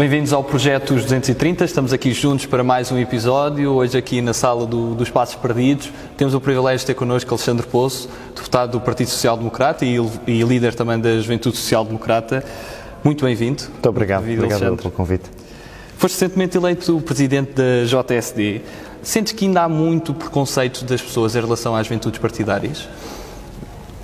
Bem-vindos 0.00 0.32
ao 0.32 0.42
Projeto 0.42 0.94
Os 0.94 1.02
230, 1.02 1.62
estamos 1.62 1.92
aqui 1.92 2.14
juntos 2.14 2.46
para 2.46 2.64
mais 2.64 2.90
um 2.90 2.98
episódio, 2.98 3.72
hoje 3.72 3.98
aqui 3.98 4.22
na 4.22 4.32
sala 4.32 4.64
do, 4.64 4.94
dos 4.94 5.10
Passos 5.10 5.34
Perdidos. 5.34 5.90
Temos 6.16 6.32
o 6.32 6.40
privilégio 6.40 6.78
de 6.78 6.86
ter 6.86 6.94
connosco 6.94 7.28
Alexandre 7.34 7.66
Poço, 7.66 8.08
deputado 8.34 8.70
do 8.70 8.80
Partido 8.80 9.10
Social 9.10 9.36
Democrata 9.36 9.84
e, 9.84 9.98
e 10.26 10.42
líder 10.42 10.74
também 10.74 10.98
da 10.98 11.20
Juventude 11.20 11.58
Social 11.58 11.84
Democrata. 11.84 12.42
Muito 13.04 13.26
bem-vindo. 13.26 13.64
Muito 13.64 13.88
obrigado, 13.90 14.22
obrigado 14.22 14.74
pelo 14.78 14.90
convite. 14.90 15.24
Foste 15.98 16.14
recentemente 16.14 16.56
eleito 16.56 16.98
presidente 17.02 17.52
da 17.52 17.84
JSD. 17.84 18.62
Sentes 19.02 19.34
que 19.34 19.44
ainda 19.44 19.64
há 19.64 19.68
muito 19.68 20.14
preconceito 20.14 20.82
das 20.82 21.02
pessoas 21.02 21.36
em 21.36 21.40
relação 21.42 21.76
às 21.76 21.86
juventudes 21.86 22.18
partidárias? 22.18 22.88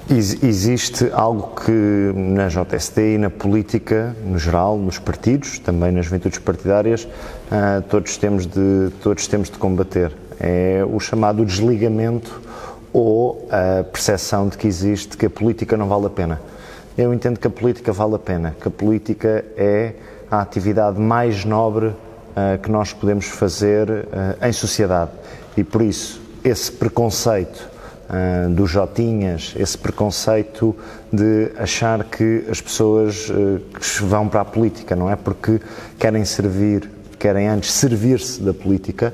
Existe 0.08 1.10
algo 1.12 1.60
que 1.60 2.12
na 2.14 2.46
JST 2.46 3.00
e 3.00 3.18
na 3.18 3.28
política, 3.28 4.14
no 4.24 4.38
geral, 4.38 4.78
nos 4.78 5.00
partidos, 5.00 5.58
também 5.58 5.90
nas 5.90 6.04
juventudes 6.06 6.38
partidárias, 6.38 7.08
ah, 7.50 7.82
todos 7.90 8.16
temos 8.16 8.46
de, 8.46 8.90
todos 9.02 9.26
temos 9.26 9.50
de 9.50 9.58
combater. 9.58 10.12
É 10.38 10.84
o 10.88 11.00
chamado 11.00 11.44
desligamento 11.44 12.40
ou 12.92 13.48
a 13.50 13.82
percepção 13.82 14.48
de 14.48 14.56
que 14.56 14.68
existe 14.68 15.16
que 15.16 15.26
a 15.26 15.30
política 15.30 15.76
não 15.76 15.88
vale 15.88 16.06
a 16.06 16.10
pena. 16.10 16.40
Eu 16.96 17.12
entendo 17.12 17.40
que 17.40 17.48
a 17.48 17.50
política 17.50 17.92
vale 17.92 18.14
a 18.14 18.18
pena, 18.20 18.54
que 18.60 18.68
a 18.68 18.70
política 18.70 19.44
é 19.56 19.94
a 20.30 20.40
atividade 20.40 21.00
mais 21.00 21.44
nobre 21.44 21.86
uh, 21.88 21.96
que 22.62 22.70
nós 22.70 22.92
podemos 22.92 23.26
fazer 23.26 23.90
uh, 23.90 24.46
em 24.46 24.52
sociedade. 24.52 25.10
E 25.56 25.64
por 25.64 25.82
isso, 25.82 26.22
esse 26.44 26.70
preconceito 26.70 27.74
uh, 28.08 28.50
dos 28.50 28.70
Jotinhas, 28.70 29.54
esse 29.56 29.76
preconceito 29.76 30.74
de 31.12 31.52
achar 31.56 32.02
que 32.04 32.44
as 32.50 32.60
pessoas 32.60 33.28
uh, 33.30 33.60
que 33.78 34.02
vão 34.04 34.28
para 34.28 34.40
a 34.40 34.44
política, 34.44 34.96
não 34.96 35.10
é? 35.10 35.16
Porque 35.16 35.60
querem 35.98 36.24
servir, 36.24 36.90
querem 37.18 37.48
antes 37.48 37.72
servir-se 37.72 38.42
da 38.42 38.54
política, 38.54 39.12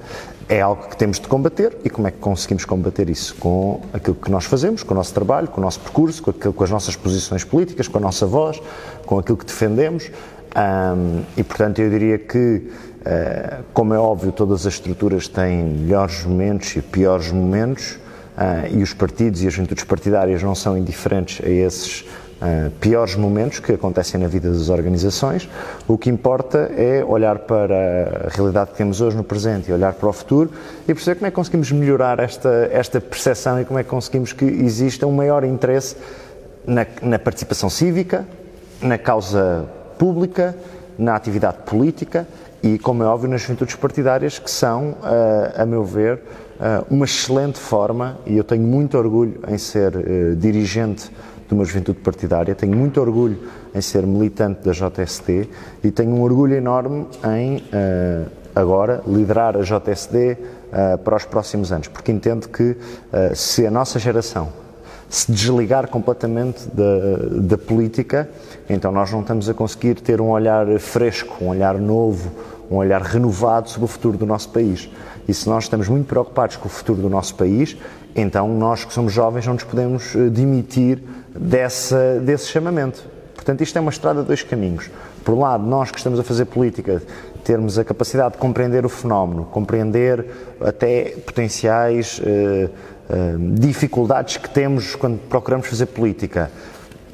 é 0.48 0.60
algo 0.60 0.88
que 0.88 0.96
temos 0.96 1.18
de 1.18 1.26
combater 1.28 1.78
e 1.84 1.90
como 1.90 2.08
é 2.08 2.10
que 2.10 2.18
conseguimos 2.18 2.64
combater 2.64 3.08
isso? 3.08 3.34
Com 3.36 3.80
aquilo 3.92 4.16
que 4.16 4.30
nós 4.30 4.44
fazemos, 4.44 4.82
com 4.82 4.92
o 4.92 4.96
nosso 4.96 5.14
trabalho, 5.14 5.48
com 5.48 5.60
o 5.60 5.64
nosso 5.64 5.80
percurso, 5.80 6.22
com, 6.22 6.30
aquilo, 6.30 6.52
com 6.52 6.64
as 6.64 6.70
nossas 6.70 6.94
posições 6.96 7.44
políticas, 7.44 7.88
com 7.88 7.98
a 7.98 8.00
nossa 8.00 8.26
voz, 8.26 8.60
com 9.06 9.18
aquilo 9.18 9.38
que 9.38 9.46
defendemos. 9.46 10.10
Um, 10.54 11.22
e 11.36 11.42
portanto 11.42 11.78
eu 11.78 11.88
diria 11.88 12.18
que, 12.18 12.70
uh, 13.00 13.64
como 13.72 13.94
é 13.94 13.98
óbvio, 13.98 14.30
todas 14.32 14.66
as 14.66 14.74
estruturas 14.74 15.26
têm 15.26 15.64
melhores 15.64 16.22
momentos 16.24 16.76
e 16.76 16.82
piores 16.82 17.32
momentos, 17.32 17.98
uh, 18.36 18.77
e 18.77 18.83
os 18.83 18.92
partidos 18.92 19.42
e 19.42 19.47
as 19.47 19.52
juventudes 19.52 19.84
partidárias 19.84 20.42
não 20.42 20.55
são 20.55 20.77
indiferentes 20.77 21.44
a 21.44 21.48
esses 21.48 22.00
uh, 22.00 22.70
piores 22.80 23.14
momentos 23.14 23.61
que 23.61 23.72
acontecem 23.72 24.20
na 24.20 24.28
vida 24.28 24.50
das 24.50 24.69
organizações. 24.69 25.48
O 25.86 25.98
que 25.98 26.11
importa 26.11 26.70
é 26.77 27.05
olhar 27.05 27.41
para 27.41 28.27
a 28.27 28.28
realidade 28.30 28.70
que 28.70 28.77
temos 28.77 29.00
hoje 29.00 29.16
no 29.16 29.25
presente 29.25 29.70
e 29.70 29.72
olhar 29.72 29.92
para 29.94 30.08
o 30.08 30.12
futuro 30.12 30.50
e 30.86 30.94
perceber 30.94 31.16
como 31.16 31.27
é 31.27 31.30
que 31.30 31.36
conseguimos 31.36 31.72
melhorar 31.72 32.19
esta, 32.19 32.69
esta 32.72 33.00
percepção 33.00 33.60
e 33.60 33.64
como 33.64 33.78
é 33.78 33.84
que 33.84 33.91
conseguimos 33.91 34.33
que 34.33 34.44
exista 34.44 35.06
um 35.06 35.12
maior 35.12 35.44
interesse 35.44 35.97
na, 36.66 36.86
na 37.03 37.19
participação 37.19 37.69
cívica, 37.69 38.27
na 38.80 38.98
causa 38.98 39.66
pública, 39.98 40.56
na 40.98 41.14
atividade 41.14 41.58
política 41.64 42.27
e, 42.62 42.78
como 42.78 43.03
é 43.03 43.06
óbvio, 43.06 43.28
nas 43.28 43.41
juventudes 43.41 43.75
partidárias, 43.75 44.38
que 44.38 44.50
são, 44.50 44.97
a 45.56 45.66
meu 45.66 45.84
ver, 45.84 46.20
uma 46.89 47.05
excelente 47.05 47.59
forma, 47.59 48.19
e 48.25 48.37
eu 48.37 48.45
tenho 48.45 48.62
muito 48.62 48.97
orgulho 48.97 49.41
em 49.49 49.59
ser 49.59 49.97
uh, 49.97 50.37
dirigente 50.37 51.11
de 51.49 51.55
uma 51.55 51.65
juventude 51.65 51.99
partidária, 51.99 52.55
tenho 52.55 52.77
muito 52.77 53.00
orgulho 53.00 53.39
em 53.75 53.81
ser 53.81 54.06
militante 54.06 54.61
da 54.65 54.73
JSD 54.73 55.49
e 55.83 55.91
tenho 55.91 56.11
um 56.11 56.23
orgulho 56.23 56.55
enorme 56.55 57.06
em 57.37 57.56
uh, 57.56 58.31
agora 58.55 59.03
liderar 59.06 59.56
a 59.56 59.62
JSD 59.62 60.37
para 61.05 61.17
os 61.17 61.27
próximos 61.27 61.71
anos, 61.71 61.89
porque 61.89 62.11
entendo 62.11 62.49
que 62.49 62.75
se 63.34 63.67
a 63.67 63.71
nossa 63.71 63.99
geração 63.99 64.49
se 65.12 65.31
desligar 65.31 65.89
completamente 65.89 66.67
da, 66.69 67.41
da, 67.43 67.59
política, 67.59 68.31
então 68.71 68.91
nós 68.91 69.12
não 69.12 69.21
estamos 69.21 69.50
a 69.50 69.53
conseguir 69.53 69.97
ter 69.97 70.19
um 70.19 70.31
olhar 70.31 70.67
fresco, 70.79 71.44
um 71.44 71.49
olhar 71.49 71.75
novo, 71.79 72.31
um 72.72 72.77
olhar 72.77 73.03
renovado 73.03 73.69
sobre 73.69 73.84
o 73.84 73.88
futuro 73.88 74.16
do 74.16 74.27
nosso 74.27 74.49
país. 74.49 74.88
E 75.28 75.34
se 75.34 75.49
nós 75.49 75.65
estamos 75.65 75.88
muito 75.88 76.06
preocupados 76.06 76.56
com 76.56 76.66
o 76.66 76.71
futuro 76.71 77.00
do 77.00 77.09
nosso 77.09 77.34
país, 77.34 77.77
então 78.15 78.49
nós 78.49 78.84
que 78.84 78.93
somos 78.93 79.12
jovens 79.12 79.47
não 79.47 79.55
nos 79.55 79.65
podemos 79.65 80.15
eh, 80.15 80.28
demitir 80.28 81.03
dessa, 81.34 82.19
desse 82.21 82.49
chamamento. 82.49 83.05
Portanto, 83.34 83.62
isto 83.62 83.77
é 83.77 83.81
uma 83.81 83.91
estrada 83.91 84.22
de 84.22 84.27
dois 84.27 84.43
caminhos. 84.43 84.91
Por 85.25 85.34
um 85.34 85.41
lado, 85.41 85.65
nós 85.65 85.91
que 85.91 85.99
estamos 85.99 86.19
a 86.19 86.22
fazer 86.22 86.44
política, 86.47 87.03
termos 87.44 87.78
a 87.78 87.84
capacidade 87.84 88.32
de 88.32 88.38
compreender 88.38 88.84
o 88.84 88.88
fenómeno, 88.88 89.44
compreender 89.44 90.27
até 90.61 91.16
potenciais 91.25 92.21
eh, 92.25 92.69
eh, 93.11 93.34
dificuldades 93.55 94.37
que 94.37 94.49
temos 94.49 94.94
quando 94.94 95.19
procuramos 95.28 95.66
fazer 95.66 95.87
política 95.87 96.50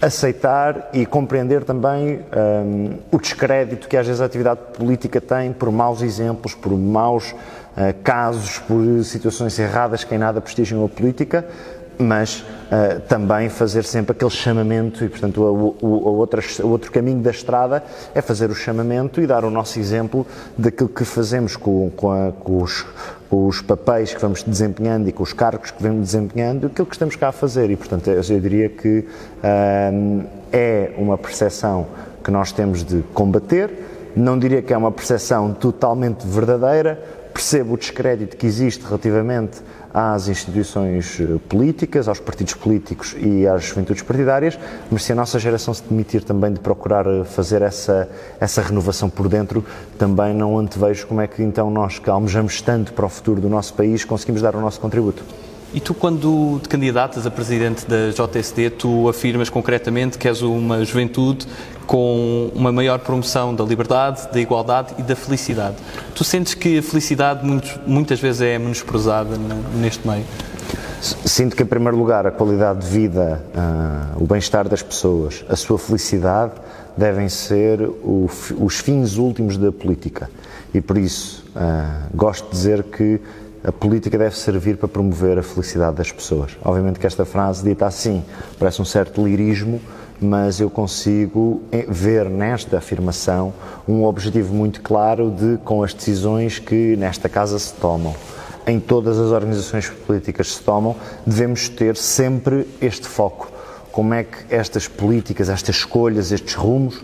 aceitar 0.00 0.90
e 0.92 1.04
compreender 1.04 1.64
também 1.64 2.20
um, 2.64 2.98
o 3.10 3.18
descrédito 3.18 3.88
que 3.88 3.96
às 3.96 4.06
vezes 4.06 4.20
a 4.20 4.24
atividade 4.24 4.60
política 4.76 5.20
tem 5.20 5.52
por 5.52 5.70
maus 5.72 6.02
exemplos, 6.02 6.54
por 6.54 6.72
maus 6.72 7.32
uh, 7.32 7.94
casos, 8.02 8.58
por 8.60 9.04
situações 9.04 9.58
erradas 9.58 10.04
que 10.04 10.14
em 10.14 10.18
nada 10.18 10.40
prestigiam 10.40 10.84
a 10.84 10.88
política, 10.88 11.44
mas 11.98 12.40
uh, 12.40 13.00
também 13.08 13.48
fazer 13.48 13.84
sempre 13.84 14.12
aquele 14.12 14.30
chamamento 14.30 15.04
e, 15.04 15.08
portanto, 15.08 15.42
o, 15.42 15.76
o, 15.84 16.68
outro 16.68 16.92
caminho 16.92 17.20
da 17.20 17.32
estrada 17.32 17.82
é 18.14 18.22
fazer 18.22 18.50
o 18.50 18.54
chamamento 18.54 19.20
e 19.20 19.26
dar 19.26 19.44
o 19.44 19.50
nosso 19.50 19.80
exemplo 19.80 20.24
daquilo 20.56 20.88
que 20.88 21.04
fazemos 21.04 21.56
com, 21.56 21.90
com, 21.90 22.12
a, 22.12 22.30
com 22.32 22.62
os, 22.62 22.86
os 23.30 23.60
papéis 23.60 24.14
que 24.14 24.20
vamos 24.20 24.42
desempenhando 24.42 25.08
e 25.08 25.12
com 25.12 25.22
os 25.22 25.32
cargos 25.32 25.70
que 25.70 25.82
vamos 25.82 26.06
desempenhando, 26.06 26.66
aquilo 26.68 26.86
que 26.86 26.94
estamos 26.94 27.16
cá 27.16 27.28
a 27.28 27.32
fazer. 27.32 27.70
E, 27.70 27.76
portanto, 27.76 28.08
eu, 28.08 28.22
eu 28.22 28.40
diria 28.40 28.68
que 28.68 29.04
hum, 29.92 30.24
é 30.52 30.92
uma 30.96 31.18
percepção 31.18 31.86
que 32.24 32.30
nós 32.30 32.52
temos 32.52 32.82
de 32.82 33.02
combater, 33.14 33.70
não 34.16 34.38
diria 34.38 34.62
que 34.62 34.72
é 34.72 34.76
uma 34.76 34.90
percepção 34.90 35.52
totalmente 35.52 36.26
verdadeira, 36.26 37.02
percebo 37.38 37.74
o 37.74 37.76
descrédito 37.76 38.36
que 38.36 38.44
existe 38.44 38.84
relativamente 38.84 39.60
às 39.94 40.26
instituições 40.26 41.20
eh, 41.20 41.38
políticas, 41.48 42.08
aos 42.08 42.18
partidos 42.18 42.54
políticos 42.54 43.14
e 43.16 43.46
às 43.46 43.62
juventudes 43.62 44.02
partidárias, 44.02 44.58
mas 44.90 45.04
se 45.04 45.12
a 45.12 45.14
nossa 45.14 45.38
geração 45.38 45.72
se 45.72 45.84
demitir 45.84 46.24
também 46.24 46.52
de 46.52 46.58
procurar 46.58 47.06
eh, 47.06 47.22
fazer 47.22 47.62
essa, 47.62 48.10
essa 48.40 48.60
renovação 48.60 49.08
por 49.08 49.28
dentro, 49.28 49.64
também 49.96 50.34
não 50.34 50.58
antevejo 50.58 51.06
como 51.06 51.20
é 51.20 51.28
que 51.28 51.40
então 51.40 51.70
nós 51.70 52.00
que 52.00 52.10
almejamos 52.10 52.60
tanto 52.60 52.92
para 52.92 53.06
o 53.06 53.08
futuro 53.08 53.40
do 53.40 53.48
nosso 53.48 53.72
país 53.72 54.04
conseguimos 54.04 54.42
dar 54.42 54.56
o 54.56 54.60
nosso 54.60 54.80
contributo. 54.80 55.22
E 55.74 55.80
tu, 55.80 55.92
quando 55.92 56.58
te 56.62 56.68
candidatas 56.68 57.26
a 57.26 57.30
presidente 57.30 57.86
da 57.86 58.08
JSD, 58.10 58.70
tu 58.70 59.06
afirmas 59.06 59.50
concretamente 59.50 60.16
que 60.16 60.26
és 60.26 60.40
uma 60.40 60.82
juventude 60.82 61.46
com 61.86 62.50
uma 62.54 62.72
maior 62.72 62.98
promoção 63.00 63.54
da 63.54 63.64
liberdade, 63.64 64.28
da 64.32 64.40
igualdade 64.40 64.94
e 64.98 65.02
da 65.02 65.14
felicidade. 65.14 65.76
Tu 66.14 66.24
sentes 66.24 66.54
que 66.54 66.78
a 66.78 66.82
felicidade 66.82 67.46
muitas 67.86 68.18
vezes 68.18 68.40
é 68.40 68.58
menosprezada 68.58 69.36
neste 69.74 70.08
meio? 70.08 70.24
Sinto 71.00 71.54
que, 71.54 71.62
em 71.62 71.66
primeiro 71.66 71.96
lugar, 71.96 72.26
a 72.26 72.30
qualidade 72.30 72.80
de 72.80 72.86
vida, 72.88 73.44
uh, 73.54 74.22
o 74.22 74.26
bem-estar 74.26 74.68
das 74.68 74.82
pessoas, 74.82 75.44
a 75.48 75.54
sua 75.54 75.78
felicidade 75.78 76.52
devem 76.96 77.28
ser 77.28 77.82
o, 77.82 78.28
os 78.58 78.78
fins 78.80 79.16
últimos 79.16 79.56
da 79.56 79.70
política. 79.70 80.28
E 80.74 80.80
por 80.80 80.98
isso, 80.98 81.44
uh, 81.54 82.16
gosto 82.16 82.46
de 82.46 82.50
dizer 82.50 82.82
que 82.82 83.20
a 83.64 83.72
política 83.72 84.16
deve 84.16 84.36
servir 84.36 84.76
para 84.76 84.88
promover 84.88 85.38
a 85.38 85.42
felicidade 85.42 85.96
das 85.96 86.12
pessoas. 86.12 86.56
Obviamente 86.64 86.98
que 86.98 87.06
esta 87.06 87.24
frase 87.24 87.64
dita 87.64 87.86
assim 87.86 88.24
parece 88.58 88.80
um 88.80 88.84
certo 88.84 89.24
lirismo, 89.24 89.80
mas 90.20 90.60
eu 90.60 90.70
consigo 90.70 91.62
eh, 91.70 91.86
ver 91.88 92.28
nesta 92.28 92.78
afirmação 92.78 93.52
um 93.86 94.04
objetivo 94.04 94.54
muito 94.54 94.80
claro 94.80 95.30
de 95.30 95.58
com 95.64 95.82
as 95.82 95.92
decisões 95.92 96.58
que 96.58 96.96
nesta 96.96 97.28
casa 97.28 97.58
se 97.58 97.72
tomam, 97.74 98.14
em 98.66 98.78
todas 98.78 99.18
as 99.18 99.30
organizações 99.30 99.88
políticas 99.88 100.54
se 100.54 100.62
tomam, 100.62 100.94
devemos 101.26 101.68
ter 101.68 101.96
sempre 101.96 102.66
este 102.80 103.06
foco. 103.06 103.50
Como 103.90 104.14
é 104.14 104.24
que 104.24 104.54
estas 104.54 104.86
políticas, 104.86 105.48
estas 105.48 105.76
escolhas, 105.76 106.30
estes 106.30 106.54
rumos 106.54 107.02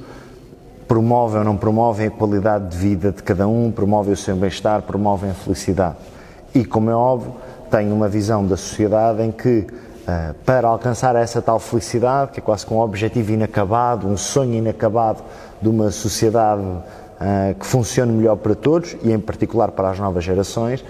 promovem 0.86 1.38
ou 1.38 1.44
não 1.44 1.56
promovem 1.56 2.08
a 2.08 2.10
qualidade 2.10 2.70
de 2.70 2.76
vida 2.76 3.10
de 3.10 3.22
cada 3.22 3.48
um, 3.48 3.72
promovem 3.72 4.12
o 4.12 4.16
seu 4.16 4.36
bem-estar, 4.36 4.82
promovem 4.82 5.30
a 5.30 5.34
felicidade 5.34 5.96
e, 6.54 6.64
como 6.64 6.88
é 6.88 6.94
óbvio, 6.94 7.34
tenho 7.70 7.92
uma 7.92 8.08
visão 8.08 8.46
da 8.46 8.56
sociedade 8.56 9.22
em 9.22 9.32
que, 9.32 9.66
uh, 9.68 10.34
para 10.44 10.68
alcançar 10.68 11.16
essa 11.16 11.42
tal 11.42 11.58
felicidade, 11.58 12.30
que 12.30 12.38
é 12.38 12.42
quase 12.42 12.64
com 12.64 12.76
um 12.76 12.80
objetivo 12.80 13.32
inacabado, 13.32 14.06
um 14.06 14.16
sonho 14.16 14.54
inacabado 14.54 15.22
de 15.60 15.68
uma 15.68 15.90
sociedade 15.90 16.62
uh, 16.62 17.54
que 17.58 17.66
funcione 17.66 18.12
melhor 18.12 18.36
para 18.36 18.54
todos 18.54 18.96
e, 19.02 19.10
em 19.10 19.18
particular, 19.18 19.72
para 19.72 19.90
as 19.90 19.98
novas 19.98 20.22
gerações, 20.22 20.80
uh, 20.80 20.84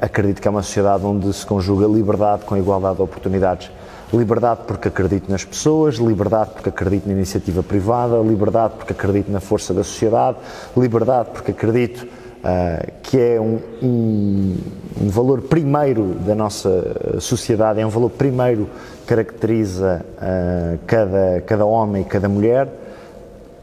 acredito 0.00 0.42
que 0.42 0.48
é 0.48 0.50
uma 0.50 0.62
sociedade 0.62 1.04
onde 1.06 1.32
se 1.32 1.46
conjuga 1.46 1.86
liberdade 1.86 2.44
com 2.44 2.56
igualdade 2.56 2.96
de 2.96 3.02
oportunidades. 3.02 3.70
Liberdade 4.12 4.62
porque 4.66 4.88
acredito 4.88 5.30
nas 5.30 5.44
pessoas, 5.44 5.94
liberdade 5.94 6.50
porque 6.50 6.68
acredito 6.68 7.06
na 7.06 7.14
iniciativa 7.14 7.62
privada, 7.62 8.18
liberdade 8.18 8.74
porque 8.76 8.92
acredito 8.92 9.30
na 9.30 9.40
força 9.40 9.72
da 9.72 9.84
sociedade, 9.84 10.36
liberdade 10.76 11.30
porque 11.32 11.52
acredito 11.52 12.06
uh, 12.42 12.92
que 13.02 13.18
é 13.18 13.40
um, 13.40 13.58
um, 13.82 14.56
um, 15.00 15.08
valor 15.08 15.42
primeiro 15.42 16.14
da 16.26 16.34
nossa 16.34 17.20
sociedade, 17.20 17.80
é 17.80 17.86
um 17.86 17.90
valor 17.90 18.10
primeiro 18.10 18.68
que 19.00 19.06
caracteriza 19.06 20.04
uh, 20.16 20.78
cada, 20.86 21.42
cada 21.46 21.64
homem 21.64 22.02
e 22.02 22.04
cada 22.04 22.28
mulher, 22.28 22.68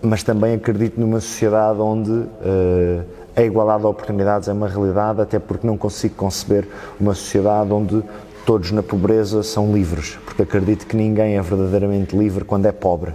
mas 0.02 0.24
também 0.24 0.56
acredito 0.56 1.00
numa 1.00 1.20
sociedade 1.20 1.80
onde 1.80 2.12
uh, 2.12 3.04
a 3.36 3.42
igualdade 3.42 3.82
de 3.82 3.88
oportunidades 3.88 4.50
é 4.50 4.54
uma 4.54 4.68
realidade, 4.68 5.22
até 5.22 5.40
porque 5.40 5.66
não 5.66 5.78
consigo 5.78 6.16
conceber 6.16 6.68
uma 7.00 7.14
sociedade 7.14 7.72
onde 7.72 8.04
todos 8.46 8.72
na 8.72 8.82
pobreza 8.82 9.44
são 9.44 9.72
livres, 9.72 10.18
porque 10.26 10.42
acredito 10.42 10.88
que 10.88 10.96
ninguém 10.96 11.38
é 11.38 11.42
verdadeiramente 11.42 12.18
livre 12.18 12.44
quando 12.44 12.66
é 12.66 12.72
pobre. 12.72 13.12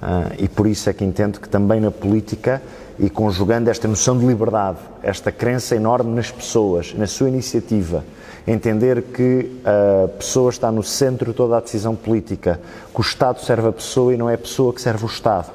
Uh, 0.00 0.32
e 0.38 0.48
por 0.48 0.66
isso 0.66 0.88
é 0.88 0.92
que 0.92 1.04
entendo 1.04 1.40
que 1.40 1.48
também 1.48 1.80
na 1.80 1.90
política, 1.90 2.62
e 2.98 3.08
conjugando 3.08 3.70
esta 3.70 3.86
noção 3.86 4.18
de 4.18 4.26
liberdade, 4.26 4.78
esta 5.02 5.30
crença 5.30 5.76
enorme 5.76 6.14
nas 6.14 6.30
pessoas, 6.30 6.94
na 6.94 7.06
sua 7.06 7.28
iniciativa, 7.28 8.04
entender 8.46 9.02
que 9.02 9.60
a 9.64 10.08
pessoa 10.08 10.50
está 10.50 10.72
no 10.72 10.82
centro 10.82 11.30
de 11.30 11.36
toda 11.36 11.56
a 11.56 11.60
decisão 11.60 11.94
política, 11.94 12.60
que 12.92 13.00
o 13.00 13.02
Estado 13.02 13.40
serve 13.40 13.68
a 13.68 13.72
pessoa 13.72 14.12
e 14.12 14.16
não 14.16 14.28
é 14.28 14.34
a 14.34 14.38
pessoa 14.38 14.72
que 14.72 14.80
serve 14.80 15.04
o 15.04 15.08
Estado, 15.08 15.50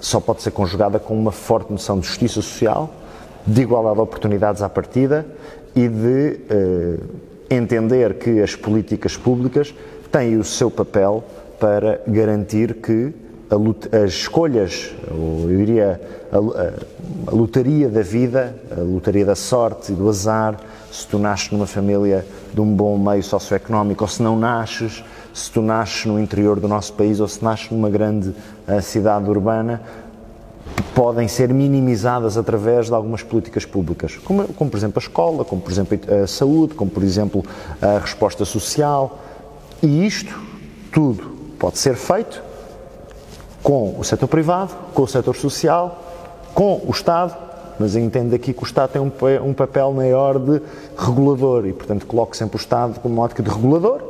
só 0.00 0.20
pode 0.20 0.42
ser 0.42 0.50
conjugada 0.50 0.98
com 0.98 1.18
uma 1.18 1.32
forte 1.32 1.72
noção 1.72 1.98
de 2.00 2.06
justiça 2.06 2.34
social, 2.34 2.90
de 3.46 3.62
igualdade 3.62 3.96
de 3.96 4.00
oportunidades 4.02 4.62
à 4.62 4.68
partida 4.68 5.26
e 5.74 5.88
de. 5.88 6.40
Uh, 6.50 7.28
entender 7.50 8.14
que 8.14 8.40
as 8.40 8.54
políticas 8.54 9.16
públicas 9.16 9.74
têm 10.12 10.36
o 10.36 10.44
seu 10.44 10.70
papel 10.70 11.24
para 11.58 12.00
garantir 12.06 12.74
que 12.74 13.12
as 13.50 14.10
escolhas, 14.12 14.94
eu 15.10 15.46
diria 15.48 16.00
a, 16.30 16.36
a, 16.36 17.34
lotaria 17.34 17.88
da 17.88 18.02
vida, 18.02 18.54
a 18.76 18.80
lotaria 18.80 19.24
da 19.24 19.34
sorte 19.34 19.92
e 19.92 19.94
do 19.94 20.08
azar, 20.08 20.58
se 20.92 21.06
tu 21.06 21.18
nasces 21.18 21.50
numa 21.50 21.66
família 21.66 22.26
de 22.52 22.60
um 22.60 22.74
bom 22.74 22.98
meio 22.98 23.22
socioeconómico 23.22 24.04
ou 24.04 24.08
se 24.08 24.22
não 24.22 24.38
nasces, 24.38 25.02
se 25.32 25.50
tu 25.50 25.62
nasces 25.62 26.04
no 26.04 26.20
interior 26.20 26.60
do 26.60 26.68
nosso 26.68 26.92
país 26.92 27.20
ou 27.20 27.28
se 27.28 27.42
nasces 27.42 27.70
numa 27.70 27.88
grande 27.88 28.28
uh, 28.28 28.82
cidade 28.82 29.30
urbana, 29.30 29.80
podem 30.94 31.26
ser 31.26 31.52
minimizadas 31.52 32.36
através 32.36 32.88
de 32.88 32.94
algumas 32.94 33.22
políticas 33.22 33.64
públicas, 33.64 34.16
como, 34.16 34.46
como, 34.48 34.70
por 34.70 34.76
exemplo 34.76 34.98
a 34.98 35.02
escola, 35.02 35.44
como 35.44 35.62
por 35.62 35.72
exemplo 35.72 35.98
a 36.22 36.26
saúde, 36.26 36.74
como 36.74 36.90
por 36.90 37.02
exemplo 37.02 37.42
a 37.80 37.98
resposta 37.98 38.44
social. 38.44 39.18
E 39.82 40.06
isto 40.06 40.38
tudo 40.92 41.30
pode 41.58 41.78
ser 41.78 41.94
feito 41.94 42.47
com 43.68 43.96
o 43.98 44.02
setor 44.02 44.28
privado, 44.28 44.74
com 44.94 45.02
o 45.02 45.06
setor 45.06 45.36
social, 45.36 46.02
com 46.54 46.80
o 46.86 46.90
Estado, 46.90 47.36
mas 47.78 47.94
entendo 47.94 48.32
aqui 48.34 48.54
que 48.54 48.62
o 48.62 48.64
Estado 48.64 48.92
tem 48.92 49.02
um, 49.02 49.12
um 49.46 49.52
papel 49.52 49.92
maior 49.92 50.38
de 50.38 50.62
regulador 50.96 51.66
e, 51.66 51.74
portanto, 51.74 52.06
coloco 52.06 52.34
sempre 52.34 52.56
o 52.56 52.58
Estado 52.58 52.98
como 52.98 53.12
uma 53.12 53.24
ótica 53.24 53.42
de 53.42 53.50
regulador. 53.50 54.00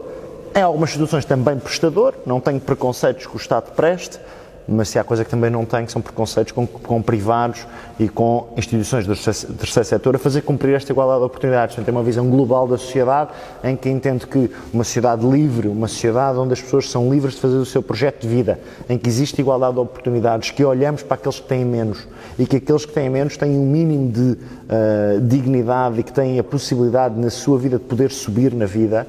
Em 0.55 0.60
algumas 0.60 0.90
situações 0.90 1.25
também 1.25 1.58
prestador, 1.58 2.14
não 2.25 2.38
tenho 2.38 2.60
preconceitos 2.60 3.26
que 3.26 3.34
o 3.34 3.37
Estado 3.37 3.72
preste, 3.72 4.20
mas 4.69 4.91
se 4.91 4.99
há 4.99 5.05
coisa 5.05 5.25
que 5.25 5.31
também 5.31 5.49
não 5.49 5.65
tem, 5.65 5.87
que 5.87 5.93
são 5.93 6.03
preconceitos 6.03 6.53
com, 6.53 6.67
com 6.67 7.00
privados 7.00 7.67
e 7.99 8.06
com 8.06 8.49
instituições 8.55 9.06
do 9.06 9.17
terceiro, 9.17 9.85
setor 9.85 10.17
a 10.17 10.19
fazer 10.19 10.43
cumprir 10.43 10.75
esta 10.75 10.93
igualdade 10.93 11.20
de 11.20 11.25
oportunidades. 11.25 11.75
Portanto, 11.75 11.88
é 11.88 11.99
uma 11.99 12.05
visão 12.05 12.29
global 12.29 12.69
da 12.69 12.76
sociedade 12.76 13.31
em 13.65 13.75
que 13.75 13.88
entendo 13.88 14.26
que 14.26 14.50
uma 14.73 14.85
sociedade 14.85 15.26
livre, 15.26 15.69
uma 15.69 15.88
sociedade 15.88 16.38
onde 16.38 16.53
as 16.53 16.61
pessoas 16.61 16.91
são 16.91 17.11
livres 17.11 17.35
de 17.35 17.41
fazer 17.41 17.56
o 17.56 17.65
seu 17.65 17.82
projeto 17.82 18.20
de 18.20 18.29
vida, 18.29 18.61
em 18.91 18.99
que 18.99 19.09
existe 19.09 19.41
igualdade 19.41 19.73
de 19.73 19.81
oportunidades, 19.81 20.50
que 20.50 20.62
olhamos 20.62 21.03
para 21.03 21.15
aqueles 21.15 21.41
que 21.41 21.49
têm 21.49 21.65
menos 21.65 22.06
e 22.38 22.44
que 22.44 22.56
aqueles 22.56 22.85
que 22.85 22.93
têm 22.93 23.09
menos 23.09 23.38
têm 23.38 23.50
um 23.56 23.65
mínimo 23.65 24.12
de 24.12 24.20
uh, 24.20 25.20
dignidade 25.23 26.00
e 26.00 26.03
que 26.03 26.12
têm 26.12 26.38
a 26.38 26.44
possibilidade 26.44 27.19
na 27.19 27.31
sua 27.31 27.59
vida 27.59 27.79
de 27.79 27.85
poder 27.85 28.11
subir 28.11 28.53
na 28.53 28.67
vida, 28.67 29.06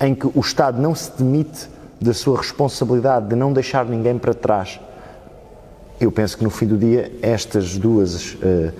em 0.00 0.14
que 0.14 0.26
o 0.26 0.40
Estado 0.40 0.80
não 0.80 0.94
se 0.94 1.10
demite 1.18 1.68
da 2.00 2.14
sua 2.14 2.38
responsabilidade 2.38 3.26
de 3.26 3.34
não 3.34 3.52
deixar 3.52 3.84
ninguém 3.84 4.16
para 4.16 4.32
trás 4.32 4.78
eu 6.00 6.10
penso 6.10 6.38
que 6.38 6.42
no 6.42 6.50
fim 6.50 6.66
do 6.66 6.78
dia 6.78 7.12
estas 7.20 7.76
duas 7.76 8.34
uh, 8.34 8.72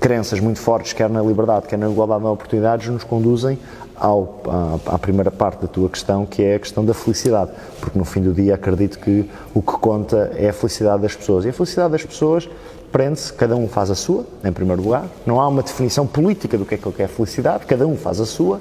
crenças 0.00 0.40
muito 0.40 0.58
fortes, 0.58 0.92
quer 0.92 1.08
na 1.08 1.22
liberdade, 1.22 1.68
quer 1.68 1.78
na 1.78 1.88
igualdade 1.88 2.22
de 2.22 2.26
oportunidades, 2.26 2.88
nos 2.88 3.04
conduzem 3.04 3.58
ao, 3.94 4.42
à, 4.86 4.94
à, 4.94 4.98
primeira 4.98 5.30
parte 5.30 5.62
da 5.62 5.68
tua 5.68 5.88
questão, 5.88 6.26
que 6.26 6.42
é 6.42 6.56
a 6.56 6.58
questão 6.58 6.84
da 6.84 6.92
felicidade. 6.92 7.52
Porque 7.78 7.96
no 7.96 8.04
fim 8.04 8.20
do 8.20 8.32
dia 8.32 8.56
acredito 8.56 8.98
que 8.98 9.30
o 9.54 9.62
que 9.62 9.72
conta 9.74 10.32
é 10.34 10.48
a 10.48 10.52
felicidade 10.52 11.02
das 11.02 11.14
pessoas. 11.14 11.44
E 11.44 11.50
a 11.50 11.52
felicidade 11.52 11.92
das 11.92 12.04
pessoas 12.04 12.48
prende-se, 12.90 13.32
cada 13.32 13.54
um 13.54 13.68
faz 13.68 13.90
a 13.90 13.94
sua, 13.94 14.26
em 14.44 14.50
primeiro 14.50 14.82
lugar. 14.82 15.04
Não 15.24 15.40
há 15.40 15.46
uma 15.46 15.62
definição 15.62 16.04
política 16.04 16.58
do 16.58 16.64
que 16.66 16.74
é 16.74 16.78
que 16.78 17.02
é 17.02 17.06
felicidade, 17.06 17.64
cada 17.64 17.86
um 17.86 17.96
faz 17.96 18.20
a 18.20 18.26
sua. 18.26 18.60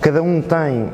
Cada 0.00 0.22
um 0.22 0.40
tem 0.40 0.90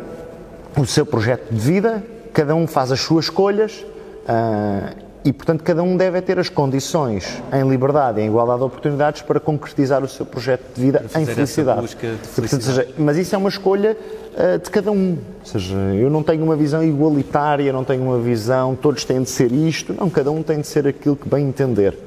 o 0.77 0.87
seu 0.87 1.07
projeto 1.07 1.53
de 1.53 1.61
vida, 1.61 2.03
cada 2.33 2.55
um 2.55 2.67
faz 2.67 2.91
as 2.91 3.01
suas 3.01 3.27
escolhas. 3.27 3.85
Uh, 4.25 5.10
e, 5.25 5.33
portanto, 5.33 5.63
cada 5.63 5.83
um 5.83 5.97
deve 5.97 6.21
ter 6.23 6.39
as 6.39 6.49
condições 6.49 7.43
em 7.53 7.69
liberdade 7.69 8.21
e 8.21 8.25
em 8.25 8.29
igualdade 8.29 8.61
de 8.61 8.65
oportunidades 8.65 9.23
para 9.23 9.39
concretizar 9.39 10.03
o 10.03 10.09
seu 10.09 10.25
projeto 10.25 10.75
de 10.75 10.81
vida 10.81 11.05
em 11.15 11.27
felicidade. 11.27 11.89
felicidade. 11.89 12.19
Portanto, 12.35 12.63
seja, 12.63 12.89
mas 12.97 13.19
isso 13.19 13.35
é 13.35 13.39
uma 13.39 13.49
escolha 13.49 13.97
uh, 13.97 14.59
de 14.59 14.71
cada 14.71 14.91
um. 14.91 15.19
Ou 15.41 15.47
seja, 15.47 15.77
eu 15.77 16.09
não 16.09 16.23
tenho 16.23 16.43
uma 16.43 16.57
visão 16.57 16.83
igualitária, 16.83 17.71
não 17.73 17.85
tenho 17.85 18.03
uma 18.03 18.19
visão, 18.19 18.75
todos 18.75 19.05
têm 19.05 19.23
de 19.23 19.29
ser 19.29 19.53
isto. 19.53 19.93
Não, 19.93 20.09
cada 20.09 20.31
um 20.31 20.43
tem 20.43 20.61
de 20.61 20.67
ser 20.67 20.87
aquilo 20.87 21.17
que 21.17 21.29
bem 21.29 21.49
entender. 21.49 21.99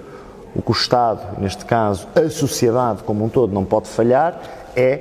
O 0.55 0.61
que 0.61 0.71
o 0.71 0.73
Estado, 0.73 1.39
neste 1.39 1.65
caso, 1.65 2.07
a 2.15 2.29
sociedade 2.29 3.03
como 3.03 3.25
um 3.25 3.29
todo, 3.29 3.53
não 3.53 3.65
pode 3.65 3.87
falhar 3.89 4.39
é 4.75 4.99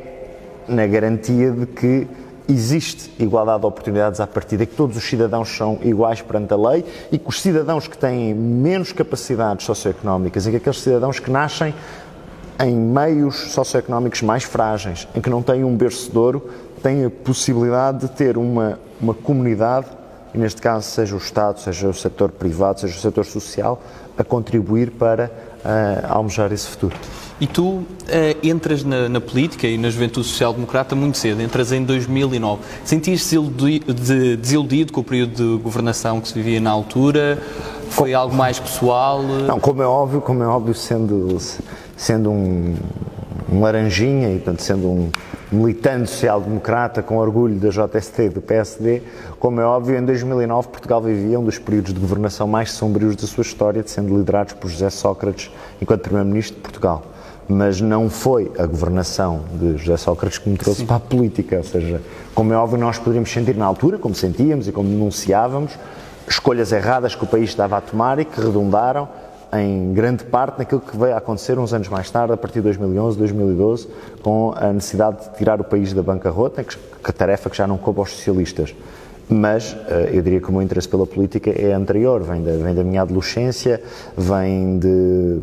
na 0.69 0.87
garantia 0.87 1.51
de 1.51 1.67
que 1.67 2.07
existe 2.53 3.11
igualdade 3.19 3.61
de 3.61 3.67
oportunidades 3.67 4.21
à 4.21 4.27
partida, 4.27 4.67
que 4.67 4.75
todos 4.75 4.97
os 4.97 5.05
cidadãos 5.05 5.49
são 5.49 5.79
iguais 5.83 6.21
perante 6.21 6.53
a 6.53 6.57
lei 6.57 6.85
e 7.11 7.19
que 7.19 7.29
os 7.29 7.41
cidadãos 7.41 7.89
que 7.89 7.97
têm 7.97 8.35
menos 8.35 8.93
capacidades 8.93 9.67
socioeconómicas 9.67 10.47
e 10.47 10.51
que 10.51 10.57
aqueles 10.57 10.81
cidadãos 10.81 11.19
que 11.19 11.31
nascem 11.31 11.75
em 12.61 12.77
meios 12.77 13.53
socioeconómicos 13.53 14.23
mais 14.23 14.45
frágeis, 14.45 15.09
em 15.15 15.21
que 15.21 15.31
não 15.31 15.43
têm 15.43 15.65
um 15.65 15.77
berço 15.77 16.11
de 16.11 16.19
ouro, 16.19 16.49
têm 16.83 17.05
a 17.05 17.11
possibilidade 17.11 18.01
de 18.01 18.09
ter 18.09 18.37
uma, 18.37 18.79
uma 19.01 19.15
comunidade, 19.15 19.87
e 20.35 20.39
neste 20.39 20.61
caso 20.61 20.89
seja 20.89 21.15
o 21.15 21.19
Estado, 21.19 21.61
seja 21.61 21.89
o 21.89 21.95
setor 21.95 22.31
privado, 22.31 22.81
seja 22.81 22.97
o 22.97 23.01
setor 23.01 23.25
social, 23.25 23.83
a 24.17 24.25
contribuir 24.25 24.91
para 24.93 25.31
uh, 25.65 26.07
almejar 26.09 26.53
esse 26.53 26.67
futuro. 26.67 26.95
E 27.41 27.47
tu 27.47 27.65
uh, 27.65 27.87
entras 28.43 28.85
na, 28.85 29.09
na, 29.09 29.21
política 29.21 29.67
e 29.67 29.77
na 29.77 29.91
juventude 29.91 30.27
social-democrata 30.27 30.95
muito 30.95 31.19
cedo, 31.19 31.43
entras 31.43 31.73
em 31.73 31.85
2009. 31.85 32.63
Sentiste-se 32.85 33.37
desiludido 34.37 34.93
com 34.93 35.01
o 35.01 35.05
período 35.05 35.57
de 35.57 35.63
governação 35.63 36.21
que 36.21 36.29
se 36.29 36.35
vivia 36.35 36.61
na 36.61 36.71
altura? 36.71 37.43
Foi 37.91 38.15
algo 38.15 38.35
mais 38.35 38.59
pessoal? 38.59 39.23
Não, 39.23 39.59
como 39.59 39.83
é 39.83 39.87
óbvio, 39.87 40.21
como 40.21 40.43
é 40.43 40.47
óbvio, 40.47 40.75
sendo, 40.75 41.37
sendo 41.97 42.31
um, 42.31 42.77
um 43.51 43.61
laranjinha 43.61 44.31
e, 44.31 44.37
portanto, 44.37 44.63
sendo 44.63 44.89
um 44.89 45.11
militante 45.55 46.11
social-democrata 46.11 47.03
com 47.03 47.17
orgulho 47.17 47.57
da 47.57 47.69
JST 47.69 48.23
e 48.23 48.29
do 48.29 48.41
PSD, 48.41 49.03
como 49.39 49.61
é 49.61 49.65
óbvio, 49.65 49.99
em 49.99 50.05
2009 50.05 50.69
Portugal 50.69 51.01
vivia 51.01 51.39
um 51.39 51.45
dos 51.45 51.59
períodos 51.59 51.93
de 51.93 52.01
governação 52.01 52.47
mais 52.47 52.73
sombrios 52.73 53.17
da 53.17 53.27
sua 53.27 53.43
história, 53.43 53.83
sendo 53.87 54.17
liderados 54.17 54.55
por 54.55 54.69
José 54.71 54.91
Sócrates 54.91 55.51
enquanto 55.81 56.03
Primeiro-Ministro 56.03 56.57
de 56.57 56.63
Portugal 56.63 57.03
mas 57.49 57.81
não 57.81 58.09
foi 58.09 58.51
a 58.59 58.65
governação 58.65 59.43
de 59.53 59.77
José 59.77 59.97
Sócrates 59.97 60.39
que 60.39 60.49
me 60.49 60.57
trouxe 60.57 60.81
Sim. 60.81 60.87
para 60.87 60.97
a 60.97 61.01
política. 61.01 61.57
Ou 61.57 61.65
seja, 61.65 62.01
como 62.35 62.53
é 62.53 62.57
óbvio, 62.57 62.79
nós 62.79 62.99
poderíamos 62.99 63.31
sentir 63.31 63.57
na 63.57 63.67
altura, 63.67 63.99
como 63.99 64.15
sentíamos 64.15 64.69
e 64.69 64.73
como 64.73 64.89
denunciávamos, 64.89 65.73
escolhas 66.27 66.73
erradas 66.73 67.15
que 67.15 67.25
o 67.25 67.27
país 67.27 67.51
estava 67.51 67.77
a 67.77 67.81
tomar 67.81 68.19
e 68.19 68.25
que 68.25 68.41
redundaram 68.41 69.09
em 69.55 69.93
grande 69.93 70.25
parte 70.25 70.59
naquilo 70.59 70.81
que 70.81 70.97
veio 70.97 71.15
a 71.15 71.19
acontecer 71.19 71.59
uns 71.59 71.73
anos 71.73 71.89
mais 71.89 72.11
tarde, 72.11 72.33
a 72.33 72.37
partir 72.37 72.61
de 72.61 72.63
2011, 72.63 73.19
2012, 73.19 73.89
com 74.23 74.55
a 74.57 74.73
necessidade 74.73 75.29
de 75.29 75.37
tirar 75.37 75.61
o 75.61 75.65
país 75.65 75.93
da 75.93 76.03
bancarrota, 76.03 76.65
que, 76.65 76.77
que 76.77 77.13
tarefa 77.13 77.51
que 77.51 77.57
já 77.57 77.67
não 77.67 77.77
coube 77.77 78.01
aos 78.01 78.11
socialistas. 78.11 78.75
Mas 79.29 79.77
eh, 79.89 80.11
eu 80.13 80.23
diria 80.23 80.41
que 80.41 80.49
o 80.49 80.53
meu 80.53 80.63
interesse 80.63 80.89
pela 80.89 81.07
política 81.07 81.51
é 81.51 81.73
anterior, 81.73 82.23
vem 82.23 82.43
da, 82.43 82.53
vem 82.53 82.75
da 82.75 82.83
minha 82.83 83.03
adolescência, 83.03 83.83
vem 84.17 84.79
de 84.79 85.39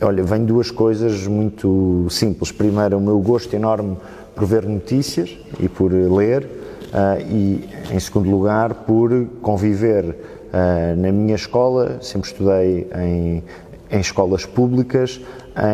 Olha, 0.00 0.22
vem 0.22 0.44
duas 0.44 0.70
coisas 0.70 1.26
muito 1.26 2.06
simples. 2.10 2.50
Primeiro, 2.50 2.98
o 2.98 3.00
meu 3.00 3.18
gosto 3.20 3.54
enorme 3.54 3.96
por 4.34 4.44
ver 4.44 4.66
notícias 4.66 5.34
e 5.58 5.68
por 5.68 5.92
ler, 5.92 6.44
uh, 6.44 7.20
e, 7.30 7.64
em 7.90 8.00
segundo 8.00 8.28
lugar, 8.28 8.74
por 8.74 9.26
conviver 9.40 10.14
uh, 10.54 10.96
na 10.96 11.10
minha 11.10 11.34
escola. 11.34 11.98
Sempre 12.00 12.30
estudei 12.30 12.88
em, 12.96 13.42
em 13.90 14.00
escolas 14.00 14.46
públicas, 14.46 15.20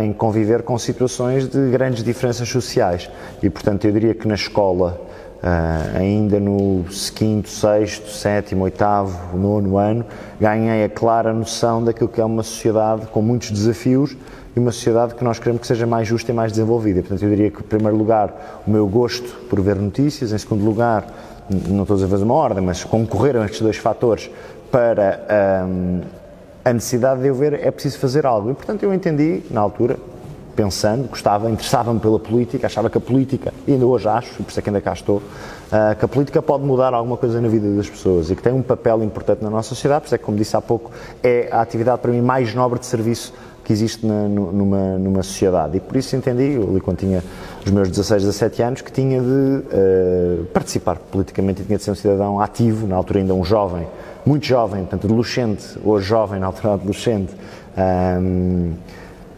em 0.02 0.12
conviver 0.12 0.62
com 0.62 0.78
situações 0.78 1.46
de 1.48 1.70
grandes 1.70 2.02
diferenças 2.02 2.48
sociais. 2.48 3.10
E, 3.42 3.50
portanto, 3.50 3.84
eu 3.84 3.92
diria 3.92 4.14
que 4.14 4.26
na 4.26 4.34
escola 4.34 5.00
Uh, 5.40 5.96
ainda 5.96 6.38
no 6.38 6.84
quinto, 7.14 7.48
sexto, 7.48 8.10
sétimo, 8.10 8.64
oitavo, 8.64 9.38
nono 9.38 9.78
ano, 9.78 10.04
ganhei 10.38 10.84
a 10.84 10.88
clara 10.90 11.32
noção 11.32 11.82
daquilo 11.82 12.10
que 12.10 12.20
é 12.20 12.24
uma 12.26 12.42
sociedade 12.42 13.06
com 13.06 13.22
muitos 13.22 13.50
desafios 13.50 14.14
e 14.54 14.60
uma 14.60 14.70
sociedade 14.70 15.14
que 15.14 15.24
nós 15.24 15.38
queremos 15.38 15.62
que 15.62 15.66
seja 15.66 15.86
mais 15.86 16.06
justa 16.06 16.30
e 16.30 16.34
mais 16.34 16.52
desenvolvida. 16.52 17.00
Portanto, 17.00 17.22
eu 17.22 17.30
diria 17.30 17.50
que, 17.50 17.60
em 17.60 17.62
primeiro 17.62 17.96
lugar, 17.96 18.62
o 18.66 18.70
meu 18.70 18.86
gosto 18.86 19.46
por 19.48 19.62
ver 19.62 19.76
notícias, 19.76 20.30
em 20.30 20.36
segundo 20.36 20.62
lugar, 20.62 21.06
não 21.68 21.82
estou 21.82 21.96
a 21.96 22.06
fazer 22.06 22.24
uma 22.24 22.34
ordem, 22.34 22.62
mas 22.62 22.84
concorreram 22.84 23.42
estes 23.42 23.62
dois 23.62 23.78
fatores 23.78 24.30
para 24.70 25.66
um, 25.66 26.00
a 26.64 26.72
necessidade 26.72 27.20
de 27.20 27.28
eu 27.28 27.34
ver 27.34 27.54
é 27.54 27.70
preciso 27.70 27.98
fazer 27.98 28.26
algo. 28.26 28.50
E, 28.50 28.54
portanto, 28.54 28.82
eu 28.82 28.92
entendi, 28.94 29.42
na 29.50 29.60
altura, 29.60 29.96
pensando, 30.54 31.08
gostava, 31.08 31.50
interessava-me 31.50 31.98
pela 32.00 32.18
política, 32.18 32.66
achava 32.66 32.90
que 32.90 32.98
a 32.98 33.00
política, 33.00 33.52
e 33.66 33.72
ainda 33.72 33.86
hoje 33.86 34.08
acho, 34.08 34.34
e 34.40 34.42
por 34.42 34.50
isso 34.50 34.58
é 34.58 34.62
que 34.62 34.68
ainda 34.68 34.80
cá 34.80 34.92
estou, 34.92 35.16
uh, 35.16 35.96
que 35.98 36.04
a 36.04 36.08
política 36.08 36.42
pode 36.42 36.64
mudar 36.64 36.92
alguma 36.92 37.16
coisa 37.16 37.40
na 37.40 37.48
vida 37.48 37.74
das 37.74 37.88
pessoas 37.88 38.30
e 38.30 38.36
que 38.36 38.42
tem 38.42 38.52
um 38.52 38.62
papel 38.62 39.02
importante 39.02 39.42
na 39.42 39.48
nossa 39.48 39.70
sociedade, 39.70 40.02
por 40.02 40.06
isso 40.06 40.14
é 40.14 40.18
que, 40.18 40.24
como 40.24 40.36
disse 40.36 40.56
há 40.56 40.60
pouco, 40.60 40.90
é 41.22 41.48
a 41.50 41.60
atividade 41.62 42.02
para 42.02 42.12
mim 42.12 42.20
mais 42.20 42.54
nobre 42.54 42.78
de 42.78 42.86
serviço 42.86 43.32
que 43.64 43.72
existe 43.72 44.04
na, 44.04 44.28
numa, 44.28 44.98
numa 44.98 45.22
sociedade. 45.22 45.76
E 45.76 45.80
por 45.80 45.96
isso 45.96 46.14
entendi, 46.16 46.56
ali 46.56 46.80
quando 46.80 46.98
tinha 46.98 47.22
os 47.64 47.70
meus 47.70 47.88
16, 47.88 48.24
17 48.24 48.62
anos, 48.62 48.80
que 48.82 48.92
tinha 48.92 49.20
de 49.20 49.26
uh, 49.26 50.44
participar 50.52 50.96
politicamente 50.96 51.62
e 51.62 51.64
tinha 51.64 51.78
de 51.78 51.84
ser 51.84 51.92
um 51.92 51.94
cidadão 51.94 52.40
ativo, 52.40 52.86
na 52.86 52.96
altura 52.96 53.20
ainda 53.20 53.32
um 53.32 53.44
jovem, 53.44 53.86
muito 54.24 54.46
jovem, 54.46 54.80
portanto 54.80 55.06
adolescente, 55.06 55.78
hoje 55.84 56.06
jovem, 56.06 56.40
na 56.40 56.46
altura 56.46 56.74
adolescente. 56.74 57.34
Um, 57.76 58.74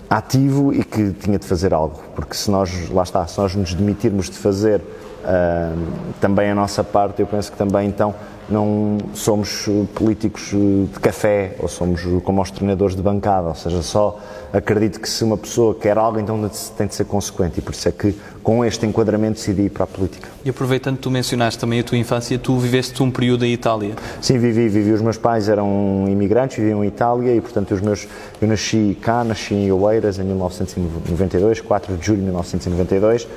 ativo 0.08 0.74
e 0.74 0.84
que 0.84 1.12
tinha 1.12 1.38
de 1.38 1.46
fazer 1.46 1.72
algo, 1.72 2.02
porque 2.14 2.34
se 2.34 2.50
nós, 2.50 2.90
lá 2.90 3.02
está, 3.02 3.26
se 3.26 3.38
nós 3.38 3.54
nos 3.54 3.72
demitirmos 3.72 4.28
de 4.28 4.36
fazer 4.36 4.82
uh, 5.24 6.12
também 6.20 6.50
a 6.50 6.54
nossa 6.54 6.84
parte, 6.84 7.20
eu 7.20 7.26
penso 7.26 7.50
que 7.50 7.58
também 7.58 7.88
então 7.88 8.14
não 8.48 8.98
somos 9.14 9.68
políticos 9.94 10.50
de 10.50 11.00
café 11.00 11.56
ou 11.58 11.68
somos 11.68 12.02
como 12.24 12.42
os 12.42 12.50
treinadores 12.50 12.94
de 12.94 13.02
bancada, 13.02 13.48
ou 13.48 13.54
seja, 13.54 13.82
só 13.82 14.18
acredito 14.52 15.00
que 15.00 15.08
se 15.08 15.24
uma 15.24 15.38
pessoa 15.38 15.74
quer 15.74 15.96
algo, 15.96 16.20
então 16.20 16.50
tem 16.76 16.86
de 16.86 16.94
ser 16.94 17.04
consequente 17.04 17.58
e 17.58 17.62
por 17.62 17.72
isso 17.72 17.88
é 17.88 17.92
que 17.92 18.14
com 18.42 18.64
este 18.64 18.84
enquadramento 18.84 19.34
decidi 19.34 19.62
ir 19.62 19.70
para 19.70 19.84
a 19.84 19.86
política. 19.86 20.28
E 20.44 20.50
aproveitando 20.50 20.96
que 20.96 21.02
tu 21.02 21.10
mencionaste 21.10 21.58
também 21.58 21.80
a 21.80 21.84
tua 21.84 21.96
infância, 21.96 22.36
tu 22.38 22.58
viveste 22.58 23.00
um 23.02 23.10
período 23.10 23.44
em 23.44 23.52
Itália. 23.52 23.94
Sim, 24.20 24.38
vivi, 24.38 24.68
vivi. 24.68 24.90
Os 24.90 25.00
meus 25.00 25.16
pais 25.16 25.48
eram 25.48 26.06
imigrantes, 26.08 26.56
viviam 26.56 26.84
em 26.84 26.88
Itália 26.88 27.34
e, 27.34 27.40
portanto, 27.40 27.72
os 27.72 27.80
meus, 27.80 28.08
eu 28.40 28.48
nasci 28.48 28.98
cá, 29.00 29.22
nasci 29.22 29.54
em 29.54 29.70
Oeiras 29.70 30.18
em 30.18 30.24
1992, 30.24 31.60
4 31.60 31.96
de 31.96 32.04
julho 32.04 32.18
de 32.18 32.24
1992, 32.24 33.22
uh, 33.22 33.28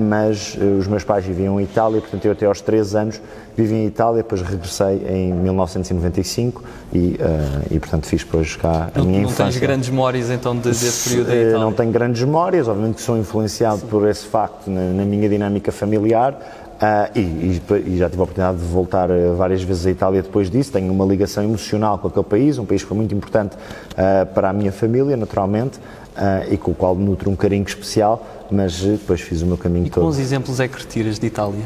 mas 0.00 0.56
uh, 0.56 0.78
os 0.78 0.88
meus 0.88 1.03
pais 1.04 1.24
viviam 1.24 1.60
em 1.60 1.64
Itália, 1.64 2.00
portanto, 2.00 2.24
eu 2.24 2.32
até 2.32 2.46
aos 2.46 2.60
13 2.60 2.98
anos 2.98 3.22
vivi 3.56 3.74
em 3.74 3.86
Itália, 3.86 4.22
depois 4.22 4.42
regressei 4.42 5.06
em 5.08 5.32
1995 5.32 6.64
e, 6.92 6.98
uh, 6.98 7.18
e 7.70 7.78
portanto, 7.78 8.06
fiz 8.06 8.24
depois 8.24 8.56
cá 8.56 8.90
a 8.92 8.98
não, 8.98 9.06
minha 9.06 9.20
não 9.20 9.28
infância. 9.28 9.44
Não 9.44 9.52
tens 9.52 9.60
grandes 9.60 9.88
memórias, 9.90 10.30
então, 10.30 10.56
de, 10.56 10.70
desse 10.70 11.10
período 11.10 11.32
em 11.32 11.40
Itália? 11.40 11.58
Não 11.58 11.72
tenho 11.72 11.92
grandes 11.92 12.22
memórias, 12.22 12.66
obviamente 12.66 12.96
que 12.96 13.02
sou 13.02 13.16
influenciado 13.16 13.78
Sim. 13.80 13.86
por 13.86 14.08
esse 14.08 14.24
esse 14.24 14.26
facto 14.26 14.70
na, 14.70 14.80
na 14.92 15.04
minha 15.04 15.28
dinâmica 15.28 15.70
familiar 15.70 16.63
uh, 16.74 17.18
e, 17.18 17.20
e, 17.20 17.96
já 17.96 18.08
tive 18.08 18.20
a 18.20 18.24
oportunidade 18.24 18.58
de 18.58 18.64
voltar 18.64 19.10
uh, 19.10 19.34
várias 19.36 19.62
vezes 19.62 19.86
à 19.86 19.90
Itália 19.90 20.22
depois 20.22 20.50
disso. 20.50 20.72
Tenho 20.72 20.92
uma 20.92 21.04
ligação 21.04 21.42
emocional 21.42 21.98
com 21.98 22.08
aquele 22.08 22.24
país, 22.24 22.58
um 22.58 22.64
país 22.64 22.82
que 22.82 22.88
foi 22.88 22.96
muito 22.96 23.14
importante 23.14 23.56
uh, 23.56 24.26
para 24.34 24.50
a 24.50 24.52
minha 24.52 24.72
família, 24.72 25.16
naturalmente, 25.16 25.78
e 26.48 26.56
com 26.56 26.70
o 26.70 26.74
qual 26.76 26.94
nutro 26.94 27.28
um 27.28 27.34
carinho 27.34 27.64
especial, 27.66 28.24
mas 28.48 28.80
depois 28.80 29.20
fiz 29.20 29.42
o 29.42 29.46
meu 29.46 29.56
caminho 29.56 29.86
e 29.86 29.90
todo. 29.90 30.04
Bons 30.04 30.20
exemplos 30.20 30.60
é 30.60 30.68
que 30.68 30.78
retiras 30.78 31.18
de 31.18 31.26
Itália? 31.26 31.64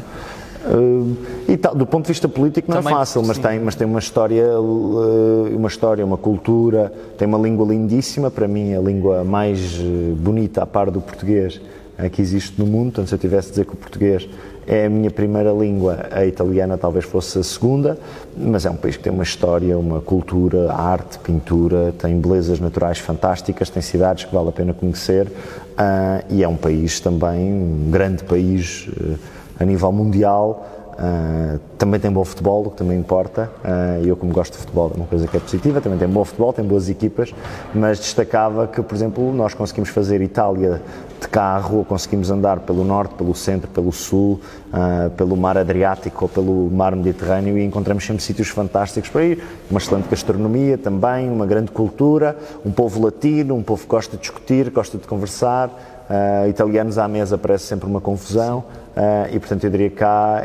Uh, 0.65 1.15
e 1.47 1.55
tal, 1.55 1.73
do 1.73 1.85
ponto 1.85 2.05
de 2.05 2.09
vista 2.09 2.27
político 2.27 2.69
não 2.69 2.79
é 2.79 2.81
Também, 2.81 2.93
é 2.93 2.97
fácil, 2.97 3.23
mas 3.23 3.37
tem, 3.37 3.59
mas 3.59 3.75
tem 3.75 3.87
uma 3.87 3.99
história, 3.99 4.59
uh, 4.59 5.55
uma 5.55 5.67
história, 5.67 6.03
uma 6.03 6.17
cultura, 6.17 6.91
tem 7.17 7.27
uma 7.27 7.37
língua 7.37 7.67
lindíssima, 7.67 8.29
para 8.29 8.47
mim 8.47 8.73
a 8.73 8.79
língua 8.79 9.23
mais 9.23 9.77
bonita 10.17 10.63
a 10.63 10.65
par 10.65 10.91
do 10.91 10.99
português 10.99 11.61
que 12.07 12.21
existe 12.21 12.59
no 12.59 12.65
mundo. 12.65 12.91
Portanto, 12.91 13.09
se 13.09 13.15
eu 13.15 13.19
tivesse 13.19 13.47
de 13.47 13.53
dizer 13.53 13.65
que 13.65 13.73
o 13.73 13.77
português 13.77 14.29
é 14.69 14.85
a 14.85 14.89
minha 14.89 15.09
primeira 15.09 15.51
língua, 15.51 16.05
a 16.11 16.23
italiana 16.23 16.77
talvez 16.77 17.03
fosse 17.03 17.39
a 17.39 17.43
segunda, 17.43 17.97
mas 18.37 18.67
é 18.67 18.69
um 18.69 18.75
país 18.75 18.95
que 18.95 19.01
tem 19.01 19.11
uma 19.11 19.23
história, 19.23 19.75
uma 19.75 19.99
cultura, 19.99 20.71
arte, 20.71 21.17
pintura, 21.17 21.91
tem 21.97 22.19
belezas 22.21 22.59
naturais 22.59 22.99
fantásticas, 22.99 23.71
tem 23.71 23.81
cidades 23.81 24.25
que 24.25 24.33
vale 24.33 24.49
a 24.49 24.51
pena 24.51 24.71
conhecer 24.71 25.25
uh, 25.25 26.23
e 26.29 26.43
é 26.43 26.47
um 26.47 26.55
país 26.55 26.99
também, 26.99 27.51
um 27.51 27.89
grande 27.89 28.23
país 28.23 28.87
uh, 28.89 29.17
a 29.59 29.65
nível 29.65 29.91
mundial. 29.91 30.75
Uh, 30.99 31.57
também 31.77 31.97
tem 31.97 32.11
bom 32.11 32.25
futebol, 32.25 32.67
o 32.67 32.71
que 32.71 32.77
também 32.77 32.99
importa. 32.99 33.49
Uh, 33.63 34.05
eu, 34.05 34.17
como 34.17 34.33
gosto 34.33 34.51
de 34.51 34.59
futebol, 34.59 34.91
é 34.93 34.97
uma 34.97 35.05
coisa 35.05 35.27
que 35.27 35.37
é 35.37 35.39
positiva. 35.39 35.79
Também 35.79 35.97
tem 35.97 36.09
bom 36.09 36.25
futebol, 36.25 36.51
tem 36.51 36.65
boas 36.65 36.89
equipas, 36.89 37.33
mas 37.73 37.99
destacava 37.99 38.67
que, 38.67 38.81
por 38.81 38.93
exemplo, 38.93 39.33
nós 39.33 39.53
conseguimos 39.53 39.89
fazer 39.89 40.21
Itália 40.21 40.81
de 41.19 41.27
carro, 41.27 41.77
ou 41.77 41.85
conseguimos 41.85 42.31
andar 42.31 42.59
pelo 42.61 42.83
norte, 42.83 43.13
pelo 43.15 43.35
centro, 43.35 43.69
pelo 43.69 43.91
sul, 43.91 44.39
uh, 44.73 45.09
pelo 45.11 45.35
mar 45.35 45.57
Adriático 45.57 46.25
ou 46.25 46.29
pelo 46.29 46.69
mar 46.71 46.95
Mediterrâneo 46.95 47.57
e 47.57 47.63
encontramos 47.63 48.05
sempre 48.05 48.23
sítios 48.23 48.47
fantásticos 48.49 49.09
para 49.09 49.23
ir. 49.23 49.43
Uma 49.69 49.79
excelente 49.79 50.09
gastronomia 50.09 50.77
também, 50.77 51.29
uma 51.29 51.45
grande 51.45 51.71
cultura, 51.71 52.37
um 52.65 52.71
povo 52.71 53.03
latino, 53.03 53.55
um 53.55 53.63
povo 53.63 53.83
que 53.83 53.89
gosta 53.89 54.15
de 54.15 54.21
discutir, 54.21 54.69
gosta 54.69 54.97
de 54.97 55.07
conversar. 55.07 55.69
Uh, 56.09 56.49
italianos 56.49 56.97
à 56.97 57.07
mesa 57.07 57.37
parece 57.37 57.65
sempre 57.65 57.87
uma 57.87 58.01
confusão 58.01 58.63
uh, 58.97 59.31
e, 59.31 59.37
portanto, 59.37 59.63
eu 59.65 59.69
diria 59.69 59.91
que 59.91 60.03
há 60.03 60.41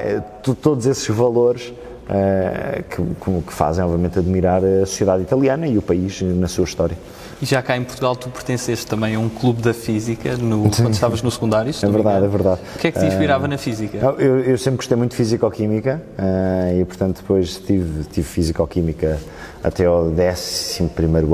uh, 0.47 0.55
todos 0.55 0.85
esses 0.85 1.09
valores 1.09 1.73
que, 2.91 3.03
que, 3.47 3.51
fazem, 3.51 3.83
obviamente, 3.83 4.19
admirar 4.19 4.63
a 4.63 4.85
sociedade 4.85 5.23
italiana 5.23 5.67
e 5.67 5.79
o 5.79 5.83
país 5.83 6.21
na 6.21 6.47
sua 6.47 6.65
história. 6.65 6.99
E 7.41 7.47
já 7.47 7.63
cá 7.63 7.77
em 7.77 7.85
Portugal 7.85 8.17
tu 8.17 8.29
pertenceste 8.29 8.87
também 8.87 9.15
a 9.15 9.19
um 9.19 9.29
clube 9.29 9.63
da 9.63 9.75
física 9.75 10.37
no, 10.37 10.71
quando 10.71 10.95
estavas 10.95 11.23
no 11.23 11.31
secundário? 11.31 11.73
É 11.83 11.89
verdade, 11.89 12.25
é 12.25 12.29
verdade. 12.29 12.61
O 12.77 12.79
que 12.79 12.89
é 12.89 12.93
que 12.93 12.99
te 12.99 13.07
inspirava 13.07 13.49
na 13.49 13.59
física? 13.59 13.99
Eu, 14.19 14.41
eu, 14.41 14.59
sempre 14.59 14.79
gostei 14.79 14.97
muito 14.97 15.11
de 15.11 15.17
físico-química 15.17 16.03
e, 16.79 16.85
portanto, 16.85 17.21
depois 17.21 17.57
tive, 17.59 18.05
tive 18.05 18.27
físico-química 18.27 19.19
até 19.65 19.87
ao 19.87 20.09
11 20.09 20.21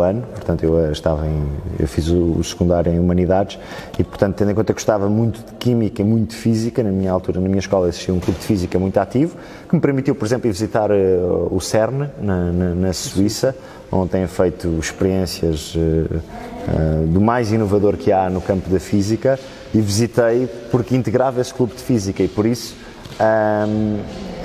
ano, 0.00 0.22
portanto 0.22 0.62
eu 0.62 0.86
eh, 0.86 0.92
estava 0.92 1.26
em, 1.26 1.48
eu 1.80 1.88
fiz 1.88 2.08
o, 2.08 2.38
o, 2.38 2.44
secundário 2.44 2.92
em 2.92 2.98
Humanidades 3.00 3.58
e 3.98 4.04
portanto 4.04 4.36
tendo 4.36 4.52
em 4.52 4.54
conta 4.54 4.72
que 4.72 4.74
gostava 4.74 5.08
muito 5.08 5.44
de 5.44 5.52
Química 5.54 6.00
e 6.00 6.04
muito 6.04 6.30
de 6.30 6.36
Física, 6.36 6.80
na 6.80 6.92
minha 6.92 7.10
altura, 7.10 7.40
na 7.40 7.48
minha 7.48 7.58
escola 7.58 7.88
existia 7.88 8.14
um 8.14 8.20
clube 8.20 8.38
de 8.38 8.46
Física 8.46 8.78
muito 8.78 8.96
ativo, 8.98 9.36
que 9.68 9.74
me 9.74 9.80
permitiu, 9.80 10.14
por 10.14 10.24
exemplo, 10.26 10.48
ir 10.48 10.52
visitar 10.52 10.92
uh, 10.92 11.48
o 11.50 11.60
CERN, 11.60 12.08
na, 12.20 12.52
na, 12.52 12.74
na, 12.74 12.92
Suíça, 12.92 13.54
onde 13.90 14.10
tenho 14.10 14.28
feito 14.28 14.68
experiências 14.78 15.74
uh, 15.74 15.78
uh, 15.78 17.06
do 17.06 17.20
mais 17.20 17.52
inovador 17.52 17.96
que 17.96 18.12
há 18.12 18.30
no 18.30 18.40
campo 18.40 18.68
da 18.70 18.78
Física 18.78 19.38
e 19.74 19.80
visitei 19.80 20.48
porque 20.70 20.96
integrava 20.96 21.40
esse 21.40 21.52
clube 21.52 21.74
de 21.74 21.82
Física 21.82 22.22
e 22.22 22.28
por 22.28 22.44
isso, 22.44 22.76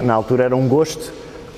na 0.03 0.13
altura 0.13 0.43
era 0.43 0.55
um 0.55 0.67
gosto 0.67 1.11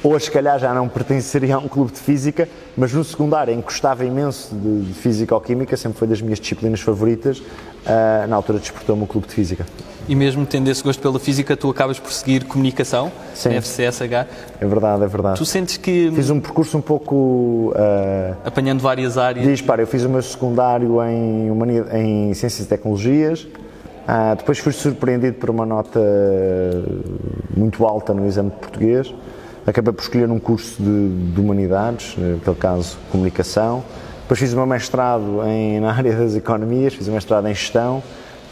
Hoje, 0.04 0.26
se 0.26 0.32
calhar, 0.32 0.60
já 0.60 0.74
não 0.74 0.88
pertenceria 0.88 1.56
a 1.56 1.58
um 1.58 1.68
clube 1.68 1.92
de 1.92 2.00
física, 2.00 2.48
mas 2.78 2.94
no 2.94 3.04
secundário, 3.04 3.60
gostava 3.62 4.06
imenso 4.06 4.56
de, 4.56 4.82
de 4.84 4.94
física-química, 4.94 5.76
sempre 5.76 5.98
foi 5.98 6.08
das 6.08 6.22
minhas 6.22 6.40
disciplinas 6.40 6.80
favoritas, 6.82 7.40
uh, 7.40 8.28
na 8.28 8.36
altura 8.36 8.60
despertou-me 8.60 9.04
o 9.04 9.08
clube 9.08 9.28
de 9.28 9.34
física. 9.34 9.66
E 10.08 10.16
mesmo 10.16 10.46
tendo 10.46 10.70
esse 10.70 10.82
gosto 10.82 11.02
pela 11.02 11.20
física, 11.20 11.58
tu 11.58 11.70
acabas 11.70 12.00
por 12.00 12.12
seguir 12.14 12.46
comunicação, 12.46 13.12
Sim. 13.36 13.50
FCSH. 13.50 14.26
É 14.62 14.66
verdade, 14.66 15.04
é 15.04 15.08
verdade. 15.08 15.38
Tu 15.38 15.46
sentes 15.46 15.76
que... 15.76 16.10
Fiz 16.16 16.30
um 16.30 16.40
percurso 16.40 16.78
um 16.78 16.82
pouco... 16.82 17.74
Uh, 17.76 18.36
Apanhando 18.46 18.80
várias 18.80 19.18
áreas. 19.18 19.46
Diz, 19.46 19.62
para, 19.62 19.82
eu 19.82 19.88
fiz 19.88 20.04
o 20.04 20.10
meu 20.10 20.22
secundário 20.22 21.04
em, 21.04 21.50
em 21.94 22.34
Ciências 22.34 22.66
e 22.66 22.70
Tecnologias, 22.70 23.42
uh, 23.42 24.36
depois 24.38 24.60
fui 24.60 24.72
surpreendido 24.72 25.38
por 25.38 25.50
uma 25.50 25.66
nota 25.66 26.00
muito 27.56 27.86
alta 27.86 28.14
no 28.14 28.26
exame 28.26 28.50
de 28.50 28.56
português, 28.56 29.14
acabei 29.66 29.92
por 29.92 30.02
escolher 30.02 30.32
um 30.32 30.40
curso 30.40 30.82
de, 30.82 31.34
de 31.34 31.42
Humanidades, 31.42 32.16
naquele 32.18 32.56
caso 32.56 32.98
Comunicação. 33.12 33.84
Depois 34.22 34.40
fiz 34.40 34.54
o 34.54 34.56
meu 34.56 34.66
mestrado 34.66 35.42
em, 35.46 35.82
na 35.82 35.92
área 35.92 36.16
das 36.16 36.36
economias, 36.36 36.94
fiz 36.94 37.08
o 37.10 37.12
mestrado 37.12 37.46
em 37.48 37.54
Gestão. 37.54 38.02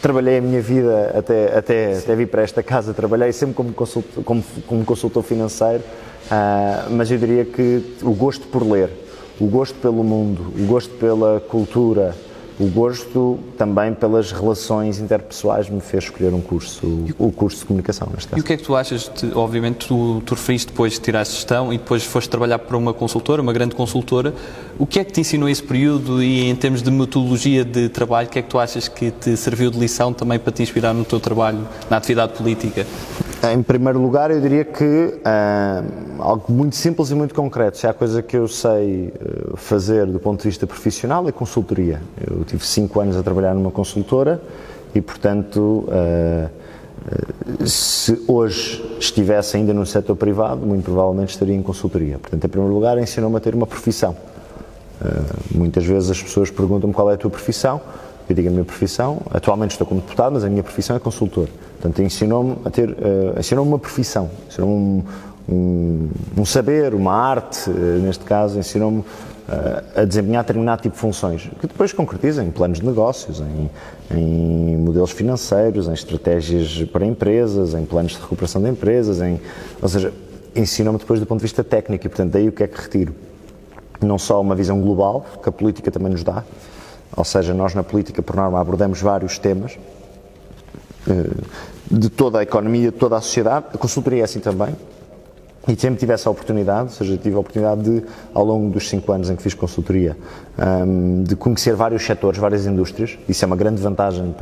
Trabalhei 0.05 0.38
a 0.38 0.41
minha 0.41 0.62
vida 0.62 1.15
até, 1.17 1.57
até, 1.57 1.97
até 1.97 2.15
vir 2.15 2.27
para 2.27 2.43
esta 2.43 2.62
casa, 2.62 2.93
trabalhei 2.93 3.31
sempre 3.31 3.55
como 3.55 3.74
consultor, 3.74 4.24
como, 4.24 4.43
como 4.67 4.85
consultor 4.85 5.24
financeiro, 5.24 5.81
uh, 6.25 6.91
mas 6.91 7.09
eu 7.09 7.17
diria 7.17 7.43
que 7.43 7.81
o 8.03 8.12
gosto 8.12 8.45
por 8.45 8.62
ler, 8.62 8.91
o 9.39 9.47
gosto 9.47 9.74
pelo 9.79 10.03
mundo, 10.03 10.53
o 10.55 10.67
gosto 10.67 10.93
pela 10.97 11.39
cultura, 11.39 12.15
o 12.59 12.67
gosto 12.67 13.38
também 13.57 13.93
pelas 13.93 14.31
relações 14.31 15.00
interpessoais 15.00 15.69
me 15.69 15.81
fez 15.81 16.05
escolher 16.05 16.33
um 16.33 16.41
curso, 16.41 17.05
o 17.17 17.31
curso 17.31 17.59
de 17.59 17.65
comunicação, 17.65 18.07
neste 18.13 18.29
caso. 18.29 18.39
E 18.39 18.41
o 18.41 18.43
que 18.43 18.53
é 18.53 18.57
que 18.57 18.63
tu 18.63 18.75
achas, 18.75 19.12
de, 19.13 19.33
obviamente 19.35 19.88
tu, 19.88 20.21
tu 20.25 20.35
referiste 20.35 20.71
depois 20.71 20.93
de 20.93 21.01
tirar 21.01 21.21
a 21.21 21.24
gestão 21.24 21.74
e 21.74 21.77
depois 21.77 22.03
foste 22.03 22.29
trabalhar 22.29 22.59
para 22.59 22.77
uma 22.77 22.93
consultora, 22.93 23.41
uma 23.41 23.51
grande 23.51 23.75
consultora, 23.75 24.33
o 24.79 24.85
que 24.85 25.00
é 25.00 25.03
que 25.03 25.12
te 25.12 25.21
ensinou 25.21 25.50
esse 25.50 25.63
período 25.63 26.24
e 26.24 26.50
em 26.50 26.55
termos 26.55 26.81
de 26.81 26.89
metodologia 26.89 27.65
de 27.65 27.89
trabalho, 27.89 28.27
o 28.27 28.31
que 28.31 28.39
é 28.39 28.41
que 28.41 28.50
tu 28.50 28.57
achas 28.57 28.88
que 28.88 29.12
te 29.12 29.35
serviu 29.35 29.69
de 29.69 29.77
lição 29.77 30.13
também 30.13 30.39
para 30.39 30.51
te 30.51 30.63
inspirar 30.63 30.93
no 30.93 31.03
teu 31.03 31.19
trabalho, 31.19 31.67
na 31.89 31.97
atividade 31.97 32.33
política? 32.33 32.85
Em 33.51 33.61
primeiro 33.61 33.99
lugar, 33.99 34.31
eu 34.31 34.41
diria 34.41 34.65
que 34.65 34.83
uh, 34.83 36.21
algo 36.21 36.51
muito 36.51 36.75
simples 36.75 37.11
e 37.11 37.15
muito 37.15 37.35
concreto. 37.35 37.77
Se 37.77 37.85
há 37.85 37.93
coisa 37.93 38.21
que 38.21 38.35
eu 38.35 38.47
sei 38.47 39.13
uh, 39.13 39.57
fazer 39.57 40.05
do 40.07 40.19
ponto 40.19 40.41
de 40.41 40.47
vista 40.47 40.65
profissional 40.65 41.27
é 41.27 41.31
consultoria. 41.31 42.01
Eu 42.25 42.43
tive 42.43 42.65
cinco 42.65 42.99
anos 42.99 43.15
a 43.15 43.21
trabalhar 43.21 43.53
numa 43.53 43.71
consultora 43.71 44.41
e, 44.95 45.01
portanto, 45.01 45.85
uh, 45.87 47.67
se 47.67 48.23
hoje 48.27 48.97
estivesse 48.99 49.57
ainda 49.57 49.73
no 49.73 49.85
setor 49.85 50.15
privado, 50.15 50.65
muito 50.65 50.85
provavelmente 50.85 51.29
estaria 51.29 51.55
em 51.55 51.61
consultoria. 51.61 52.17
Portanto, 52.17 52.43
em 52.43 52.49
primeiro 52.49 52.73
lugar, 52.73 52.97
ensinou-me 52.97 53.37
a 53.37 53.39
ter 53.39 53.53
uma 53.53 53.67
profissão. 53.67 54.15
muitas 55.53 55.85
vezes 55.85 56.09
as 56.09 56.23
pessoas 56.23 56.49
perguntam-me 56.49 56.95
qual 56.95 57.11
é 57.11 57.13
a 57.13 57.17
tua 57.17 57.29
profissão. 57.29 57.79
Eu 58.27 58.35
digo 58.35 58.47
a 58.47 58.51
minha 58.51 58.65
profissão, 58.65 59.21
atualmente 59.29 59.71
estou 59.71 59.85
como 59.85 60.01
deputado, 60.01 60.33
mas 60.33 60.43
a 60.43 60.49
minha 60.49 60.63
profissão 60.63 60.95
é 60.95 60.99
consultor. 60.99 61.47
Portanto, 61.85 62.01
ensinou-me 62.01 62.57
a 62.65 62.69
ter, 62.71 62.89
uh, 62.89 63.39
ensinou-me 63.39 63.69
uma 63.69 63.77
profissão, 63.77 64.31
ensinou-me 64.49 64.73
um, 64.73 65.03
um, 65.47 66.09
um, 66.39 66.45
saber, 66.45 66.95
uma 66.95 67.13
arte, 67.13 67.69
uh, 67.69 67.73
neste 68.01 68.23
caso, 68.23 68.57
ensinou-me 68.57 69.01
uh, 69.01 70.01
a 70.01 70.03
desempenhar 70.03 70.43
determinado 70.43 70.81
tipo 70.81 70.95
de 70.95 70.99
funções, 70.99 71.47
que 71.61 71.67
depois 71.67 71.93
concretiza 71.93 72.43
em 72.43 72.49
planos 72.49 72.79
de 72.79 72.85
negócios, 72.87 73.39
em, 73.39 73.69
em 74.09 74.77
modelos 74.77 75.11
financeiros, 75.11 75.87
em 75.87 75.93
estratégias 75.93 76.89
para 76.91 77.05
empresas, 77.05 77.75
em 77.75 77.85
planos 77.85 78.13
de 78.13 78.21
recuperação 78.21 78.63
de 78.63 78.69
empresas, 78.69 79.21
em, 79.21 79.39
ou 79.79 79.87
seja, 79.87 80.11
ensinou-me 80.55 80.97
depois 80.97 81.19
do 81.19 81.27
ponto 81.27 81.37
de 81.37 81.43
vista 81.43 81.63
técnico 81.63 82.07
e, 82.07 82.09
portanto, 82.09 82.31
daí 82.31 82.49
o 82.49 82.51
que 82.51 82.63
é 82.63 82.67
que 82.67 82.81
retiro? 82.81 83.13
Não 84.01 84.17
só 84.17 84.41
uma 84.41 84.55
visão 84.55 84.81
global, 84.81 85.23
que 85.43 85.47
a 85.47 85.51
política 85.51 85.91
também 85.91 86.11
nos 86.11 86.23
dá, 86.23 86.43
ou 87.15 87.23
seja, 87.23 87.53
nós 87.53 87.75
na 87.75 87.83
política, 87.83 88.23
por 88.23 88.35
norma, 88.35 88.59
abordamos 88.59 88.99
vários 88.99 89.37
temas, 89.37 89.77
de 91.89 92.09
toda 92.09 92.39
a 92.39 92.43
economia, 92.43 92.91
de 92.91 92.97
toda 92.97 93.17
a 93.17 93.21
sociedade. 93.21 93.65
A 93.73 93.77
consultoria 93.77 94.21
é 94.21 94.23
assim 94.23 94.39
também. 94.39 94.75
E 95.67 95.75
sempre 95.79 95.99
tive 95.99 96.13
essa 96.13 96.29
oportunidade, 96.29 96.89
ou 96.89 96.89
seja, 96.89 97.17
tive 97.17 97.35
a 97.35 97.39
oportunidade 97.39 97.81
de, 97.81 98.03
ao 98.35 98.45
longo 98.45 98.69
dos 98.69 98.87
cinco 98.87 99.11
anos 99.11 99.31
em 99.31 99.35
que 99.35 99.41
fiz 99.41 99.55
consultoria, 99.55 100.15
um, 100.87 101.23
de 101.23 101.35
conhecer 101.35 101.73
vários 101.73 102.05
setores, 102.05 102.39
várias 102.39 102.67
indústrias. 102.67 103.17
Isso 103.27 103.43
é 103.43 103.47
uma 103.47 103.55
grande 103.55 103.81
vantagem 103.81 104.35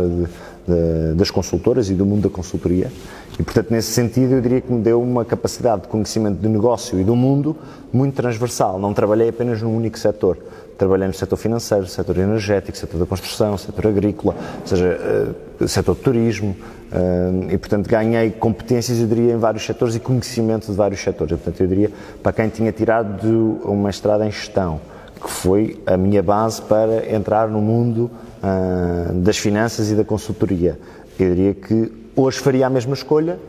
das 1.15 1.31
consultoras 1.31 1.89
e 1.89 1.93
do 1.93 2.05
mundo 2.05 2.23
da 2.23 2.29
consultoria. 2.29 2.91
E, 3.39 3.43
portanto, 3.43 3.71
nesse 3.71 3.93
sentido, 3.93 4.33
eu 4.33 4.41
diria 4.41 4.59
que 4.59 4.71
me 4.71 4.81
deu 4.81 5.01
uma 5.01 5.23
capacidade 5.23 5.83
de 5.83 5.87
conhecimento 5.87 6.41
de 6.41 6.49
negócio 6.49 6.99
e 6.99 7.05
do 7.05 7.15
mundo 7.15 7.55
muito 7.91 8.15
transversal. 8.15 8.77
Não 8.77 8.93
trabalhei 8.93 9.29
apenas 9.29 9.61
num 9.61 9.75
único 9.75 9.97
setor. 9.97 10.37
Trabalhei 10.77 11.07
no 11.07 11.13
setor 11.13 11.37
financeiro, 11.37 11.87
setor 11.87 12.17
energético, 12.17 12.77
setor 12.77 12.97
da 12.97 13.05
construção, 13.05 13.57
setor 13.57 13.87
agrícola, 13.87 14.35
ou 14.61 14.67
seja, 14.67 15.35
uh, 15.61 15.67
setor 15.67 15.95
de 15.95 16.01
turismo, 16.01 16.55
uh, 16.93 17.51
e 17.51 17.57
portanto 17.57 17.89
ganhei 17.89 18.31
competências, 18.31 18.99
eu 18.99 19.07
diria, 19.07 19.33
em 19.33 19.37
vários 19.37 19.65
setores 19.65 19.95
e 19.95 19.99
conhecimento 19.99 20.67
de 20.67 20.77
vários 20.77 21.01
setores. 21.01 21.33
E, 21.33 21.35
portanto, 21.35 21.61
eu 21.61 21.67
diria, 21.67 21.91
para 22.21 22.31
quem 22.31 22.49
tinha 22.49 22.71
tirado 22.71 23.59
uma 23.65 23.89
estrada 23.89 24.25
em 24.25 24.31
gestão, 24.31 24.79
que 25.21 25.29
foi 25.29 25.81
a 25.85 25.97
minha 25.97 26.21
base 26.21 26.61
para 26.61 27.13
entrar 27.13 27.47
no 27.47 27.61
mundo 27.61 28.11
uh, 28.43 29.13
das 29.13 29.37
finanças 29.37 29.89
e 29.89 29.95
da 29.95 30.03
consultoria, 30.03 30.79
eu 31.19 31.29
diria 31.29 31.53
que 31.53 31.91
hoje 32.15 32.39
faria 32.39 32.67
a 32.67 32.69
mesma 32.69 32.93
escolha 32.93 33.39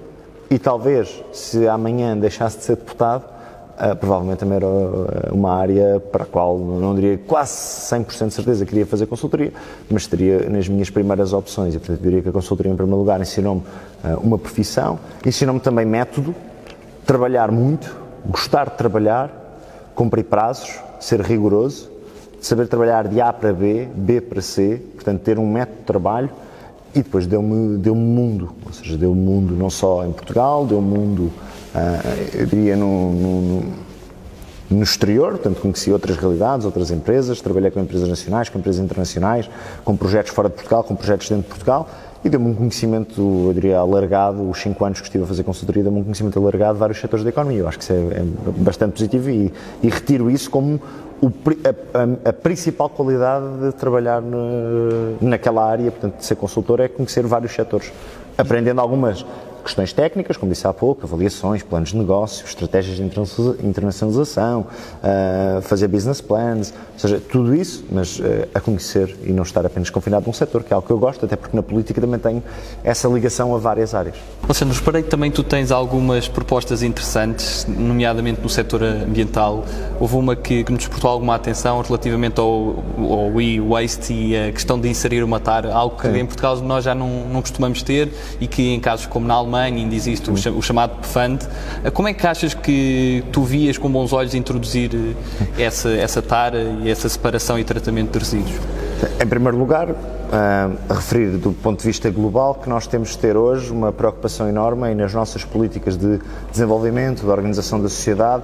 e 0.50 0.58
talvez, 0.58 1.22
se 1.32 1.66
amanhã 1.66 2.16
deixasse 2.16 2.58
de 2.58 2.64
ser 2.64 2.76
deputado, 2.76 3.33
Uh, 3.74 3.96
provavelmente 3.96 4.38
também 4.38 4.54
era 4.56 4.66
ah, 4.66 5.32
uma 5.32 5.52
área 5.52 5.98
para 5.98 6.22
a 6.22 6.26
qual 6.26 6.56
não 6.56 6.94
diria 6.94 7.18
quase 7.18 7.52
100% 7.52 8.28
de 8.28 8.34
certeza 8.34 8.64
que 8.64 8.70
queria 8.70 8.86
fazer 8.86 9.06
consultoria, 9.06 9.52
mas 9.90 10.02
estaria 10.02 10.48
nas 10.48 10.68
minhas 10.68 10.90
primeiras 10.90 11.32
opções. 11.32 11.74
E, 11.74 11.78
portanto, 11.80 12.00
diria 12.00 12.22
que 12.22 12.28
a 12.28 12.32
consultoria, 12.32 12.70
em 12.70 12.76
primeiro 12.76 13.00
lugar, 13.00 13.20
ensinou-me 13.20 13.62
uh, 13.62 14.20
uma 14.20 14.38
profissão, 14.38 15.00
ensinou-me 15.26 15.58
também 15.58 15.84
método, 15.84 16.32
trabalhar 17.04 17.50
muito, 17.50 17.96
gostar 18.24 18.70
de 18.70 18.76
trabalhar, 18.76 19.28
cumprir 19.92 20.24
prazos, 20.24 20.78
ser 21.00 21.20
rigoroso, 21.20 21.90
saber 22.40 22.68
trabalhar 22.68 23.08
de 23.08 23.20
A 23.20 23.32
para 23.32 23.52
B, 23.52 23.88
B 23.92 24.20
para 24.20 24.40
C, 24.40 24.80
portanto, 24.94 25.20
ter 25.22 25.36
um 25.36 25.50
método 25.50 25.78
de 25.78 25.84
trabalho 25.84 26.30
e 26.94 27.02
depois 27.02 27.26
deu-me 27.26 27.76
deu 27.78 27.94
mundo, 27.94 28.54
ou 28.64 28.72
seja, 28.72 28.96
deu-me 28.96 29.20
mundo 29.20 29.54
não 29.54 29.68
só 29.68 30.06
em 30.06 30.12
Portugal, 30.12 30.64
deu-me 30.64 30.96
mundo 30.96 31.32
eu 32.32 32.46
diria, 32.46 32.76
no, 32.76 33.12
no, 33.12 33.62
no, 34.70 34.82
exterior, 34.82 35.32
portanto 35.32 35.60
conheci 35.60 35.90
outras 35.90 36.16
realidades, 36.16 36.64
outras 36.64 36.90
empresas, 36.90 37.40
trabalhei 37.40 37.70
com 37.70 37.80
empresas 37.80 38.08
nacionais, 38.08 38.48
com 38.48 38.58
empresas 38.58 38.82
internacionais, 38.82 39.50
com 39.84 39.96
projetos 39.96 40.32
fora 40.32 40.48
de 40.48 40.54
Portugal, 40.54 40.84
com 40.84 40.94
projetos 40.94 41.28
dentro 41.28 41.44
de 41.44 41.48
Portugal 41.48 41.88
e 42.24 42.28
deu-me 42.30 42.48
um 42.48 42.54
conhecimento, 42.54 43.20
eu 43.20 43.52
diria, 43.52 43.78
alargado, 43.78 44.48
os 44.48 44.58
5 44.58 44.82
anos 44.82 45.00
que 45.00 45.06
estive 45.06 45.24
a 45.24 45.26
fazer 45.26 45.42
consultoria, 45.42 45.82
deu-me 45.82 46.00
um 46.00 46.04
conhecimento 46.04 46.38
alargado 46.38 46.72
de 46.72 46.80
vários 46.80 46.98
setores 46.98 47.22
da 47.22 47.28
economia. 47.28 47.58
Eu 47.58 47.68
acho 47.68 47.76
que 47.76 47.84
isso 47.84 47.92
é, 47.92 47.96
é 47.96 48.24
bastante 48.62 48.92
positivo 48.92 49.28
e, 49.28 49.52
e, 49.82 49.88
retiro 49.90 50.30
isso 50.30 50.50
como 50.50 50.80
o, 51.20 51.26
a, 51.26 52.28
a, 52.28 52.30
a, 52.30 52.32
principal 52.32 52.88
qualidade 52.88 53.44
de 53.60 53.72
trabalhar 53.72 54.22
na, 54.22 54.38
naquela 55.20 55.68
área, 55.68 55.90
portanto, 55.90 56.16
de 56.16 56.24
ser 56.24 56.36
consultor, 56.36 56.80
é 56.80 56.88
conhecer 56.88 57.26
vários 57.26 57.52
setores, 57.52 57.92
aprendendo 58.38 58.80
algumas 58.80 59.24
questões 59.64 59.92
técnicas, 59.92 60.36
como 60.36 60.52
disse 60.52 60.66
há 60.66 60.72
pouco, 60.72 61.04
avaliações, 61.04 61.62
planos 61.62 61.90
de 61.90 61.96
negócio, 61.96 62.44
estratégias 62.46 62.96
de 62.96 63.02
internacionalização, 63.66 64.66
uh, 65.02 65.62
fazer 65.62 65.88
business 65.88 66.20
plans, 66.20 66.72
ou 66.92 66.98
seja, 66.98 67.20
tudo 67.20 67.54
isso, 67.54 67.84
mas 67.90 68.20
uh, 68.20 68.22
a 68.54 68.60
conhecer 68.60 69.16
e 69.24 69.32
não 69.32 69.42
estar 69.42 69.64
apenas 69.66 69.90
confinado 69.90 70.26
num 70.26 70.32
setor, 70.32 70.62
que 70.62 70.72
é 70.72 70.74
algo 70.74 70.86
que 70.86 70.92
eu 70.92 70.98
gosto, 70.98 71.24
até 71.24 71.34
porque 71.34 71.56
na 71.56 71.62
política 71.62 72.00
também 72.00 72.20
tenho 72.20 72.42
essa 72.84 73.08
ligação 73.08 73.54
a 73.54 73.58
várias 73.58 73.94
áreas. 73.94 74.14
Alexandre, 74.42 74.76
reparei 74.76 75.02
que 75.02 75.08
também 75.08 75.30
tu 75.30 75.42
tens 75.42 75.72
algumas 75.72 76.28
propostas 76.28 76.82
interessantes, 76.82 77.66
nomeadamente 77.66 78.40
no 78.40 78.48
setor 78.48 78.82
ambiental. 78.82 79.64
Houve 79.98 80.16
uma 80.16 80.36
que, 80.36 80.62
que 80.62 80.70
nos 80.70 80.80
despertou 80.80 81.10
alguma 81.10 81.34
atenção 81.34 81.80
relativamente 81.80 82.38
ao, 82.38 82.84
ao 82.98 83.40
e-waste 83.40 84.12
e 84.12 84.36
a 84.36 84.52
questão 84.52 84.78
de 84.78 84.88
inserir 84.88 85.24
uma 85.24 85.40
TAR, 85.40 85.66
algo 85.66 85.96
que 85.96 86.08
Sim. 86.08 86.18
em 86.18 86.26
Portugal 86.26 86.56
nós 86.58 86.84
já 86.84 86.94
não, 86.94 87.26
não 87.28 87.40
costumamos 87.40 87.82
ter 87.82 88.12
e 88.40 88.46
que 88.46 88.74
em 88.74 88.78
casos 88.78 89.06
como 89.06 89.26
na 89.26 89.34
Alemanha 89.34 89.53
Alemanha 89.54 89.76
ainda 89.76 89.94
existe 89.94 90.30
o, 90.30 90.62
chamado 90.62 90.98
PFAND. 91.00 91.46
Como 91.92 92.08
é 92.08 92.12
que 92.12 92.26
achas 92.26 92.54
que 92.54 93.22
tu 93.30 93.42
vias 93.42 93.78
com 93.78 93.90
bons 93.90 94.12
olhos 94.12 94.34
introduzir 94.34 94.90
eh, 94.94 95.62
essa, 95.62 95.90
essa 95.90 96.20
tara 96.20 96.58
e 96.82 96.90
essa 96.90 97.08
separação 97.08 97.58
e 97.58 97.64
tratamento 97.64 98.12
de 98.12 98.18
resíduos? 98.18 98.56
Em 99.20 99.26
primeiro 99.26 99.56
lugar, 99.56 99.90
uh, 99.90 100.94
referir 100.94 101.36
do 101.36 101.52
ponto 101.52 101.80
de 101.80 101.86
vista 101.86 102.10
global 102.10 102.54
que 102.54 102.68
nós 102.68 102.86
temos 102.86 103.10
de 103.10 103.18
ter 103.18 103.36
hoje 103.36 103.70
uma 103.70 103.92
preocupação 103.92 104.48
enorme 104.48 104.94
nas 104.94 105.12
nossas 105.12 105.44
políticas 105.44 105.96
de 105.96 106.20
desenvolvimento, 106.50 107.22
de 107.22 107.30
organização 107.30 107.80
da 107.80 107.88
sociedade, 107.88 108.42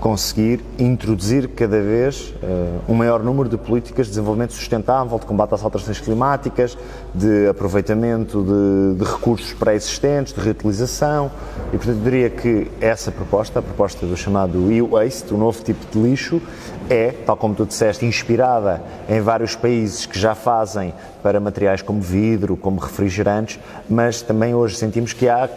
conseguir 0.00 0.60
introduzir 0.78 1.48
cada 1.48 1.80
vez 1.80 2.34
uh, 2.42 2.92
um 2.92 2.94
maior 2.94 3.22
número 3.22 3.48
de 3.48 3.56
políticas 3.56 4.06
de 4.06 4.12
desenvolvimento 4.12 4.52
sustentável, 4.52 5.18
de 5.18 5.26
combate 5.26 5.54
às 5.54 5.64
alterações 5.64 6.00
climáticas, 6.00 6.78
de 7.14 7.48
aproveitamento 7.48 8.42
de, 8.42 8.98
de 8.98 9.10
recursos 9.10 9.52
pré-existentes, 9.52 10.32
de 10.32 10.40
reutilização. 10.40 11.30
E, 11.72 11.76
portanto, 11.76 12.00
diria 12.02 12.30
que 12.30 12.70
essa 12.80 13.10
proposta, 13.10 13.58
a 13.58 13.62
proposta 13.62 14.06
do 14.06 14.16
chamado 14.16 14.70
e-waste, 14.70 15.34
o 15.34 15.36
novo 15.36 15.62
tipo 15.62 15.84
de 15.90 15.98
lixo, 15.98 16.40
é, 16.88 17.10
tal 17.26 17.36
como 17.36 17.54
tu 17.54 17.66
disseste, 17.66 18.06
inspirada 18.06 18.82
em 19.08 19.20
vários 19.20 19.56
países 19.56 20.06
que 20.06 20.18
já 20.18 20.34
fazem 20.34 20.94
para 21.22 21.40
materiais 21.40 21.82
como 21.82 22.00
vidro, 22.00 22.56
como 22.56 22.78
refrigerantes, 22.78 23.58
mas 23.88 24.22
também 24.22 24.54
hoje 24.54 24.76
sentimos 24.76 25.12
que 25.12 25.28
há, 25.28 25.48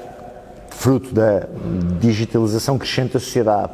fruto 0.72 1.14
da 1.14 1.44
digitalização 2.00 2.78
crescente 2.78 3.14
da 3.14 3.20
sociedade, 3.20 3.72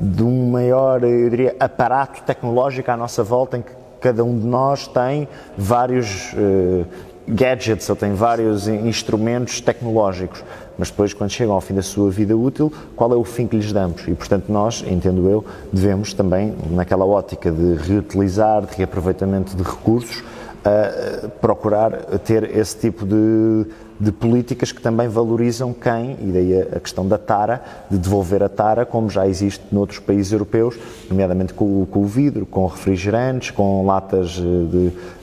de 0.00 0.22
um 0.22 0.50
maior, 0.50 1.04
eu 1.04 1.28
diria, 1.28 1.54
aparato 1.60 2.22
tecnológico 2.22 2.90
à 2.90 2.96
nossa 2.96 3.22
volta 3.22 3.58
em 3.58 3.62
que 3.62 3.70
cada 4.00 4.24
um 4.24 4.38
de 4.38 4.46
nós 4.46 4.86
tem 4.88 5.28
vários 5.58 6.32
uh, 6.32 6.86
gadgets 7.28 7.88
ou 7.90 7.94
tem 7.94 8.14
vários 8.14 8.66
instrumentos 8.66 9.60
tecnológicos, 9.60 10.42
mas 10.78 10.90
depois, 10.90 11.12
quando 11.12 11.30
chegam 11.30 11.54
ao 11.54 11.60
fim 11.60 11.74
da 11.74 11.82
sua 11.82 12.10
vida 12.10 12.34
útil, 12.34 12.72
qual 12.96 13.12
é 13.12 13.16
o 13.16 13.24
fim 13.24 13.46
que 13.46 13.56
lhes 13.56 13.70
damos? 13.72 14.08
E, 14.08 14.14
portanto, 14.14 14.46
nós, 14.48 14.82
entendo 14.86 15.28
eu, 15.28 15.44
devemos 15.70 16.14
também, 16.14 16.54
naquela 16.70 17.04
ótica 17.04 17.52
de 17.52 17.74
reutilizar, 17.74 18.64
de 18.64 18.76
reaproveitamento 18.76 19.54
de 19.54 19.62
recursos, 19.62 20.20
uh, 20.20 21.28
procurar 21.42 21.92
ter 22.24 22.56
esse 22.56 22.78
tipo 22.78 23.04
de 23.04 23.66
de 24.00 24.10
políticas 24.10 24.72
que 24.72 24.80
também 24.80 25.08
valorizam 25.08 25.74
quem, 25.74 26.16
e 26.22 26.32
daí 26.32 26.62
a 26.62 26.80
questão 26.80 27.06
da 27.06 27.18
tara, 27.18 27.62
de 27.90 27.98
devolver 27.98 28.42
a 28.42 28.48
tara, 28.48 28.86
como 28.86 29.10
já 29.10 29.28
existe 29.28 29.62
noutros 29.70 29.98
países 29.98 30.32
europeus, 30.32 30.74
nomeadamente 31.10 31.52
com, 31.52 31.84
com 31.84 32.00
o 32.00 32.06
vidro, 32.06 32.46
com 32.46 32.66
refrigerantes, 32.66 33.50
com 33.50 33.84
latas 33.84 34.38
eh, 34.38 34.40
de. 34.40 34.76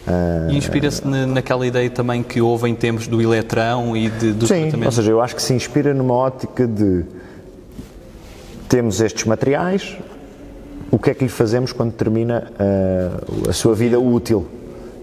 Uh, 0.08 0.52
e 0.52 0.58
inspira-se 0.58 1.06
naquela 1.08 1.66
ideia 1.66 1.90
também 1.90 2.22
que 2.22 2.40
houve 2.40 2.70
em 2.70 2.76
tempos 2.76 3.08
do 3.08 3.20
eletrão 3.20 3.98
e 3.98 4.10
de, 4.12 4.32
do 4.32 4.46
Sim, 4.46 4.62
tratamento? 4.62 4.86
ou 4.86 4.92
seja, 4.92 5.12
eu 5.12 5.22
acho 5.22 5.36
que 5.36 5.42
se 5.42 5.54
inspira 5.54 5.94
numa 5.94 6.14
ótica 6.14 6.68
de 6.68 7.04
temos 8.70 9.02
estes 9.02 9.24
materiais, 9.24 9.98
o 10.92 11.00
que 11.00 11.10
é 11.10 11.14
que 11.16 11.24
lhe 11.24 11.30
fazemos 11.30 11.72
quando 11.72 11.94
termina 11.94 12.52
uh, 12.52 13.50
a 13.50 13.54
sua 13.54 13.74
vida 13.74 14.00
útil? 14.00 14.48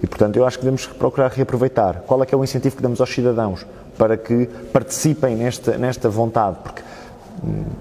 E, 0.04 0.06
portanto, 0.06 0.36
eu 0.36 0.44
acho 0.44 0.58
que 0.58 0.64
devemos 0.66 0.86
procurar 0.86 1.30
reaproveitar. 1.30 2.02
Qual 2.06 2.22
é 2.22 2.26
que 2.26 2.34
é 2.34 2.36
o 2.36 2.44
incentivo 2.44 2.76
que 2.76 2.82
damos 2.82 3.00
aos 3.00 3.08
cidadãos 3.08 3.64
para 3.96 4.18
que 4.18 4.44
participem 4.70 5.34
nesta, 5.34 5.78
nesta 5.78 6.10
vontade? 6.10 6.58
Porque 6.62 6.82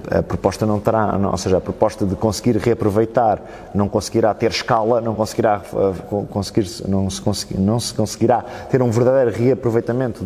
a 0.10 0.22
proposta 0.22 0.66
não 0.66 0.80
terá, 0.80 1.18
ou 1.32 1.38
seja, 1.38 1.58
a 1.58 1.62
proposta 1.62 2.06
de 2.06 2.16
conseguir 2.16 2.58
reaproveitar 2.58 3.42
não 3.74 3.88
conseguirá 3.88 4.34
ter 4.34 4.52
escala, 4.52 5.00
não 5.00 5.16
conseguirá 5.16 5.62
uh, 5.72 6.26
conseguir, 6.26 6.68
não 6.88 7.10
se, 7.10 7.24
não 7.58 7.80
se 7.80 7.94
conseguirá 7.94 8.44
ter 8.70 8.82
um 8.82 8.92
verdadeiro 8.92 9.32
reaproveitamento 9.32 10.24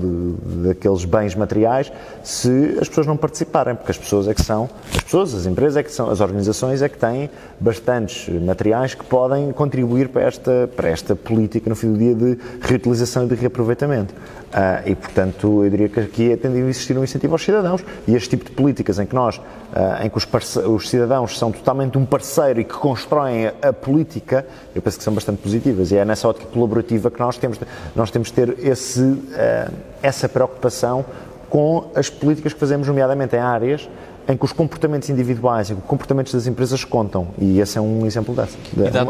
daqueles 0.63 1.05
bens 1.05 1.35
materiais 1.35 1.91
se 2.23 2.77
as 2.81 2.87
pessoas 2.87 3.05
não 3.05 3.17
participarem, 3.17 3.75
porque 3.75 3.91
as 3.91 3.97
pessoas 3.97 4.27
é 4.27 4.33
que 4.33 4.41
são, 4.41 4.69
as 4.95 5.03
pessoas, 5.03 5.33
as 5.33 5.45
empresas 5.45 5.77
é 5.77 5.83
que 5.83 5.91
são, 5.91 6.09
as 6.09 6.19
organizações 6.19 6.81
é 6.81 6.89
que 6.89 6.97
têm 6.97 7.29
bastantes 7.59 8.27
materiais 8.41 8.93
que 8.93 9.05
podem 9.05 9.51
contribuir 9.51 10.09
para 10.09 10.23
esta, 10.23 10.69
para 10.75 10.89
esta 10.89 11.15
política 11.15 11.69
no 11.69 11.75
fim 11.75 11.91
do 11.91 11.97
dia 11.97 12.15
de 12.15 12.37
reutilização 12.61 13.25
e 13.25 13.27
de 13.27 13.35
reaproveitamento. 13.35 14.13
Uh, 14.57 14.89
e, 14.89 14.95
portanto, 14.95 15.63
eu 15.63 15.69
diria 15.69 15.87
que 15.87 15.99
aqui 15.99 16.31
é 16.31 16.35
tendido 16.35 16.65
a 16.65 16.69
existir 16.69 16.97
um 16.97 17.03
incentivo 17.03 17.35
aos 17.35 17.43
cidadãos. 17.43 17.85
E 18.07 18.15
este 18.15 18.29
tipo 18.29 18.45
de 18.45 18.51
políticas 18.51 18.97
em 18.97 19.05
que 19.05 19.13
nós, 19.13 19.37
uh, 19.37 20.03
em 20.03 20.09
que 20.09 20.17
os, 20.17 20.25
os, 20.65 20.89
cidadãos 20.89 21.37
são 21.37 21.51
totalmente 21.51 21.95
um 21.95 22.03
parceiro 22.03 22.61
e 22.61 22.63
que 22.63 22.73
constroem 22.73 23.45
a, 23.45 23.69
a, 23.69 23.73
política, 23.73 24.47
eu 24.73 24.81
penso 24.81 24.97
que 24.97 25.03
são 25.03 25.13
bastante 25.13 25.43
positivas. 25.43 25.91
E 25.91 25.97
é 25.97 26.03
nessa 26.03 26.27
ótica 26.27 26.47
colaborativa 26.47 27.11
que 27.11 27.19
nós 27.19 27.37
temos, 27.37 27.59
nós 27.95 28.09
temos 28.09 28.29
de 28.29 28.33
ter 28.33 28.57
esse, 28.65 28.99
uh, 28.99 29.71
essa 30.01 30.27
preocupação 30.27 31.05
com 31.51 31.91
as 31.93 32.09
políticas 32.09 32.51
que 32.51 32.59
fazemos, 32.59 32.87
nomeadamente 32.87 33.35
em 33.35 33.39
áreas 33.39 33.87
em 34.27 34.35
que 34.35 34.43
os 34.43 34.51
comportamentos 34.51 35.09
individuais 35.09 35.69
e 35.69 35.73
os 35.73 35.79
comportamentos 35.85 36.33
das 36.33 36.47
empresas 36.47 36.83
contam. 36.83 37.27
E 37.37 37.59
esse 37.59 37.77
é 37.77 37.81
um 37.81 38.05
exemplo 38.05 38.35
dessa. 38.35 38.57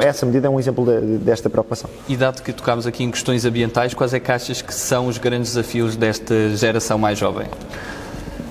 Essa 0.02 0.26
medida 0.26 0.48
é 0.48 0.50
um 0.50 0.60
exemplo 0.60 0.86
de, 0.86 1.18
desta 1.18 1.50
preocupação. 1.50 1.90
E 2.08 2.16
dado 2.16 2.44
que 2.44 2.54
tocámos 2.54 2.86
aqui 2.86 3.04
em 3.04 3.10
questões 3.10 3.44
ambientais, 3.44 3.94
quais 3.94 4.14
é 4.14 4.20
que 4.20 4.32
achas 4.32 4.62
que 4.62 4.74
são 4.74 5.08
os 5.08 5.18
grandes 5.18 5.54
desafios 5.54 5.96
desta 5.96 6.56
geração 6.56 7.00
mais 7.00 7.18
jovem? 7.18 7.48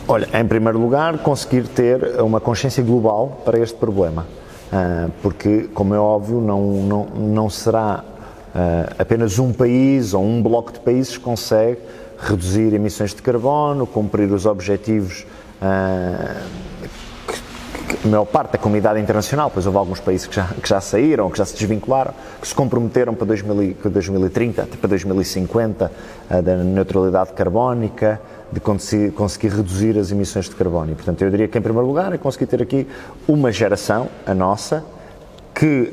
Olha, 0.08 0.28
em 0.34 0.44
primeiro 0.44 0.78
lugar, 0.78 1.18
conseguir 1.18 1.68
ter 1.68 2.20
uma 2.20 2.40
consciência 2.40 2.82
global 2.82 3.42
para 3.44 3.58
este 3.58 3.76
problema. 3.76 4.26
Ah, 4.72 5.08
porque, 5.22 5.68
como 5.72 5.94
é 5.94 5.98
óbvio, 5.98 6.40
não, 6.40 6.60
não, 6.82 7.04
não 7.04 7.50
será 7.50 8.04
ah, 8.54 8.92
apenas 8.98 9.38
um 9.38 9.52
país 9.52 10.14
ou 10.14 10.24
um 10.24 10.42
bloco 10.42 10.72
de 10.72 10.80
países 10.80 11.16
que 11.16 11.22
consegue 11.22 11.78
reduzir 12.18 12.72
emissões 12.74 13.14
de 13.14 13.22
carbono, 13.22 13.86
cumprir 13.86 14.32
os 14.32 14.46
objetivos 14.46 15.26
a 15.60 16.42
maior 18.08 18.24
parte 18.24 18.52
da 18.52 18.58
comunidade 18.58 19.00
internacional, 19.00 19.50
pois 19.50 19.66
houve 19.66 19.78
alguns 19.78 20.00
países 20.00 20.26
que 20.26 20.34
já, 20.34 20.46
que 20.46 20.68
já 20.68 20.80
saíram, 20.80 21.30
que 21.30 21.38
já 21.38 21.44
se 21.44 21.54
desvincularam, 21.54 22.14
que 22.40 22.48
se 22.48 22.54
comprometeram 22.54 23.14
para 23.14 23.26
2000, 23.26 23.76
2030, 23.84 24.66
para 24.66 24.88
2050, 24.88 25.92
uh, 26.30 26.42
da 26.42 26.56
neutralidade 26.56 27.32
carbónica, 27.32 28.20
de 28.52 28.60
conseguir, 28.60 29.10
conseguir, 29.12 29.48
reduzir 29.48 29.98
as 29.98 30.10
emissões 30.10 30.48
de 30.48 30.54
carbono. 30.54 30.92
E, 30.92 30.94
portanto, 30.94 31.22
eu 31.22 31.30
diria 31.30 31.48
que, 31.48 31.58
em 31.58 31.62
primeiro 31.62 31.86
lugar, 31.86 32.12
é 32.12 32.18
conseguir 32.18 32.46
ter 32.46 32.62
aqui 32.62 32.86
uma 33.26 33.50
geração, 33.50 34.08
a 34.24 34.34
nossa, 34.34 34.84
que, 35.56 35.90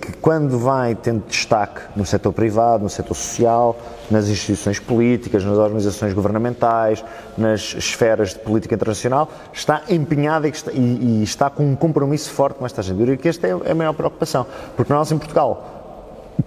que, 0.00 0.12
quando 0.20 0.58
vai 0.58 0.96
tendo 0.96 1.24
destaque 1.28 1.82
no 1.94 2.04
setor 2.04 2.32
privado, 2.32 2.82
no 2.82 2.90
setor 2.90 3.14
social, 3.14 3.78
nas 4.10 4.28
instituições 4.28 4.80
políticas, 4.80 5.44
nas 5.44 5.56
organizações 5.56 6.12
governamentais, 6.12 7.04
nas 7.38 7.74
esferas 7.74 8.30
de 8.30 8.40
política 8.40 8.74
internacional, 8.74 9.30
está 9.52 9.82
empenhada 9.88 10.48
e 10.48 10.50
está, 10.50 10.72
e, 10.72 11.20
e 11.20 11.22
está 11.22 11.48
com 11.48 11.64
um 11.64 11.76
compromisso 11.76 12.28
forte 12.28 12.58
com 12.58 12.66
esta 12.66 12.80
agenda. 12.80 13.02
Eu 13.02 13.06
diria 13.06 13.16
que 13.16 13.28
esta 13.28 13.46
é 13.46 13.70
a 13.70 13.74
maior 13.74 13.92
preocupação, 13.92 14.44
porque 14.76 14.92
nós 14.92 15.12
em 15.12 15.18
Portugal 15.18 15.73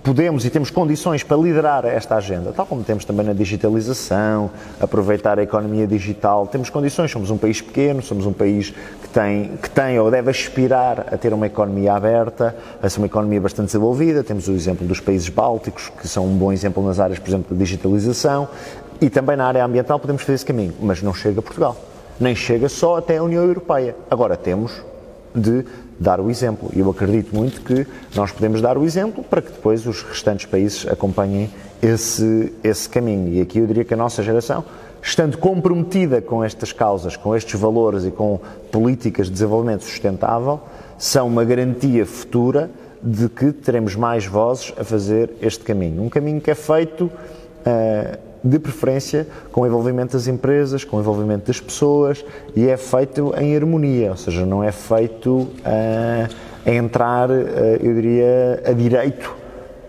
podemos 0.04 0.46
e 0.46 0.50
temos 0.50 0.70
condições 0.70 1.24
para 1.24 1.38
liderar 1.38 1.86
esta 1.86 2.16
agenda, 2.16 2.52
tal 2.52 2.66
como 2.66 2.84
temos 2.84 3.06
também 3.06 3.26
na 3.26 3.34
digitalização, 3.34 4.50
aproveitar 4.80 5.40
a 5.40 5.44
economia 5.44 5.88
digital. 5.88 6.48
Temos 6.48 6.70
condições, 6.70 7.12
somos 7.12 7.30
um 7.30 7.38
país 7.38 7.62
pequeno, 7.62 8.02
somos 8.02 8.26
um 8.26 8.34
país 8.34 8.72
que 9.02 9.10
tem, 9.10 9.52
que 9.62 9.70
tem 9.70 10.00
ou 10.00 10.12
deve 10.12 10.30
aspirar 10.30 11.08
a 11.12 11.18
ter 11.18 11.34
uma 11.34 11.48
economia 11.48 11.94
aberta, 11.94 12.56
a 12.82 12.90
ser 12.90 13.00
uma 13.00 13.08
economia 13.08 13.40
bastante 13.40 13.68
desenvolvida. 13.68 14.24
Temos 14.24 14.48
o 14.48 14.52
exemplo 14.52 14.86
dos 14.86 15.00
países 15.00 15.30
bálticos, 15.30 15.90
que 15.90 16.08
são 16.08 16.26
um 16.26 16.38
bom 16.38 16.52
exemplo 16.52 16.86
nas 16.86 17.00
áreas, 17.00 17.20
por 17.20 17.30
exemplo, 17.30 17.56
da 17.56 17.64
digitalização. 17.64 18.48
E 19.00 19.10
também 19.10 19.38
na 19.38 19.46
área 19.46 19.64
ambiental 19.64 20.00
podemos 20.00 20.22
fazer 20.22 20.34
esse 20.34 20.46
caminho, 20.46 20.74
mas 20.82 21.02
não 21.02 21.14
chega 21.14 21.40
a 21.40 21.44
Portugal. 21.44 21.78
Nem 22.20 22.36
chega 22.36 22.68
só 22.68 22.98
até 22.98 23.18
a 23.18 23.24
União 23.24 23.44
Europeia. 23.44 23.96
Agora 24.10 24.36
temos 24.36 24.72
de 25.36 25.64
dar 26.00 26.20
o 26.20 26.30
exemplo. 26.30 26.70
E 26.76 26.80
eu 26.80 26.90
acredito 26.90 27.36
muito 27.36 27.62
que 27.62 27.88
nós 28.16 28.32
podemos 28.32 28.62
dar 28.62 28.78
o 28.78 28.84
exemplo 28.84 29.24
para 29.24 29.42
que 29.42 29.52
depois 29.52 29.86
os 29.86 30.04
restantes 30.04 30.46
países 30.46 30.88
acompanhem 30.88 31.50
esse, 31.82 32.54
esse 32.64 32.88
caminho. 32.90 33.34
E 33.34 33.42
aqui 33.42 33.60
eu 33.60 33.68
diria 33.68 33.84
que 33.84 33.94
a 33.94 33.98
nossa 33.98 34.22
geração, 34.24 34.64
estando 35.02 35.38
comprometida 35.38 36.22
com 36.22 36.44
estas 36.44 36.72
causas, 36.72 37.16
com 37.16 37.36
estes 37.36 37.60
valores 37.60 38.06
e 38.06 38.12
com 38.12 38.40
políticas 38.72 39.28
de 39.28 39.34
desenvolvimento 39.34 39.84
sustentável, 39.84 40.60
são 40.98 41.28
uma 41.28 41.44
garantia 41.44 42.06
futura 42.06 42.70
de 43.02 43.30
que 43.30 43.52
teremos 43.52 43.96
mais 43.96 44.26
vozes 44.26 44.74
a 44.78 44.84
fazer 44.84 45.32
este 45.42 45.64
caminho. 45.64 46.04
Um 46.04 46.10
caminho 46.10 46.42
que 46.42 46.50
é 46.50 46.56
feito. 46.56 47.06
Uh, 47.06 48.28
de 48.44 48.60
preferência 48.60 49.28
com 49.52 49.62
o 49.62 49.68
envolvimento 49.68 50.14
das 50.14 50.28
empresas, 50.28 50.84
com 50.84 50.98
o 50.98 51.00
envolvimento 51.00 51.48
das 51.48 51.60
pessoas 51.60 52.24
e 52.56 52.68
é 52.68 52.78
feito 52.78 53.34
em 53.38 53.56
harmonia, 53.56 54.12
ou 54.12 54.18
seja, 54.18 54.46
não 54.46 54.64
é 54.64 54.72
feito 54.72 55.48
a, 55.66 56.70
a 56.70 56.74
entrar, 56.74 57.30
eu 57.30 57.94
diria, 57.94 58.64
a 58.66 58.72
direito 58.72 59.36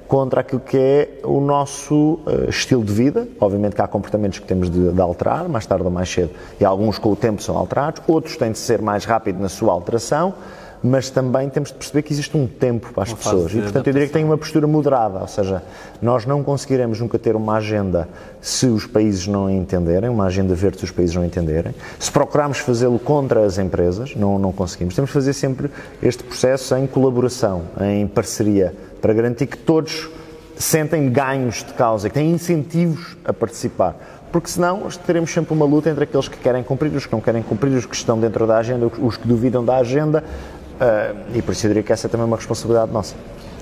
contra 0.09 0.41
aquilo 0.41 0.61
que 0.61 0.77
é 0.79 1.21
o 1.23 1.39
nosso 1.39 2.19
estilo 2.49 2.83
de 2.83 2.93
vida. 2.93 3.29
Obviamente 3.39 3.77
que 3.77 3.83
há 3.83 3.87
comportamentos 3.87 4.39
que 4.39 4.47
temos 4.47 4.71
de, 4.71 4.91
de, 4.91 5.01
alterar, 5.01 5.47
mais 5.49 5.67
tarde 5.67 5.85
ou 5.85 5.91
mais 5.91 6.09
cedo, 6.09 6.31
e 6.59 6.65
alguns 6.65 6.99
com 6.99 7.13
o 7.13 7.17
tempo 7.17 7.43
são 7.43 7.57
alterados, 7.57 8.03
outros 8.09 8.37
têm 8.37 8.51
de 8.51 8.59
ser 8.59 8.81
mais 8.81 9.05
rápido 9.05 9.39
na 9.39 9.51
sua 9.51 9.73
alteração, 9.73 10.35
mas 10.83 11.11
também 11.11 11.49
temos 11.49 11.71
de 11.71 11.77
perceber 11.77 12.03
que 12.03 12.13
existe 12.13 12.37
um 12.37 12.47
tempo 12.47 12.93
para 12.93 13.03
as 13.03 13.11
uma 13.11 13.19
pessoas. 13.19 13.53
E, 13.53 13.61
portanto, 13.61 13.87
eu 13.87 13.93
diria 13.93 14.07
que 14.07 14.13
tem 14.13 14.25
uma 14.25 14.39
postura 14.39 14.67
moderada, 14.67 15.21
ou 15.21 15.29
seja, 15.29 15.63
nós 16.01 16.25
não 16.25 16.43
conseguiremos 16.43 17.01
nunca 17.01 17.19
ter 17.19 17.35
uma 17.35 17.57
agenda 17.57 18.09
se 18.41 18.67
os 18.67 18.87
países 18.87 19.27
não 19.27 19.51
entenderem, 19.51 20.09
uma 20.09 20.27
agenda 20.27 20.55
verde 20.55 20.79
se 20.79 20.85
os 20.85 20.91
países 20.91 21.15
não 21.15 21.25
entenderem. 21.25 21.75
Se 21.99 22.11
procurarmos 22.11 22.59
fazê-lo 22.59 22.99
contra 22.99 23.45
as 23.45 23.59
empresas, 23.59 24.15
não, 24.15 24.39
não 24.39 24.53
conseguimos. 24.53 24.95
Temos 24.95 25.11
de 25.11 25.15
fazer 25.15 25.33
sempre 25.33 25.71
este 26.03 26.23
processo 26.23 26.77
em 26.77 26.87
colaboração, 26.87 27.63
em 27.81 28.07
parceria, 28.07 28.75
para 29.01 29.13
garantir 29.13 29.47
que 29.47 29.57
todos 29.57 30.09
sentem 30.57 31.11
ganhos 31.11 31.65
de 31.65 31.73
causa, 31.75 32.09
que 32.09 32.15
têm 32.15 32.33
incentivos 32.33 33.17
a 33.25 33.33
participar 33.33 33.97
porque 34.31 34.49
senão 34.49 34.89
teremos 35.07 35.31
sempre 35.31 35.55
uma 35.55 35.65
luta 35.65 35.89
entre 35.89 36.05
aqueles 36.05 36.29
que 36.29 36.37
querem 36.37 36.63
cumprir, 36.63 36.95
os 36.95 37.07
que 37.07 37.13
não 37.13 37.21
querem 37.21 37.43
cumprir, 37.43 37.73
os 37.73 37.87
que 37.87 37.95
estão 37.95 38.19
dentro 38.19 38.47
da 38.47 38.59
agenda, 38.59 38.91
os 38.99 39.17
que 39.17 39.27
duvidam 39.27 39.65
da 39.65 39.77
agenda, 39.77 40.23
e 41.35 41.43
por 41.43 41.53
isso 41.53 41.67
eu 41.67 41.71
diria 41.71 41.83
que 41.83 41.93
essa 41.93 42.07
é 42.07 42.11
também 42.11 42.27
uma 42.27 42.37
responsabilidade 42.37 42.93
nossa. 42.93 43.15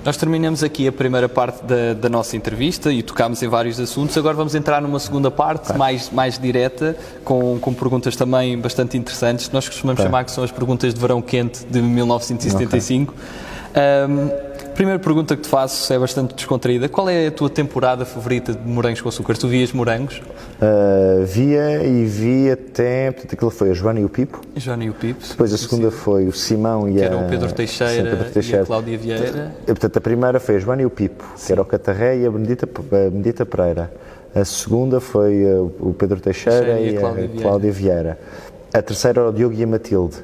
Nós 0.05 0.15
terminamos 0.15 0.63
aqui 0.63 0.87
a 0.87 0.91
primeira 0.91 1.27
parte 1.27 1.65
da, 1.65 1.93
da, 1.93 2.07
nossa 2.07 2.37
entrevista 2.37 2.93
e 2.93 3.03
tocámos 3.03 3.43
em 3.43 3.47
vários 3.49 3.77
assuntos. 3.77 4.17
Agora 4.17 4.35
vamos 4.35 4.55
entrar 4.55 4.81
numa 4.81 4.99
segunda 4.99 5.29
parte, 5.29 5.77
mais, 5.77 6.09
mais 6.09 6.39
direta, 6.39 6.95
com, 7.25 7.59
com 7.59 7.73
perguntas 7.73 8.15
também 8.15 8.57
bastante 8.57 8.97
interessantes. 8.97 9.51
Nós 9.51 9.67
costumamos 9.67 10.01
chamar 10.01 10.23
que 10.23 10.31
são 10.31 10.45
as 10.45 10.51
perguntas 10.51 10.93
de 10.93 10.99
verão 11.01 11.21
quente 11.21 11.65
de 11.65 11.81
1975. 11.81 13.13
Okay. 13.13 13.83
Um, 14.07 14.46
Primeira 14.77 14.99
pergunta 14.99 15.35
que 15.35 15.41
te 15.41 15.47
faço 15.47 15.91
é 15.91 15.97
bastante 15.97 16.35
descontraída. 16.35 16.87
Qual 16.87 17.09
é 17.09 17.25
a 17.25 17.31
tua 17.31 17.49
temporada 17.49 18.05
favorita 18.05 18.53
de 18.53 18.69
morangos 18.69 19.01
com 19.01 19.09
açúcar? 19.09 19.35
Tu 19.35 19.47
vias 19.47 19.71
morangos? 19.71 20.21
Uh, 20.61 21.25
via 21.25 21.83
e 21.83 22.05
vi 22.05 22.51
até. 22.51 23.09
Portanto, 23.09 23.33
aquilo 23.33 23.49
foi 23.49 23.71
a 23.71 23.73
Joana 23.73 24.01
e 24.01 24.05
o 24.05 24.09
Pipo. 24.09 24.39
Joana 24.55 24.83
e 24.83 24.91
o 24.91 24.93
Pipo. 24.93 25.25
Depois 25.27 25.51
a 25.51 25.57
segunda 25.57 25.89
foi 25.89 26.27
o 26.27 26.31
Simão 26.31 26.87
e 26.87 26.93
que 26.93 26.97
a. 26.99 27.09
Que 27.09 27.15
era 27.15 27.25
o 27.25 27.27
Pedro 27.27 27.51
Teixeira, 27.53 27.91
sim, 27.91 28.03
Pedro 28.03 28.31
Teixeira. 28.31 28.59
e 28.59 28.61
a 28.61 28.65
Cláudia 28.67 28.97
Vieira. 28.99 29.55
Portanto, 29.65 29.97
a 29.97 30.01
primeira 30.01 30.39
foi 30.39 30.57
a 30.57 30.59
Joana 30.59 30.83
e 30.83 30.85
o 30.85 30.91
Pipo, 30.91 31.25
sim. 31.35 31.47
que 31.47 31.51
era 31.53 31.61
o 31.63 31.65
Catarré 31.65 32.19
e 32.19 32.27
a 32.27 32.29
Benedita, 32.29 32.69
a 32.69 33.09
Benedita 33.09 33.47
Pereira. 33.47 33.91
A 34.35 34.45
segunda 34.45 34.99
foi 34.99 35.43
o 35.79 35.95
Pedro 35.97 36.19
Teixeira, 36.19 36.75
Teixeira 36.75 36.91
e 36.91 36.97
a, 36.97 36.99
Cláudia, 36.99 37.29
e 37.33 37.37
a 37.39 37.41
Cláudia 37.41 37.71
Vieira. 37.71 38.19
A 38.71 38.81
terceira 38.83 39.21
era 39.21 39.29
o 39.29 39.33
Diogo 39.33 39.55
e 39.55 39.63
a 39.63 39.67
Matilde. 39.67 40.17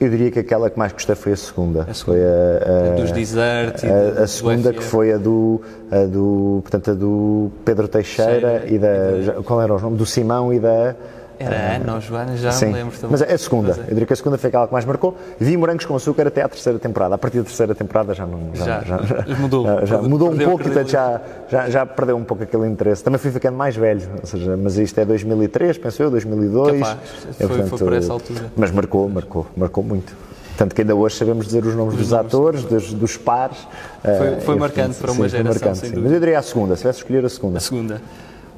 Eu 0.00 0.08
diria 0.08 0.30
que 0.30 0.38
aquela 0.38 0.70
que 0.70 0.78
mais 0.78 0.92
gostei 0.92 1.14
foi 1.16 1.32
a 1.32 1.36
segunda. 1.36 1.86
A 1.88 1.94
segunda. 1.94 2.18
Foi 2.18 2.22
a, 2.22 2.90
a, 2.90 2.92
a 2.92 2.96
dos 2.96 3.10
desertos. 3.10 3.84
A, 3.84 4.22
a, 4.22 4.26
segunda 4.26 4.72
que 4.72 4.82
foi 4.82 5.12
a 5.12 5.18
do, 5.18 5.60
a 5.90 6.04
do, 6.04 6.60
portanto, 6.62 6.90
a 6.92 6.94
do 6.94 7.50
Pedro 7.64 7.88
Teixeira 7.88 8.60
Cheira, 8.60 8.62
e 8.66 8.78
da, 8.78 9.18
e 9.18 9.22
da, 9.26 9.42
qual 9.42 9.60
era 9.60 9.74
o 9.74 9.80
nome? 9.80 9.96
Do 9.96 10.06
Simão 10.06 10.52
e 10.52 10.60
da 10.60 10.94
era 11.38 11.56
a 11.56 11.76
Ana 11.76 11.94
ou 11.94 12.00
Joana, 12.00 12.36
já 12.36 12.50
sim, 12.50 12.66
me 12.66 12.72
lembro 12.72 12.94
também. 12.96 13.10
Mas 13.12 13.22
é 13.22 13.32
a 13.32 13.38
segunda, 13.38 13.72
é. 13.72 13.80
eu 13.82 13.94
diria 13.94 14.06
que 14.06 14.12
a 14.12 14.16
segunda 14.16 14.36
foi 14.36 14.48
aquela 14.48 14.66
que 14.66 14.72
mais 14.72 14.84
marcou. 14.84 15.16
Vi 15.38 15.56
Morangos 15.56 15.84
com 15.84 15.94
Açúcar 15.94 16.26
até 16.26 16.42
à 16.42 16.48
terceira 16.48 16.78
temporada. 16.78 17.14
A 17.14 17.18
partir 17.18 17.38
da 17.38 17.44
terceira 17.44 17.74
temporada 17.74 18.12
já 18.12 18.26
não. 18.26 18.50
Já, 18.54 18.80
já, 18.80 18.98
já 18.98 19.36
mudou. 19.38 19.86
Já, 19.86 20.02
mudou 20.02 20.32
um 20.32 20.38
pouco, 20.38 20.64
portanto 20.64 20.90
já, 20.90 21.20
já, 21.48 21.70
já 21.70 21.86
perdeu 21.86 22.16
um 22.16 22.24
pouco 22.24 22.42
aquele 22.42 22.66
interesse. 22.66 23.04
Também 23.04 23.18
fui 23.18 23.30
ficando 23.30 23.56
mais 23.56 23.76
velho, 23.76 24.08
ou 24.20 24.26
seja, 24.26 24.56
mas 24.56 24.76
isto 24.78 24.98
é 24.98 25.04
2003, 25.04 25.78
penso 25.78 26.02
eu, 26.02 26.10
2002. 26.10 26.80
Capaz, 26.80 26.98
foi, 27.36 27.46
portanto, 27.48 27.68
foi 27.68 27.78
por 27.78 27.92
essa 27.92 28.12
altura. 28.12 28.52
Mas 28.56 28.70
marcou, 28.70 29.08
marcou, 29.08 29.46
marcou 29.56 29.84
muito. 29.84 30.28
Tanto 30.56 30.74
que 30.74 30.80
ainda 30.80 30.94
hoje 30.96 31.14
sabemos 31.14 31.46
dizer 31.46 31.64
os 31.64 31.76
nomes 31.76 31.94
dos, 31.94 32.08
dos 32.08 32.12
atores, 32.12 32.64
dos, 32.64 32.92
dos 32.92 33.16
pares. 33.16 33.58
Foi, 34.02 34.40
foi 34.40 34.56
marcante 34.56 34.96
para 34.96 35.12
uma 35.12 35.28
sim, 35.28 35.36
geração, 35.36 35.68
marcante, 35.68 35.96
Mas 35.96 36.12
eu 36.12 36.18
diria 36.18 36.38
a 36.40 36.42
segunda, 36.42 36.74
se 36.74 36.82
tivesse 36.82 36.98
escolher 36.98 37.24
a 37.24 37.28
segunda. 37.28 37.58
A 37.58 37.60
segunda. 37.60 38.02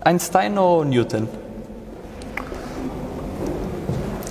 Einstein 0.03 0.57
ou 0.57 0.83
Newton? 0.83 1.27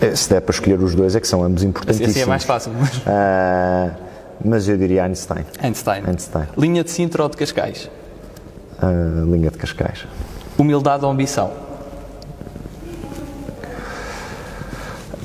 Eh, 0.01 0.15
se 0.15 0.29
der 0.29 0.41
para 0.41 0.53
escolher 0.53 0.79
os 0.79 0.95
dois, 0.95 1.15
é 1.15 1.19
que 1.19 1.27
são 1.27 1.43
ambos 1.43 1.63
importantíssimos. 1.63 2.12
Assim 2.12 2.21
é 2.21 2.25
mais 2.25 2.43
fácil. 2.43 2.71
Mas, 2.73 2.97
uh, 2.97 3.95
mas 4.43 4.67
eu 4.67 4.77
diria 4.77 5.03
Einstein. 5.03 5.45
Einstein. 5.62 6.03
Einstein. 6.05 6.47
Linha 6.57 6.83
de 6.83 6.91
Sintra 6.91 7.23
ou 7.23 7.29
de 7.29 7.38
Cascais? 7.38 7.89
Uh, 8.81 9.31
linha 9.31 9.51
de 9.51 9.57
Cascais. 9.57 10.05
Humildade 10.57 11.03
ou 11.03 11.12
ambição? 11.12 11.51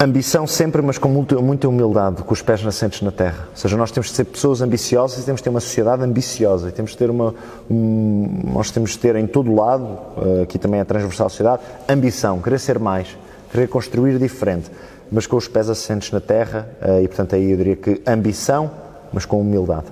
Ambição 0.00 0.44
sempre, 0.46 0.82
mas 0.82 0.98
com 0.98 1.08
muita, 1.08 1.36
muita 1.36 1.68
humildade, 1.68 2.22
com 2.24 2.34
os 2.34 2.42
pés 2.42 2.62
nascentes 2.64 3.00
na 3.00 3.12
terra. 3.12 3.48
Ou 3.52 3.56
seja, 3.56 3.76
nós 3.76 3.92
temos 3.92 4.08
de 4.08 4.16
ser 4.16 4.24
pessoas 4.24 4.60
ambiciosas 4.60 5.20
e 5.20 5.24
temos 5.24 5.40
de 5.40 5.44
ter 5.44 5.50
uma 5.50 5.60
sociedade 5.60 6.02
ambiciosa. 6.02 6.68
E 6.68 6.72
temos 6.72 6.90
de 6.90 6.98
ter 6.98 7.08
uma. 7.10 7.32
Um, 7.70 8.40
nós 8.52 8.72
temos 8.72 8.90
de 8.90 8.98
ter 8.98 9.14
em 9.14 9.26
todo 9.26 9.54
lado, 9.54 9.84
uh, 9.84 10.42
aqui 10.42 10.58
também 10.58 10.80
é 10.80 10.84
transversal 10.84 11.28
à 11.28 11.30
sociedade, 11.30 11.62
ambição, 11.88 12.40
querer 12.40 12.58
ser 12.58 12.80
mais 12.80 13.16
querer 13.54 13.68
construir 13.68 14.18
diferente, 14.18 14.68
mas 15.12 15.28
com 15.28 15.36
os 15.36 15.46
pés 15.46 15.70
assentes 15.70 16.10
na 16.10 16.20
terra, 16.20 16.68
eh, 16.82 17.02
e 17.04 17.08
portanto 17.08 17.36
aí 17.36 17.52
eu 17.52 17.56
diria 17.56 17.76
que 17.76 18.02
ambição, 18.04 18.68
mas 19.12 19.24
com 19.24 19.40
humildade. 19.40 19.86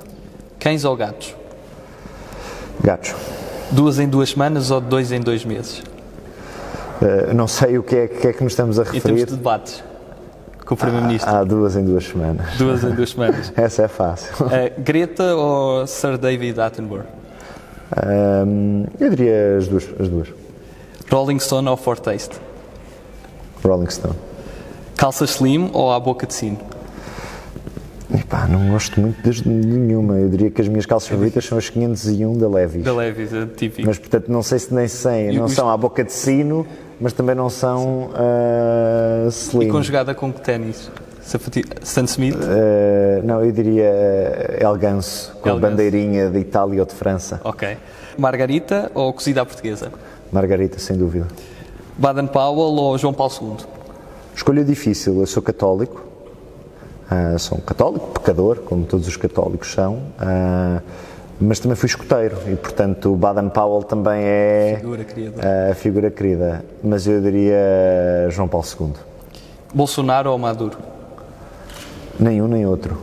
Cães 0.58 0.84
ou 0.84 0.96
gatos? 0.96 1.36
Gatos. 2.82 3.14
Duas 3.70 4.00
em 4.00 4.08
duas 4.08 4.30
semanas 4.30 4.72
ou 4.72 4.80
dois 4.80 5.12
em 5.12 5.20
dois 5.20 5.44
meses? 5.44 5.78
Uh, 7.00 7.32
não 7.34 7.46
sei 7.46 7.78
o 7.78 7.82
que 7.82 7.96
é, 7.96 8.08
que 8.08 8.28
é, 8.28 8.32
que 8.32 8.42
nos 8.42 8.52
estamos 8.52 8.78
a 8.80 8.82
referir. 8.82 8.98
Em 8.98 9.02
termos 9.02 9.24
de 9.26 9.36
debates 9.36 9.84
com 10.64 10.74
o 10.74 10.76
Primeiro-Ministro. 10.76 11.30
Há, 11.30 11.44
duas 11.44 11.76
em 11.76 11.84
duas 11.84 12.04
semanas. 12.04 12.56
Duas 12.56 12.84
em 12.84 12.90
duas 12.90 13.10
semanas. 13.14 13.52
Essa 13.56 13.82
é 13.82 13.88
fácil. 13.88 14.46
Uh, 14.46 14.80
Greta 14.80 15.34
ou 15.34 15.86
Sir 15.86 16.18
David 16.18 16.60
Attenborough? 16.60 17.06
Um, 18.06 18.86
eu 18.98 19.10
diria 19.10 19.56
as 19.58 19.68
duas, 19.68 19.88
as 20.00 20.08
duas. 20.08 20.28
Rolling 21.10 21.38
Stone 21.38 21.68
ou 21.68 21.76
For 21.76 21.98
Taste? 21.98 22.40
Rolling 23.68 23.90
Stone. 23.90 24.14
Calça 24.96 25.24
slim 25.24 25.70
ou 25.72 25.92
à 25.92 25.98
boca 25.98 26.26
de 26.26 26.34
sino? 26.34 26.58
Epá, 28.14 28.46
não 28.46 28.68
gosto 28.70 29.00
muito 29.00 29.22
de 29.22 29.48
nenhuma. 29.48 30.18
Eu 30.18 30.28
diria 30.28 30.50
que 30.50 30.60
as 30.60 30.68
minhas 30.68 30.84
calças 30.84 31.08
favoritas 31.08 31.44
são 31.44 31.56
as 31.56 31.70
501 31.70 32.36
da 32.36 32.48
Levis. 32.48 32.84
Da 32.84 32.92
Levis, 32.92 33.32
é 33.32 33.46
típico. 33.46 33.86
Mas, 33.86 33.98
portanto, 33.98 34.28
não 34.28 34.42
sei 34.42 34.58
se 34.58 34.74
nem 34.74 34.86
sei. 34.86 35.32
Não 35.32 35.48
são 35.48 35.70
à 35.70 35.76
boca 35.76 36.04
de 36.04 36.12
sino, 36.12 36.66
mas 37.00 37.12
também 37.12 37.34
não 37.34 37.48
são 37.48 38.10
uh, 38.10 39.28
slim. 39.28 39.66
E 39.66 39.70
conjugada 39.70 40.14
com 40.14 40.32
que 40.32 40.40
ténis? 40.40 40.90
Stan 41.82 42.04
Smith? 42.04 42.34
Uh, 42.34 43.24
não, 43.24 43.42
eu 43.42 43.52
diria 43.52 43.90
uh, 43.90 44.62
El 44.62 44.76
Ganso, 44.76 45.32
com 45.40 45.48
El 45.48 45.58
bandeirinha 45.58 46.28
de 46.28 46.38
Itália 46.38 46.80
ou 46.80 46.86
de 46.86 46.94
França. 46.94 47.40
Ok. 47.44 47.76
Margarita 48.18 48.90
ou 48.94 49.12
cozida 49.12 49.40
à 49.40 49.46
portuguesa? 49.46 49.90
Margarita, 50.30 50.78
sem 50.78 50.96
dúvida. 50.96 51.26
Baden-Powell 51.96 52.74
ou 52.74 52.98
João 52.98 53.12
Paulo 53.12 53.32
II? 53.40 53.56
Escolha 54.34 54.64
difícil. 54.64 55.20
Eu 55.20 55.26
sou 55.26 55.42
católico. 55.42 56.02
Uh, 57.10 57.38
sou 57.38 57.58
um 57.58 57.60
católico, 57.60 58.08
pecador, 58.08 58.60
como 58.60 58.84
todos 58.84 59.06
os 59.06 59.16
católicos 59.16 59.72
são. 59.72 59.94
Uh, 60.18 60.82
mas 61.40 61.58
também 61.58 61.76
fui 61.76 61.88
escoteiro 61.88 62.36
e, 62.46 62.56
portanto, 62.56 63.12
o 63.12 63.16
Baden-Powell 63.16 63.82
também 63.82 64.22
é 64.22 64.76
figura 64.78 65.04
querida. 65.04 65.70
a 65.70 65.74
figura 65.74 66.10
querida. 66.10 66.64
Mas 66.82 67.06
eu 67.06 67.20
diria 67.20 68.28
João 68.30 68.48
Paulo 68.48 68.66
II. 68.80 68.92
Bolsonaro 69.74 70.30
ou 70.30 70.38
Maduro? 70.38 70.78
Nenhum 72.18 72.46
nem 72.46 72.64
outro. 72.64 72.96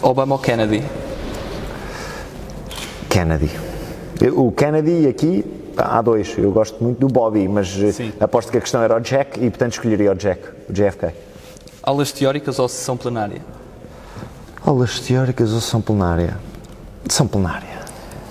Obama 0.00 0.36
ou 0.36 0.38
Kennedy? 0.38 0.84
Kennedy. 3.10 3.50
O 4.34 4.52
Kennedy 4.52 5.08
aqui 5.08 5.44
Há 5.76 6.00
dois. 6.02 6.36
Eu 6.38 6.50
gosto 6.50 6.82
muito 6.82 6.98
do 7.00 7.08
Bobby, 7.08 7.46
mas 7.48 7.68
Sim. 7.68 8.12
aposto 8.18 8.50
que 8.50 8.58
a 8.58 8.60
questão 8.60 8.82
era 8.82 8.96
o 8.96 9.00
Jack 9.00 9.38
e, 9.38 9.50
portanto, 9.50 9.72
escolheria 9.72 10.12
o 10.12 10.14
Jack, 10.14 10.42
o 10.68 10.72
JFK. 10.72 11.12
Aulas 11.82 12.12
teóricas 12.12 12.58
ou 12.58 12.68
sessão 12.68 12.96
plenária? 12.96 13.40
Aulas 14.64 14.98
teóricas 15.00 15.52
ou 15.52 15.60
sessão 15.60 15.80
plenária? 15.80 16.36
Sessão 17.08 17.28
plenária. 17.28 17.76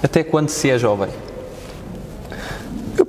Até 0.04 0.24
quando 0.24 0.50
se 0.50 0.70
é 0.70 0.78
jovem? 0.78 1.10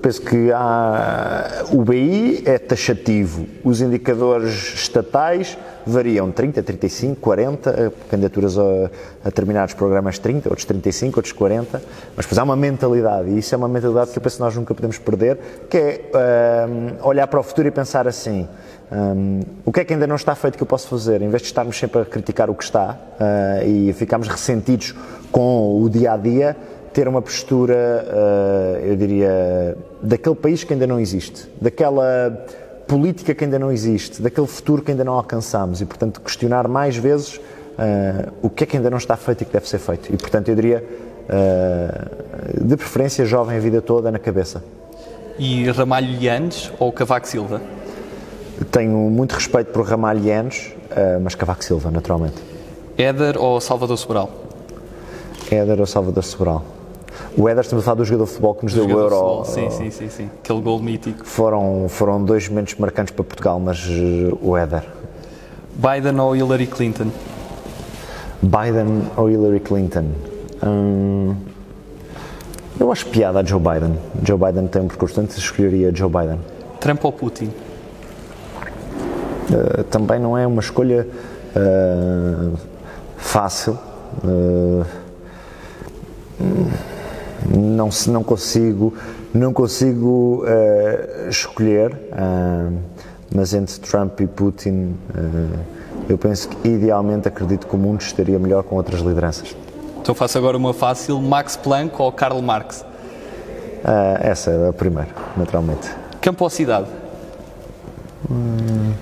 Penso 0.06 0.22
que 0.22 0.52
há, 0.52 1.64
o 1.72 1.82
BI 1.82 2.44
é 2.46 2.58
taxativo, 2.58 3.44
os 3.64 3.80
indicadores 3.80 4.72
estatais 4.76 5.58
variam 5.84 6.30
30, 6.30 6.62
35, 6.62 7.20
40, 7.20 7.92
candidaturas 8.08 8.56
a, 8.56 8.62
a 8.62 9.24
determinados 9.24 9.74
programas 9.74 10.16
30, 10.20 10.48
outros 10.48 10.64
35, 10.64 11.18
outros 11.18 11.32
40, 11.32 11.82
mas 12.14 12.24
depois 12.24 12.38
há 12.38 12.44
uma 12.44 12.54
mentalidade, 12.54 13.30
e 13.30 13.38
isso 13.38 13.52
é 13.52 13.58
uma 13.58 13.66
mentalidade 13.66 14.12
que 14.12 14.18
eu 14.18 14.22
penso 14.22 14.36
que 14.36 14.42
nós 14.42 14.54
nunca 14.54 14.72
podemos 14.76 14.96
perder, 14.96 15.38
que 15.68 15.76
é 15.76 16.66
um, 16.68 17.04
olhar 17.04 17.26
para 17.26 17.40
o 17.40 17.42
futuro 17.42 17.66
e 17.66 17.72
pensar 17.72 18.06
assim, 18.06 18.46
um, 18.92 19.40
o 19.64 19.72
que 19.72 19.80
é 19.80 19.84
que 19.84 19.92
ainda 19.92 20.06
não 20.06 20.14
está 20.14 20.36
feito 20.36 20.56
que 20.56 20.62
eu 20.62 20.68
posso 20.68 20.86
fazer? 20.86 21.20
Em 21.20 21.28
vez 21.28 21.42
de 21.42 21.48
estarmos 21.48 21.76
sempre 21.76 22.02
a 22.02 22.04
criticar 22.04 22.48
o 22.48 22.54
que 22.54 22.62
está 22.62 22.96
uh, 23.18 23.68
e 23.68 23.92
ficarmos 23.92 24.28
ressentidos 24.28 24.94
com 25.32 25.82
o 25.82 25.90
dia 25.90 26.12
a 26.12 26.16
dia, 26.16 26.56
ter 26.96 27.06
uma 27.08 27.20
postura, 27.20 28.06
uh, 28.08 28.86
eu 28.86 28.96
diria, 28.96 29.76
daquele 30.00 30.34
país 30.34 30.64
que 30.64 30.72
ainda 30.72 30.86
não 30.86 30.98
existe, 30.98 31.46
daquela 31.60 32.46
política 32.88 33.34
que 33.34 33.44
ainda 33.44 33.58
não 33.58 33.70
existe, 33.70 34.22
daquele 34.22 34.46
futuro 34.46 34.80
que 34.80 34.92
ainda 34.92 35.04
não 35.04 35.12
alcançamos 35.12 35.82
e, 35.82 35.84
portanto, 35.84 36.22
questionar 36.22 36.66
mais 36.66 36.96
vezes 36.96 37.36
uh, 37.36 38.32
o 38.40 38.48
que 38.48 38.64
é 38.64 38.66
que 38.66 38.78
ainda 38.78 38.88
não 38.88 38.96
está 38.96 39.14
feito 39.14 39.42
e 39.42 39.44
que 39.44 39.52
deve 39.52 39.68
ser 39.68 39.78
feito. 39.78 40.10
E, 40.10 40.16
portanto, 40.16 40.48
eu 40.48 40.54
diria, 40.54 40.82
uh, 41.28 42.64
de 42.64 42.76
preferência, 42.78 43.26
jovem 43.26 43.58
a 43.58 43.60
vida 43.60 43.82
toda 43.82 44.10
na 44.10 44.18
cabeça. 44.18 44.64
E 45.38 45.70
Ramalho 45.72 46.18
Yanes 46.18 46.72
ou 46.78 46.90
Cavaco 46.92 47.28
Silva? 47.28 47.60
Tenho 48.70 48.96
muito 49.10 49.32
respeito 49.34 49.70
por 49.70 49.84
Ramalho 49.84 50.24
Yanes, 50.24 50.72
mas 51.20 51.34
Cavaco 51.34 51.62
Silva, 51.62 51.90
naturalmente. 51.90 52.36
Éder 52.96 53.36
ou 53.36 53.60
Salvador 53.60 53.98
Sobral? 53.98 54.30
Éder 55.50 55.78
ou 55.78 55.86
Salvador 55.86 56.24
Sobral? 56.24 56.75
O 57.36 57.48
a 57.48 57.62
falar 57.62 57.94
do 57.94 58.04
jogador 58.04 58.24
de 58.24 58.30
futebol 58.30 58.54
que 58.54 58.64
nos 58.64 58.74
deu 58.74 58.86
o 58.86 58.90
Euro. 58.90 59.44
Sim, 59.44 59.68
sim, 59.70 59.90
sim, 59.90 60.08
sim. 60.08 60.30
Aquele 60.42 60.60
gol 60.62 60.80
mítico. 60.80 61.24
Foram, 61.26 61.86
foram 61.88 62.24
dois 62.24 62.48
momentos 62.48 62.74
marcantes 62.76 63.12
para 63.14 63.24
Portugal, 63.24 63.60
mas 63.60 63.86
uh, 63.86 64.38
o 64.40 64.56
Éder. 64.56 64.84
Biden 65.74 66.18
ou 66.18 66.34
Hillary 66.34 66.66
Clinton? 66.66 67.10
Biden 68.42 69.02
ou 69.16 69.28
Hillary 69.28 69.60
Clinton? 69.60 70.06
Hum, 70.64 71.34
eu 72.80 72.90
acho 72.90 73.06
piada 73.06 73.40
a 73.40 73.44
Joe 73.44 73.60
Biden. 73.60 73.98
Joe 74.22 74.38
Biden 74.38 74.66
tem 74.68 74.82
um 74.82 74.88
percurso, 74.88 75.20
antes 75.20 75.36
escolheria 75.36 75.94
Joe 75.94 76.08
Biden. 76.08 76.40
Trump 76.80 77.04
ou 77.04 77.12
Putin? 77.12 77.50
Uh, 79.50 79.84
também 79.84 80.18
não 80.18 80.36
é 80.36 80.46
uma 80.46 80.60
escolha 80.60 81.06
uh, 81.54 82.56
fácil. 83.16 83.78
Uh, 84.24 84.86
não, 87.48 87.88
não 88.08 88.24
consigo, 88.24 88.94
não 89.32 89.52
consigo 89.52 90.44
uh, 90.44 91.28
escolher, 91.28 91.92
uh, 91.92 92.76
mas 93.34 93.54
entre 93.54 93.78
Trump 93.80 94.20
e 94.20 94.26
Putin, 94.26 94.94
uh, 95.14 95.58
eu 96.08 96.18
penso 96.18 96.48
que 96.48 96.68
idealmente 96.68 97.28
acredito 97.28 97.66
que 97.66 97.74
o 97.74 97.78
mundo 97.78 98.00
estaria 98.00 98.38
melhor 98.38 98.62
com 98.62 98.76
outras 98.76 99.00
lideranças. 99.00 99.56
Então 100.00 100.14
faço 100.14 100.38
agora 100.38 100.56
uma 100.56 100.72
fácil: 100.72 101.20
Max 101.20 101.56
Planck 101.56 101.94
ou 102.00 102.10
Karl 102.12 102.40
Marx? 102.40 102.84
essa 104.20 104.50
é 104.50 104.68
a 104.70 104.72
primeira, 104.72 105.10
naturalmente. 105.36 105.88
Campo 106.20 106.42
ou 106.42 106.50
cidade? 106.50 106.88
Hum, 108.28 108.92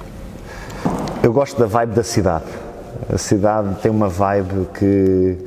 eu 1.22 1.32
gosto 1.32 1.58
da 1.58 1.64
vibe 1.64 1.94
da 1.94 2.02
cidade. 2.02 2.44
A 3.10 3.16
cidade 3.16 3.76
tem 3.76 3.90
uma 3.90 4.08
vibe 4.08 4.68
que 4.78 5.38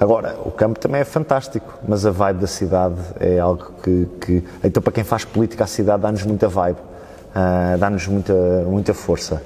Agora, 0.00 0.34
o 0.46 0.50
campo 0.50 0.80
também 0.80 1.02
é 1.02 1.04
fantástico, 1.04 1.78
mas 1.86 2.06
a 2.06 2.10
vibe 2.10 2.40
da 2.40 2.46
cidade 2.46 2.96
é 3.20 3.38
algo 3.38 3.70
que. 3.82 4.08
que 4.18 4.44
então, 4.64 4.82
para 4.82 4.94
quem 4.94 5.04
faz 5.04 5.26
política, 5.26 5.64
a 5.64 5.66
cidade 5.66 6.02
dá-nos 6.02 6.24
muita 6.24 6.48
vibe, 6.48 6.78
uh, 6.78 7.78
dá-nos 7.78 8.06
muita, 8.06 8.32
muita 8.66 8.94
força. 8.94 9.42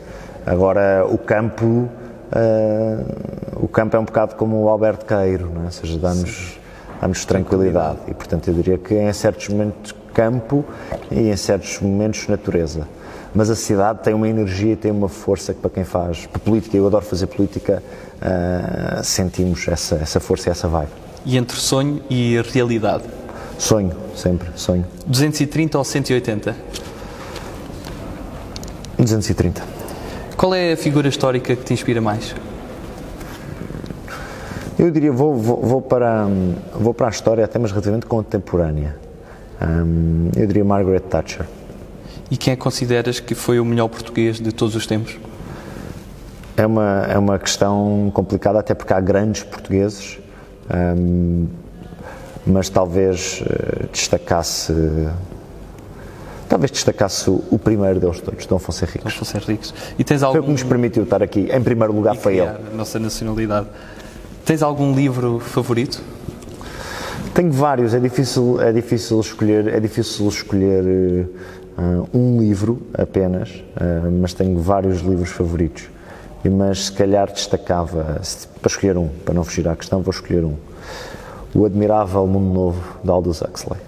Agora, 0.47 1.05
o 1.11 1.19
campo. 1.19 1.67
Uh, 1.67 3.45
o 3.57 3.69
campo 3.69 3.97
é 3.97 3.99
um 4.01 4.05
bocado 4.05 4.37
como 4.37 4.63
o 4.63 4.69
Alberto 4.69 5.05
Queiro, 5.05 5.51
não 5.53 5.63
é? 5.63 5.65
ou 5.67 5.71
seja, 5.71 5.99
dá-nos 5.99 6.59
dá 7.01 7.09
tranquilidade. 7.27 7.99
E, 8.07 8.15
portanto, 8.15 8.49
eu 8.49 8.55
diria 8.55 8.79
que 8.79 8.95
em 8.95 9.13
certos 9.13 9.49
momentos 9.49 9.93
campo 10.15 10.65
e 11.11 11.29
em 11.29 11.37
certos 11.37 11.81
momentos 11.81 12.29
natureza 12.29 12.87
mas 13.35 13.51
a 13.51 13.57
cidade 13.57 14.01
tem 14.03 14.15
uma 14.15 14.29
energia 14.29 14.73
e 14.73 14.77
tem 14.77 14.93
uma 14.93 15.09
força 15.09 15.53
que 15.53 15.61
para 15.61 15.71
quem 15.71 15.85
faz 15.85 16.27
política, 16.45 16.77
eu 16.77 16.87
adoro 16.87 17.05
fazer 17.05 17.27
política, 17.27 17.83
uh, 18.23 19.03
sentimos 19.03 19.67
essa, 19.67 19.97
essa 19.97 20.21
força 20.21 20.49
e 20.49 20.53
essa 20.53 20.69
vibe. 20.69 20.91
E 21.27 21.37
entre 21.37 21.59
sonho 21.59 22.01
e 22.09 22.41
realidade? 22.53 23.05
Sonho, 23.59 23.93
sempre, 24.15 24.49
sonho. 24.55 24.87
230 25.07 25.79
ou 25.79 25.85
180? 25.85 26.55
230. 28.99 29.63
Qual 30.37 30.55
é 30.55 30.73
a 30.73 30.77
figura 30.77 31.09
histórica 31.09 31.57
que 31.57 31.65
te 31.65 31.73
inspira 31.73 32.01
mais? 32.01 32.35
Eu 34.79 34.91
diria, 34.91 35.13
vou, 35.13 35.35
vou, 35.35 35.61
vou 35.61 35.83
para, 35.83 36.27
vou 36.75 36.93
para 36.93 37.07
a 37.07 37.11
história 37.11 37.45
até 37.45 37.59
mas 37.59 37.71
relativamente 37.71 38.07
contemporânea. 38.07 38.97
Um, 39.61 40.31
eu 40.37 40.47
diria 40.47 40.65
Margaret 40.65 41.01
Thatcher. 41.01 41.47
E 42.31 42.37
quem 42.37 42.53
é 42.53 42.57
que 42.57 42.63
consideras 42.63 43.21
que 43.21 43.35
foi 43.35 43.61
o 43.61 43.65
melhor 43.65 43.89
português 43.89 44.41
de 44.41 44.53
todos 44.53 44.75
os 44.75 44.87
tempos? 44.87 45.19
É 46.57 46.67
uma, 46.67 47.07
é 47.09 47.19
uma 47.19 47.39
questão 47.39 48.11
complicada, 48.15 48.61
até 48.61 48.75
porque 48.75 48.93
há 48.93 49.01
grandes 49.01 49.43
portugueses, 49.43 50.19
um, 50.97 51.47
mas 52.47 52.69
talvez 52.69 53.43
uh, 53.43 53.89
destacasse. 53.93 54.73
Talvez 56.49 56.71
destacasse 56.71 57.29
o, 57.29 57.59
primeiro 57.59 57.99
deles 57.99 58.21
todos, 58.21 58.47
Dom 58.47 58.57
Afonso 58.57 58.85
Henriques. 58.85 59.03
Dom 59.03 59.09
Afonso 59.09 59.37
Henriques. 59.37 59.75
E 59.99 60.05
tens 60.05 60.23
algum... 60.23 60.35
Foi 60.35 60.41
o 60.41 60.45
que 60.45 60.53
nos 60.53 60.63
permitiu 60.63 61.03
estar 61.03 61.23
aqui. 61.23 61.49
Em 61.51 61.63
primeiro 61.63 61.93
lugar, 61.93 62.15
foi 62.15 62.37
ele. 62.37 62.49
A 62.49 62.77
nossa 62.77 62.99
nacionalidade. 62.99 63.67
Tens 64.45 64.63
algum 64.63 64.95
livro 64.95 65.41
favorito? 65.41 66.01
Tenho 67.33 67.51
vários. 67.51 67.95
É 67.95 67.99
difícil, 67.99 68.61
é 68.61 68.71
difícil 68.73 69.19
escolher. 69.19 69.67
É 69.69 69.81
difícil 69.81 70.29
escolher 70.29 70.85
uh, 70.85 71.29
um 72.13 72.41
livro 72.41 72.83
apenas, 72.97 73.51
uh, 73.51 74.11
mas 74.21 74.33
tenho 74.33 74.59
vários 74.59 75.01
livros 75.01 75.31
favoritos 75.31 75.89
mas 76.49 76.87
se 76.87 76.93
calhar 76.93 77.31
destacava, 77.31 78.21
para 78.61 78.69
escolher 78.69 78.97
um, 78.97 79.09
para 79.25 79.35
não 79.35 79.45
fugir 79.45 79.67
à 79.69 79.75
questão, 79.75 80.03
vou 80.03 80.13
escolher 80.13 80.45
um. 80.45 80.55
O 81.55 81.65
Admirável 81.65 82.27
Mundo 82.27 82.53
Novo, 82.53 82.83
de 83.03 83.11
Aldous 83.11 83.41
Huxley. 83.41 83.81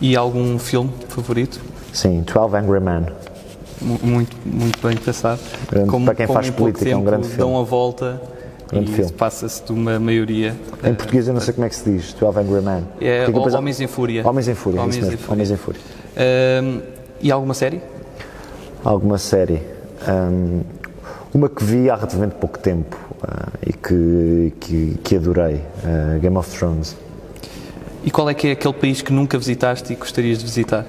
E 0.00 0.16
algum 0.16 0.58
filme 0.58 0.90
favorito? 1.08 1.60
Sim, 1.92 2.22
12 2.22 2.56
Angry 2.56 2.80
Men. 2.80 3.06
Muito, 3.80 4.36
muito 4.44 4.86
bem 4.86 4.96
pensado. 4.96 5.40
Grande, 5.70 5.90
como, 5.90 6.04
para 6.04 6.14
quem 6.14 6.26
faz 6.26 6.50
política, 6.50 6.88
é 6.88 6.96
um 6.96 7.04
grande 7.04 7.26
filme. 7.26 7.38
Dão 7.38 7.58
a 7.58 7.64
volta 7.64 8.20
grande 8.70 9.02
e 9.02 9.12
passa-se 9.12 9.64
de 9.64 9.72
uma 9.72 9.98
maioria. 9.98 10.54
Em 10.84 10.94
português 10.94 11.26
eu 11.26 11.34
não 11.34 11.40
sei 11.40 11.52
como 11.52 11.66
é 11.66 11.68
que 11.68 11.74
se 11.74 11.90
diz, 11.90 12.12
12 12.12 12.38
Angry 12.38 12.62
Men. 12.62 12.84
É, 13.00 13.26
Homens 13.56 13.80
em 13.80 13.86
Fúria. 13.86 14.26
Homens 14.26 14.48
em 14.48 14.54
Fúria, 14.54 14.80
Homens, 14.80 14.96
em 14.96 15.00
Fúria. 15.02 15.18
Homens 15.28 15.50
em 15.50 15.56
Fúria. 15.56 15.80
E 17.22 17.30
alguma 17.30 17.52
série? 17.52 17.82
Alguma 18.82 19.18
série. 19.18 19.60
Um, 20.08 20.62
uma 21.34 21.50
que 21.50 21.62
vi 21.62 21.90
há 21.90 21.94
relativamente 21.94 22.36
pouco 22.36 22.58
tempo 22.58 22.96
uh, 23.22 23.58
e 23.66 23.74
que, 23.74 24.54
que, 24.58 24.98
que 25.04 25.16
adorei, 25.16 25.56
uh, 25.56 26.18
Game 26.18 26.36
of 26.38 26.50
Thrones. 26.50 26.96
E 28.02 28.10
qual 28.10 28.30
é 28.30 28.32
que 28.32 28.48
é 28.48 28.52
aquele 28.52 28.72
país 28.72 29.02
que 29.02 29.12
nunca 29.12 29.36
visitaste 29.36 29.92
e 29.92 29.96
gostarias 29.96 30.38
de 30.38 30.44
visitar? 30.44 30.86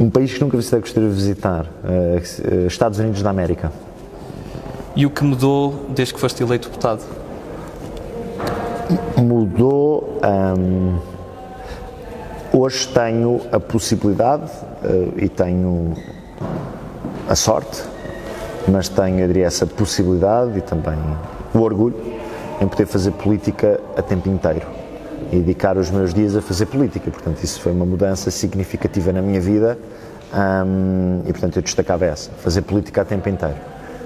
Um 0.00 0.08
país 0.08 0.32
que 0.32 0.40
nunca 0.40 0.56
visitei 0.56 0.78
e 0.78 0.82
gostaria 0.82 1.08
de 1.10 1.14
visitar, 1.14 1.66
uh, 1.66 2.66
Estados 2.66 2.98
Unidos 2.98 3.22
da 3.22 3.28
América. 3.28 3.70
E 4.96 5.04
o 5.04 5.10
que 5.10 5.22
mudou 5.22 5.86
desde 5.94 6.14
que 6.14 6.20
foste 6.20 6.42
eleito 6.42 6.68
deputado? 6.68 7.04
Mudou. 9.18 10.18
Um, 10.24 10.98
hoje 12.52 12.88
tenho 12.88 13.40
a 13.52 13.60
possibilidade 13.60 14.50
e 15.16 15.28
tenho 15.28 15.94
a 17.28 17.34
sorte 17.34 17.82
mas 18.68 18.88
tenho, 18.88 19.26
diria, 19.26 19.46
essa 19.46 19.66
possibilidade 19.66 20.58
e 20.58 20.60
também 20.60 20.98
o 21.54 21.60
orgulho 21.60 21.96
em 22.60 22.68
poder 22.68 22.86
fazer 22.86 23.10
política 23.12 23.80
a 23.96 24.02
tempo 24.02 24.28
inteiro 24.28 24.66
e 25.30 25.36
dedicar 25.36 25.76
os 25.76 25.90
meus 25.90 26.12
dias 26.12 26.36
a 26.36 26.42
fazer 26.42 26.66
política. 26.66 27.10
Portanto, 27.10 27.42
isso 27.42 27.60
foi 27.60 27.72
uma 27.72 27.86
mudança 27.86 28.30
significativa 28.30 29.12
na 29.12 29.22
minha 29.22 29.40
vida 29.40 29.78
e, 31.26 31.32
portanto, 31.32 31.56
eu 31.56 31.62
destacava 31.62 32.04
essa, 32.04 32.30
fazer 32.38 32.62
política 32.62 33.02
a 33.02 33.04
tempo 33.04 33.28
inteiro. 33.28 33.56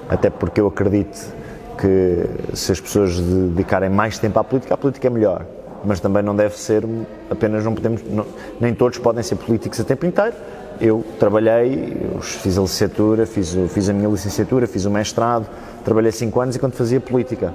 Até 0.09 0.31
porque 0.31 0.61
eu 0.61 0.69
acredito 0.69 1.35
que 1.79 2.25
se 2.55 2.73
as 2.73 2.81
pessoas 2.81 3.19
dedicarem 3.19 3.91
mais 3.91 4.19
tempo 4.19 4.39
à 4.39 4.45
política, 4.45 4.75
a 4.75 4.77
política 4.77 5.07
é 5.09 5.11
melhor. 5.11 5.45
Mas 5.87 6.01
também 6.01 6.23
não 6.23 6.35
deve 6.35 6.59
ser 6.59 6.85
apenas, 7.31 7.65
não 7.65 7.75
podemos, 7.75 8.03
não, 8.11 8.27
nem 8.61 8.75
todos 8.75 8.99
podem 8.99 9.23
ser 9.23 9.37
políticos 9.37 9.79
a 9.81 9.85
tempo 9.85 10.05
inteiro 10.05 10.35
eu 10.81 11.05
trabalhei, 11.19 11.97
eu 12.15 12.21
fiz 12.21 12.59
a 12.59 12.63
licenciatura, 12.63 13.27
fiz, 13.27 13.57
fiz 13.69 13.89
a 13.89 13.93
minha 13.93 14.09
licenciatura, 14.09 14.67
fiz 14.67 14.85
o 14.85 14.91
mestrado, 14.91 15.47
trabalhei 15.85 16.13
cinco 16.13 16.41
anos 16.41 16.57
enquanto 16.57 16.75
fazia 16.75 17.01
política. 17.01 17.53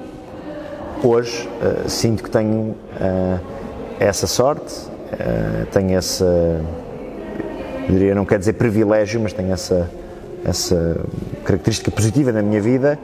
Hoje 1.03 1.47
uh, 1.61 1.89
sinto 1.89 2.23
que 2.23 2.29
tenho 2.29 2.71
uh, 2.71 3.39
essa 3.99 4.27
sorte, 4.27 4.73
uh, 4.73 5.65
tenho 5.71 5.97
essa, 5.97 6.61
diria, 7.89 8.15
não 8.15 8.25
quer 8.25 8.39
dizer 8.39 8.53
privilégio, 8.53 9.19
mas 9.19 9.33
tenho 9.33 9.51
essa, 9.51 9.89
essa 10.45 10.97
característica 11.43 11.91
positiva 11.91 12.31
na 12.31 12.41
minha 12.41 12.61
vida, 12.61 12.97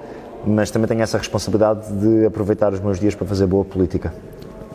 mas 0.45 0.71
também 0.71 0.87
tenho 0.87 1.01
essa 1.01 1.17
responsabilidade 1.17 1.91
de 1.91 2.25
aproveitar 2.25 2.71
os 2.73 2.79
meus 2.79 2.99
dias 2.99 3.15
para 3.15 3.25
fazer 3.27 3.45
boa 3.45 3.65
política. 3.65 4.13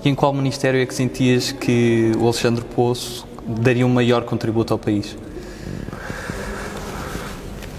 E 0.04 0.08
em 0.08 0.14
qual 0.14 0.32
ministério 0.32 0.80
é 0.80 0.86
que 0.86 0.94
sentias 0.94 1.52
que 1.52 2.12
o 2.18 2.24
Alexandre 2.24 2.64
Poço 2.64 3.26
daria 3.46 3.86
um 3.86 3.88
maior 3.88 4.24
contributo 4.24 4.72
ao 4.72 4.78
país? 4.78 5.16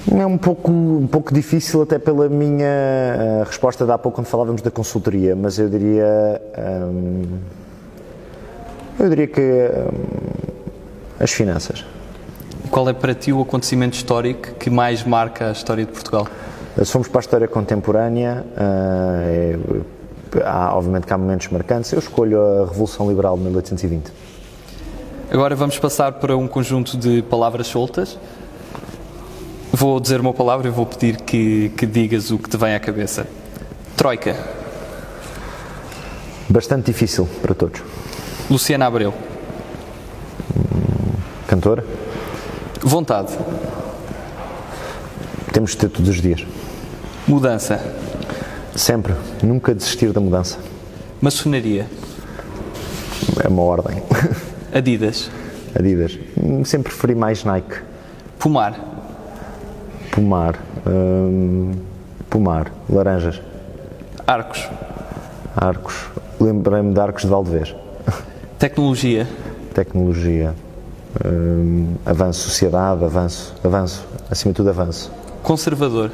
É 0.10 0.26
um 0.26 0.38
pouco, 0.38 0.72
um 0.72 1.08
pouco 1.08 1.34
difícil, 1.34 1.82
até 1.82 1.98
pela 1.98 2.30
minha 2.30 2.66
uh, 2.66 3.44
resposta 3.46 3.86
de 3.86 3.92
há 3.92 3.98
pouco 3.98 4.16
quando 4.16 4.28
falávamos 4.28 4.62
da 4.62 4.70
consultoria, 4.70 5.36
mas 5.36 5.58
eu 5.58 5.68
diria. 5.68 6.42
Um, 6.58 7.24
eu 9.00 9.10
diria 9.10 9.28
que. 9.28 9.42
Um, 9.42 11.24
as 11.24 11.32
finanças. 11.32 11.86
Qual 12.70 12.88
é 12.90 12.94
para 12.94 13.14
ti 13.14 13.32
o 13.32 13.42
acontecimento 13.42 13.96
histórico 13.96 14.54
que 14.56 14.70
mais 14.70 15.04
marca 15.04 15.50
a 15.50 15.52
história 15.52 15.86
de 15.86 15.92
Portugal? 15.92 16.28
Se 16.78 16.86
formos 16.86 17.08
para 17.08 17.20
a 17.20 17.22
história 17.22 17.48
contemporânea, 17.48 18.46
uh, 18.52 18.60
é, 19.22 19.58
há, 20.44 20.76
obviamente 20.76 21.06
que 21.06 21.14
há 21.14 21.18
momentos 21.18 21.48
marcantes. 21.50 21.92
Eu 21.92 22.00
escolho 22.00 22.42
a 22.42 22.66
Revolução 22.66 23.08
Liberal 23.10 23.36
de 23.38 23.44
1820. 23.44 24.12
Agora 25.32 25.56
vamos 25.56 25.80
passar 25.80 26.14
para 26.14 26.38
um 26.38 26.48
conjunto 26.48 26.98
de 26.98 27.22
palavras 27.24 27.68
soltas. 27.68 28.18
Vou 29.72 30.00
dizer 30.00 30.20
uma 30.20 30.34
palavra 30.34 30.68
e 30.68 30.72
vou 30.72 30.86
pedir 30.86 31.18
que, 31.22 31.70
que 31.76 31.86
digas 31.86 32.30
o 32.30 32.38
que 32.38 32.50
te 32.50 32.58
vem 32.58 32.76
à 32.76 32.80
cabeça. 32.80 33.26
Troika. 33.98 34.36
Bastante 36.48 36.86
difícil 36.86 37.28
para 37.42 37.56
todos. 37.56 37.82
Luciana 38.50 38.86
Abreu. 38.86 39.14
Cantora. 41.48 41.84
Vontade. 42.82 43.34
Temos 45.52 45.72
de 45.72 45.78
ter 45.78 45.90
todos 45.90 46.10
os 46.10 46.22
dias. 46.22 46.46
Mudança. 47.28 48.03
Sempre. 48.76 49.14
Nunca 49.44 49.74
desistir 49.74 50.12
da 50.12 50.20
mudança. 50.20 50.58
Maçonaria. 51.22 51.86
É 53.44 53.48
uma 53.48 53.62
ordem. 53.62 54.02
Adidas. 54.74 55.30
Adidas. 55.78 56.18
Sempre 56.66 56.92
preferi 56.92 57.16
mais 57.16 57.44
Nike. 57.44 57.76
Fumar. 58.40 58.76
Pomar. 60.12 60.60
Hum, 60.88 61.72
pomar. 62.30 62.72
Laranjas. 62.90 63.42
Arcos. 64.28 64.68
Arcos. 65.56 65.96
Lembrei-me 66.40 66.94
de 66.94 67.00
Arcos 67.00 67.24
de 67.24 67.30
Valdevez. 67.30 67.76
Tecnologia. 68.58 69.28
Tecnologia. 69.74 70.54
Hum, 71.24 71.94
avanço. 72.06 72.50
Sociedade. 72.50 73.06
Avanço. 73.06 73.56
Avanço. 73.64 74.06
Acima 74.30 74.52
de 74.52 74.58
tudo, 74.58 74.70
avanço. 74.70 75.12
Conservador. 75.44 76.12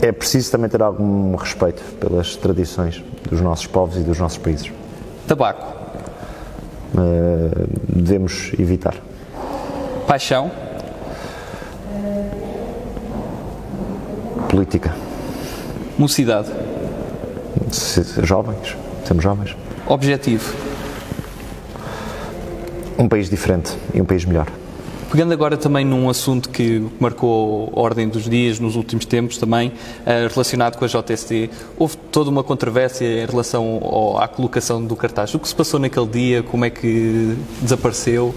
É 0.00 0.12
preciso 0.12 0.50
também 0.50 0.68
ter 0.70 0.82
algum 0.82 1.34
respeito 1.34 1.82
pelas 1.98 2.36
tradições 2.36 3.02
dos 3.28 3.40
nossos 3.40 3.66
povos 3.66 3.96
e 3.96 4.00
dos 4.00 4.18
nossos 4.18 4.38
países. 4.38 4.70
Tabaco. 5.26 5.66
Uh, 6.94 7.68
devemos 7.88 8.52
evitar. 8.58 8.94
Paixão. 10.06 10.50
política. 14.48 14.94
Mocidade. 15.98 16.50
Jovens, 18.22 18.76
somos 19.04 19.22
jovens. 19.22 19.56
Objetivo. 19.86 20.54
Um 22.98 23.08
país 23.08 23.28
diferente 23.28 23.76
e 23.94 24.00
um 24.00 24.04
país 24.04 24.24
melhor. 24.24 24.46
Pegando 25.10 25.32
agora 25.32 25.56
também 25.56 25.86
num 25.86 26.10
assunto 26.10 26.50
que 26.50 26.86
marcou 27.00 27.72
a 27.74 27.80
ordem 27.80 28.06
dos 28.08 28.24
dias 28.24 28.60
nos 28.60 28.76
últimos 28.76 29.06
tempos 29.06 29.38
também, 29.38 29.68
uh, 29.68 30.28
relacionado 30.30 30.76
com 30.76 30.84
a 30.84 30.88
JST, 30.88 31.50
houve 31.78 31.96
toda 32.12 32.28
uma 32.28 32.44
controvérsia 32.44 33.24
em 33.24 33.26
relação 33.26 33.80
ao, 33.82 34.18
à 34.20 34.28
colocação 34.28 34.84
do 34.84 34.94
cartaz. 34.94 35.34
O 35.34 35.38
que 35.38 35.48
se 35.48 35.54
passou 35.54 35.80
naquele 35.80 36.06
dia? 36.06 36.42
Como 36.42 36.64
é 36.64 36.70
que 36.70 37.36
desapareceu? 37.62 38.34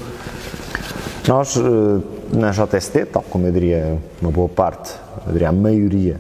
Nós, 1.28 1.58
uh, 1.58 2.02
na 2.32 2.52
JST, 2.52 3.06
tal 3.08 3.24
como 3.24 3.48
eu 3.48 3.52
diria 3.52 3.98
uma 4.22 4.32
boa 4.32 4.48
parte 4.48 4.94
eu 5.28 5.34
diria 5.34 5.50
a 5.50 5.52
maioria 5.52 6.20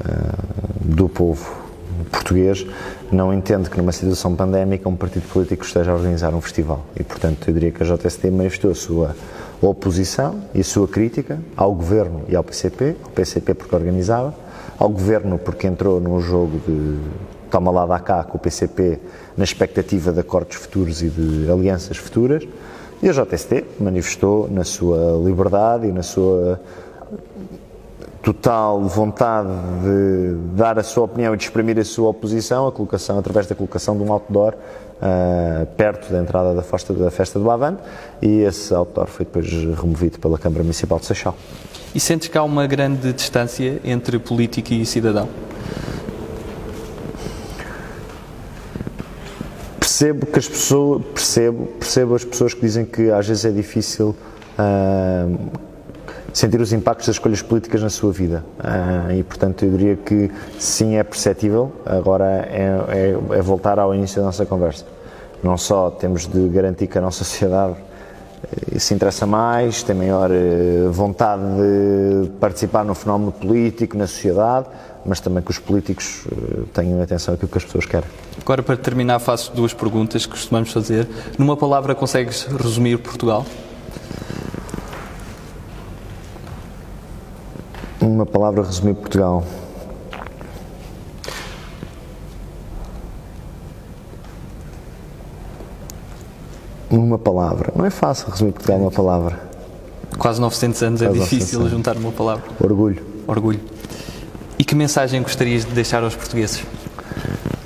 uh, 0.00 0.84
do 0.84 1.08
povo 1.08 1.64
português 2.10 2.66
não 3.10 3.32
entende 3.32 3.70
que 3.70 3.76
numa 3.76 3.92
situação 3.92 4.34
pandémica 4.34 4.88
um 4.88 4.96
partido 4.96 5.26
político 5.28 5.64
esteja 5.64 5.90
a 5.90 5.94
organizar 5.94 6.34
um 6.34 6.40
festival 6.40 6.84
e 6.98 7.02
portanto 7.02 7.48
eu 7.48 7.54
diria 7.54 7.70
que 7.70 7.82
a 7.82 7.86
JST 7.86 8.30
manifestou 8.30 8.70
a 8.70 8.74
sua 8.74 9.16
oposição 9.60 10.40
e 10.54 10.60
a 10.60 10.64
sua 10.64 10.86
crítica 10.86 11.38
ao 11.56 11.74
governo 11.74 12.22
e 12.28 12.36
ao 12.36 12.44
PCP, 12.44 12.96
ao 13.02 13.10
PCP 13.10 13.54
porque 13.54 13.74
organizava, 13.74 14.34
ao 14.78 14.88
governo 14.88 15.38
porque 15.38 15.66
entrou 15.66 16.00
num 16.00 16.20
jogo 16.20 16.58
de 16.66 16.98
toma 17.50 17.70
lá 17.70 17.86
da 17.86 17.98
cá 17.98 18.24
com 18.24 18.36
o 18.36 18.40
PCP 18.40 18.98
na 19.36 19.44
expectativa 19.44 20.12
de 20.12 20.20
acordos 20.20 20.56
futuros 20.56 21.02
e 21.02 21.08
de 21.08 21.50
alianças 21.50 21.96
futuras, 21.96 22.46
e 23.02 23.08
a 23.08 23.12
JST 23.12 23.64
manifestou 23.78 24.48
na 24.50 24.64
sua 24.64 25.20
liberdade 25.24 25.86
e 25.86 25.92
na 25.92 26.02
sua 26.02 26.60
total 28.22 28.82
vontade 28.82 29.48
de 29.82 30.34
dar 30.56 30.78
a 30.78 30.82
sua 30.82 31.04
opinião 31.04 31.32
e 31.34 31.36
de 31.36 31.44
exprimir 31.44 31.78
a 31.78 31.84
sua 31.84 32.08
oposição, 32.08 32.66
a 32.66 32.72
colocação, 32.72 33.18
através 33.18 33.46
da 33.46 33.54
colocação 33.54 33.96
de 33.96 34.02
um 34.02 34.12
outdoor 34.12 34.54
uh, 35.00 35.66
perto 35.76 36.12
da 36.12 36.20
entrada 36.20 36.54
da 36.54 36.62
festa, 36.62 36.92
da 36.92 37.10
festa 37.10 37.38
do 37.38 37.50
Avante, 37.50 37.82
e 38.20 38.40
esse 38.40 38.74
outdoor 38.74 39.06
foi 39.06 39.24
depois 39.24 39.50
removido 39.50 40.18
pela 40.18 40.38
Câmara 40.38 40.62
Municipal 40.62 40.98
de 40.98 41.06
Seixal. 41.06 41.36
E 41.94 42.00
sentes 42.00 42.28
que 42.28 42.36
há 42.36 42.42
uma 42.42 42.66
grande 42.66 43.12
distância 43.12 43.80
entre 43.84 44.18
política 44.18 44.74
e 44.74 44.84
cidadão? 44.84 45.28
Percebo 49.80 50.26
que 50.26 50.38
as 50.38 50.46
pessoas, 50.46 51.02
percebo, 51.14 51.66
percebo 51.78 52.14
as 52.14 52.24
pessoas 52.24 52.52
que 52.52 52.60
dizem 52.60 52.84
que 52.84 53.10
às 53.10 53.26
vezes 53.26 53.46
é 53.46 53.50
difícil 53.50 54.14
uh, 54.58 55.65
sentir 56.36 56.60
os 56.60 56.70
impactos 56.70 57.06
das 57.06 57.16
escolhas 57.16 57.40
políticas 57.40 57.82
na 57.82 57.88
sua 57.88 58.12
vida. 58.12 58.44
Uh, 58.58 59.12
e, 59.12 59.22
portanto, 59.22 59.64
eu 59.64 59.70
diria 59.70 59.96
que 59.96 60.30
sim, 60.58 60.96
é 60.96 61.02
perceptível. 61.02 61.72
Agora 61.86 62.26
é, 62.26 62.78
é, 62.90 63.38
é, 63.38 63.40
voltar 63.40 63.78
ao 63.78 63.94
início 63.94 64.20
da 64.20 64.26
nossa 64.26 64.44
conversa. 64.44 64.84
Não 65.42 65.56
só 65.56 65.90
temos 65.90 66.26
de 66.26 66.46
garantir 66.48 66.88
que 66.88 66.98
a 66.98 67.00
nossa 67.00 67.24
sociedade 67.24 67.76
eh, 68.74 68.78
se 68.78 68.92
interessa 68.92 69.24
mais, 69.24 69.82
tem 69.82 69.96
maior 69.96 70.30
eh, 70.30 70.88
vontade 70.90 71.42
de 71.42 72.28
participar 72.38 72.84
no 72.84 72.94
fenómeno 72.94 73.32
político, 73.32 73.96
na 73.96 74.06
sociedade, 74.06 74.66
mas 75.06 75.20
também 75.20 75.42
que 75.42 75.50
os 75.50 75.58
políticos 75.58 76.26
eh, 76.30 76.64
tenham 76.74 77.00
atenção 77.00 77.32
àquilo 77.32 77.50
que 77.50 77.56
as 77.56 77.64
pessoas 77.64 77.86
querem. 77.86 78.10
Agora, 78.42 78.62
para 78.62 78.76
terminar, 78.76 79.20
faço 79.20 79.54
duas 79.54 79.72
perguntas 79.72 80.26
que 80.26 80.32
costumamos 80.32 80.70
fazer. 80.70 81.08
Numa 81.38 81.56
palavra, 81.56 81.94
consegues 81.94 82.42
resumir 82.44 82.98
Portugal? 82.98 83.46
Uma 88.06 88.24
palavra 88.24 88.62
resumir 88.62 88.94
Portugal. 88.94 89.42
Uma 96.88 97.18
palavra. 97.18 97.72
Não 97.74 97.84
é 97.84 97.90
fácil 97.90 98.30
resumir 98.30 98.52
Portugal 98.52 98.78
numa 98.78 98.92
palavra. 98.92 99.40
Quase 100.16 100.40
900 100.40 100.82
anos 100.84 101.02
é 101.02 101.06
Quase 101.06 101.18
é 101.18 101.22
difícil 101.24 101.58
anos. 101.58 101.72
juntar 101.72 101.96
uma 101.96 102.12
palavra. 102.12 102.44
Orgulho. 102.60 103.04
Orgulho. 103.26 103.60
E 104.56 104.64
que 104.64 104.76
mensagem 104.76 105.20
gostarias 105.20 105.64
de 105.64 105.72
deixar 105.72 106.04
aos 106.04 106.14
portugueses? 106.14 106.62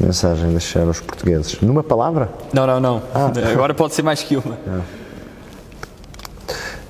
Mensagem 0.00 0.46
de 0.46 0.52
deixar 0.52 0.86
aos 0.86 1.00
portugueses. 1.00 1.60
Numa 1.60 1.84
palavra? 1.84 2.30
Não, 2.50 2.66
não, 2.66 2.80
não. 2.80 3.02
Ah. 3.14 3.30
Agora 3.52 3.74
pode 3.74 3.92
ser 3.92 4.02
mais 4.02 4.22
que 4.22 4.38
uma. 4.38 4.58
Ah 4.66 4.99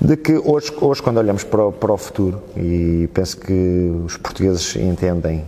de 0.01 0.17
que 0.17 0.33
hoje, 0.33 0.73
hoje 0.81 1.01
quando 1.01 1.17
olhamos 1.17 1.43
para 1.43 1.65
o, 1.65 1.71
para 1.71 1.93
o 1.93 1.97
futuro, 1.97 2.41
e 2.57 3.07
penso 3.13 3.37
que 3.37 3.91
os 4.03 4.17
portugueses 4.17 4.75
entendem 4.75 5.45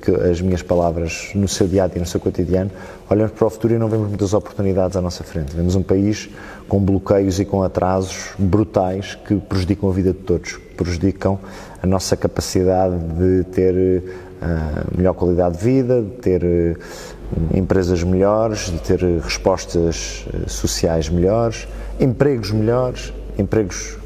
que 0.00 0.10
as 0.10 0.40
minhas 0.40 0.62
palavras 0.62 1.30
no 1.34 1.48
seu 1.48 1.66
dia 1.66 1.84
a 1.84 1.86
dia, 1.88 2.00
no 2.00 2.06
seu 2.06 2.20
cotidiano, 2.20 2.70
olhamos 3.08 3.32
para 3.32 3.46
o 3.46 3.50
futuro 3.50 3.74
e 3.74 3.78
não 3.78 3.88
vemos 3.88 4.08
muitas 4.08 4.32
oportunidades 4.32 4.96
à 4.96 5.00
nossa 5.00 5.24
frente. 5.24 5.54
Vemos 5.54 5.74
um 5.74 5.82
país 5.82 6.30
com 6.68 6.78
bloqueios 6.78 7.40
e 7.40 7.44
com 7.44 7.62
atrasos 7.62 8.30
brutais 8.38 9.16
que 9.26 9.36
prejudicam 9.36 9.90
a 9.90 9.92
vida 9.92 10.12
de 10.12 10.18
todos, 10.18 10.58
prejudicam 10.76 11.38
a 11.82 11.86
nossa 11.86 12.16
capacidade 12.16 12.96
de 12.96 13.44
ter 13.44 13.74
uh, 13.74 14.96
melhor 14.96 15.14
qualidade 15.14 15.58
de 15.58 15.64
vida, 15.64 16.00
de 16.00 16.10
ter 16.18 16.44
uh, 16.44 17.56
empresas 17.56 18.04
melhores, 18.04 18.70
de 18.70 18.78
ter 18.78 19.00
respostas 19.20 20.26
sociais 20.46 21.08
melhores, 21.08 21.66
empregos 21.98 22.52
melhores 22.52 23.12
empregos 23.40 23.96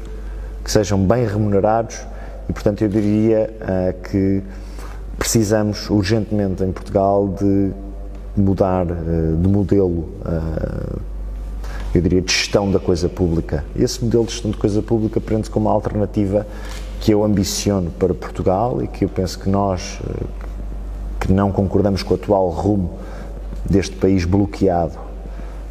que 0.63 0.71
sejam 0.71 1.05
bem 1.05 1.27
remunerados 1.27 1.99
e, 2.49 2.53
portanto, 2.53 2.81
eu 2.81 2.89
diria 2.89 3.53
uh, 3.61 4.09
que 4.09 4.41
precisamos 5.17 5.89
urgentemente 5.89 6.63
em 6.63 6.71
Portugal 6.71 7.27
de 7.27 7.71
mudar 8.35 8.85
uh, 8.85 9.37
de 9.37 9.47
modelo, 9.47 10.09
uh, 10.25 10.99
eu 11.93 12.01
diria, 12.01 12.21
de 12.21 12.31
gestão 12.31 12.71
da 12.71 12.79
coisa 12.79 13.07
pública. 13.07 13.63
Esse 13.75 14.03
modelo 14.03 14.25
de 14.25 14.31
gestão 14.31 14.51
de 14.51 14.57
coisa 14.57 14.81
pública 14.81 15.21
prende-se 15.21 15.49
como 15.49 15.67
uma 15.67 15.73
alternativa 15.73 16.45
que 16.99 17.11
eu 17.11 17.23
ambiciono 17.23 17.91
para 17.91 18.13
Portugal 18.13 18.81
e 18.81 18.87
que 18.87 19.05
eu 19.05 19.09
penso 19.09 19.39
que 19.39 19.49
nós, 19.49 19.99
que 21.19 21.31
não 21.31 21.51
concordamos 21.51 22.01
com 22.03 22.13
o 22.13 22.17
atual 22.17 22.49
rumo 22.49 22.93
deste 23.69 23.95
país 23.95 24.25
bloqueado, 24.25 24.97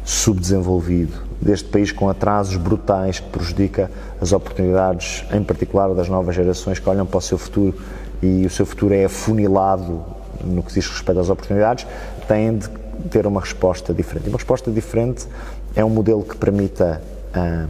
subdesenvolvido, 0.03 1.24
deste 1.41 1.67
país 1.67 1.91
com 1.91 2.09
atrasos 2.09 2.55
brutais 2.57 3.19
que 3.19 3.29
prejudica 3.29 3.91
as 4.21 4.31
oportunidades, 4.31 5.23
em 5.31 5.43
particular 5.43 5.93
das 5.93 6.07
novas 6.09 6.35
gerações 6.35 6.79
que 6.79 6.89
olham 6.89 7.05
para 7.05 7.17
o 7.17 7.21
seu 7.21 7.37
futuro 7.37 7.75
e 8.21 8.45
o 8.45 8.49
seu 8.49 8.65
futuro 8.65 8.93
é 8.93 9.05
afunilado 9.05 10.03
no 10.43 10.63
que 10.63 10.73
diz 10.73 10.87
respeito 10.87 11.19
às 11.19 11.29
oportunidades, 11.29 11.85
têm 12.27 12.57
de 12.57 12.69
ter 13.09 13.25
uma 13.27 13.41
resposta 13.41 13.93
diferente. 13.93 14.27
E 14.27 14.29
uma 14.29 14.37
resposta 14.37 14.71
diferente 14.71 15.27
é 15.75 15.83
um 15.83 15.89
modelo 15.89 16.23
que 16.23 16.35
permita 16.35 17.01
ah, 17.33 17.65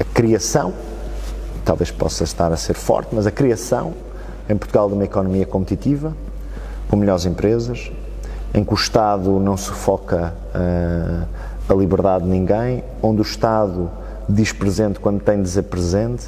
a 0.00 0.04
criação, 0.04 0.72
talvez 1.64 1.90
possa 1.90 2.24
estar 2.24 2.52
a 2.52 2.56
ser 2.56 2.74
forte, 2.74 3.14
mas 3.14 3.26
a 3.26 3.30
criação 3.30 3.94
em 4.48 4.56
Portugal 4.56 4.88
de 4.88 4.94
uma 4.94 5.04
economia 5.04 5.46
competitiva, 5.46 6.14
com 6.88 6.96
melhores 6.96 7.24
empresas, 7.24 7.90
em 8.54 8.64
que 8.64 8.72
o 8.72 8.76
Estado 8.76 9.38
não 9.40 9.56
sufoca 9.56 10.34
uh, 10.54 11.26
a 11.68 11.74
liberdade 11.74 12.24
de 12.24 12.30
ninguém, 12.30 12.82
onde 13.02 13.20
o 13.20 13.22
Estado 13.22 13.90
diz 14.28 14.52
presente 14.52 15.00
quando 15.00 15.20
tem 15.20 15.36
de 15.36 15.42
dizer 15.42 15.62
presente, 15.64 16.26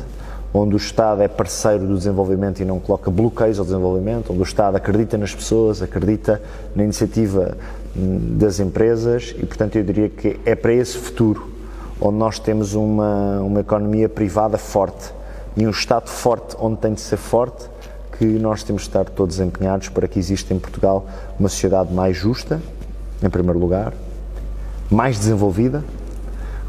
onde 0.52 0.74
o 0.74 0.76
Estado 0.76 1.22
é 1.22 1.28
parceiro 1.28 1.86
do 1.86 1.96
desenvolvimento 1.96 2.60
e 2.60 2.64
não 2.64 2.80
coloca 2.80 3.10
bloqueios 3.10 3.58
ao 3.58 3.64
desenvolvimento, 3.64 4.32
onde 4.32 4.40
o 4.40 4.44
Estado 4.44 4.76
acredita 4.76 5.18
nas 5.18 5.34
pessoas, 5.34 5.82
acredita 5.82 6.40
na 6.74 6.84
iniciativa 6.84 7.56
hum, 7.96 8.36
das 8.38 8.58
empresas 8.58 9.34
e, 9.38 9.44
portanto, 9.44 9.76
eu 9.76 9.84
diria 9.84 10.08
que 10.08 10.40
é 10.44 10.54
para 10.54 10.72
esse 10.72 10.96
futuro 10.96 11.48
onde 12.00 12.16
nós 12.16 12.38
temos 12.38 12.74
uma, 12.74 13.40
uma 13.40 13.60
economia 13.60 14.08
privada 14.08 14.56
forte 14.56 15.12
e 15.56 15.66
um 15.66 15.70
Estado 15.70 16.08
forte 16.08 16.56
onde 16.58 16.78
tem 16.78 16.94
de 16.94 17.00
ser 17.00 17.16
forte 17.16 17.66
que 18.16 18.24
nós 18.24 18.62
temos 18.62 18.82
de 18.82 18.88
estar 18.88 19.04
todos 19.04 19.38
empenhados 19.38 19.88
para 19.88 20.08
que 20.08 20.18
exista 20.18 20.52
em 20.54 20.58
Portugal 20.58 21.06
uma 21.38 21.48
sociedade 21.48 21.92
mais 21.92 22.16
justa, 22.16 22.60
em 23.22 23.28
primeiro 23.28 23.58
lugar, 23.58 23.92
mais 24.90 25.18
desenvolvida, 25.18 25.84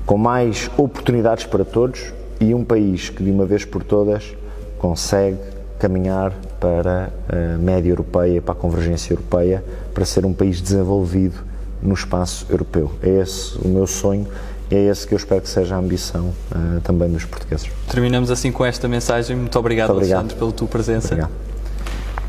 com 0.06 0.18
mais 0.18 0.70
oportunidades 0.78 1.46
para 1.46 1.64
todos 1.64 2.14
e 2.40 2.54
um 2.54 2.64
país 2.64 3.10
que 3.10 3.24
de 3.24 3.32
uma 3.32 3.46
vez 3.46 3.66
por 3.66 3.84
todas 3.84 4.36
consegue 4.78 5.38
caminhar 5.78 6.34
para 6.60 7.12
a 7.30 7.58
média 7.58 7.90
europeia, 7.90 8.42
para 8.42 8.54
a 8.54 8.56
convergência 8.56 9.14
europeia, 9.14 9.64
para 9.94 10.06
ser 10.06 10.26
um 10.26 10.34
país 10.34 10.62
desenvolvido 10.62 11.44
no 11.82 11.94
espaço 11.94 12.46
europeu. 12.50 12.92
É 13.02 13.22
esse 13.22 13.58
o 13.64 13.68
meu 13.68 13.88
sonho 13.88 14.28
e 14.70 14.76
é 14.76 14.90
esse 14.90 15.08
que 15.08 15.14
eu 15.14 15.18
espero 15.18 15.42
que 15.42 15.50
seja 15.50 15.76
a 15.76 15.80
ambição 15.80 16.34
uh, 16.52 16.82
também 16.82 17.10
dos 17.10 17.26
portugueses. 17.26 17.70
Terminamos 17.90 18.30
assim 18.30 18.52
com 18.52 18.66
esta 18.66 18.88
mensagem. 18.88 19.36
Muito 19.36 19.58
obrigado, 19.58 19.88
Muito 19.90 19.98
obrigado. 19.98 20.20
Alexandre, 20.20 20.38
pela 20.38 20.52
tua 20.52 20.68
presença. 20.68 21.08
Obrigado. 21.08 21.32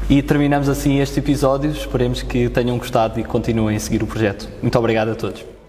E 0.08 0.22
terminamos 0.22 0.68
assim 0.68 1.00
este 1.00 1.18
episódio. 1.20 1.70
Esperemos 1.70 2.22
que 2.22 2.48
tenham 2.48 2.78
gostado 2.78 3.20
e 3.20 3.24
continuem 3.24 3.76
a 3.76 3.80
seguir 3.80 4.02
o 4.02 4.06
projeto. 4.06 4.48
Muito 4.62 4.78
obrigado 4.78 5.10
a 5.10 5.14
todos. 5.14 5.59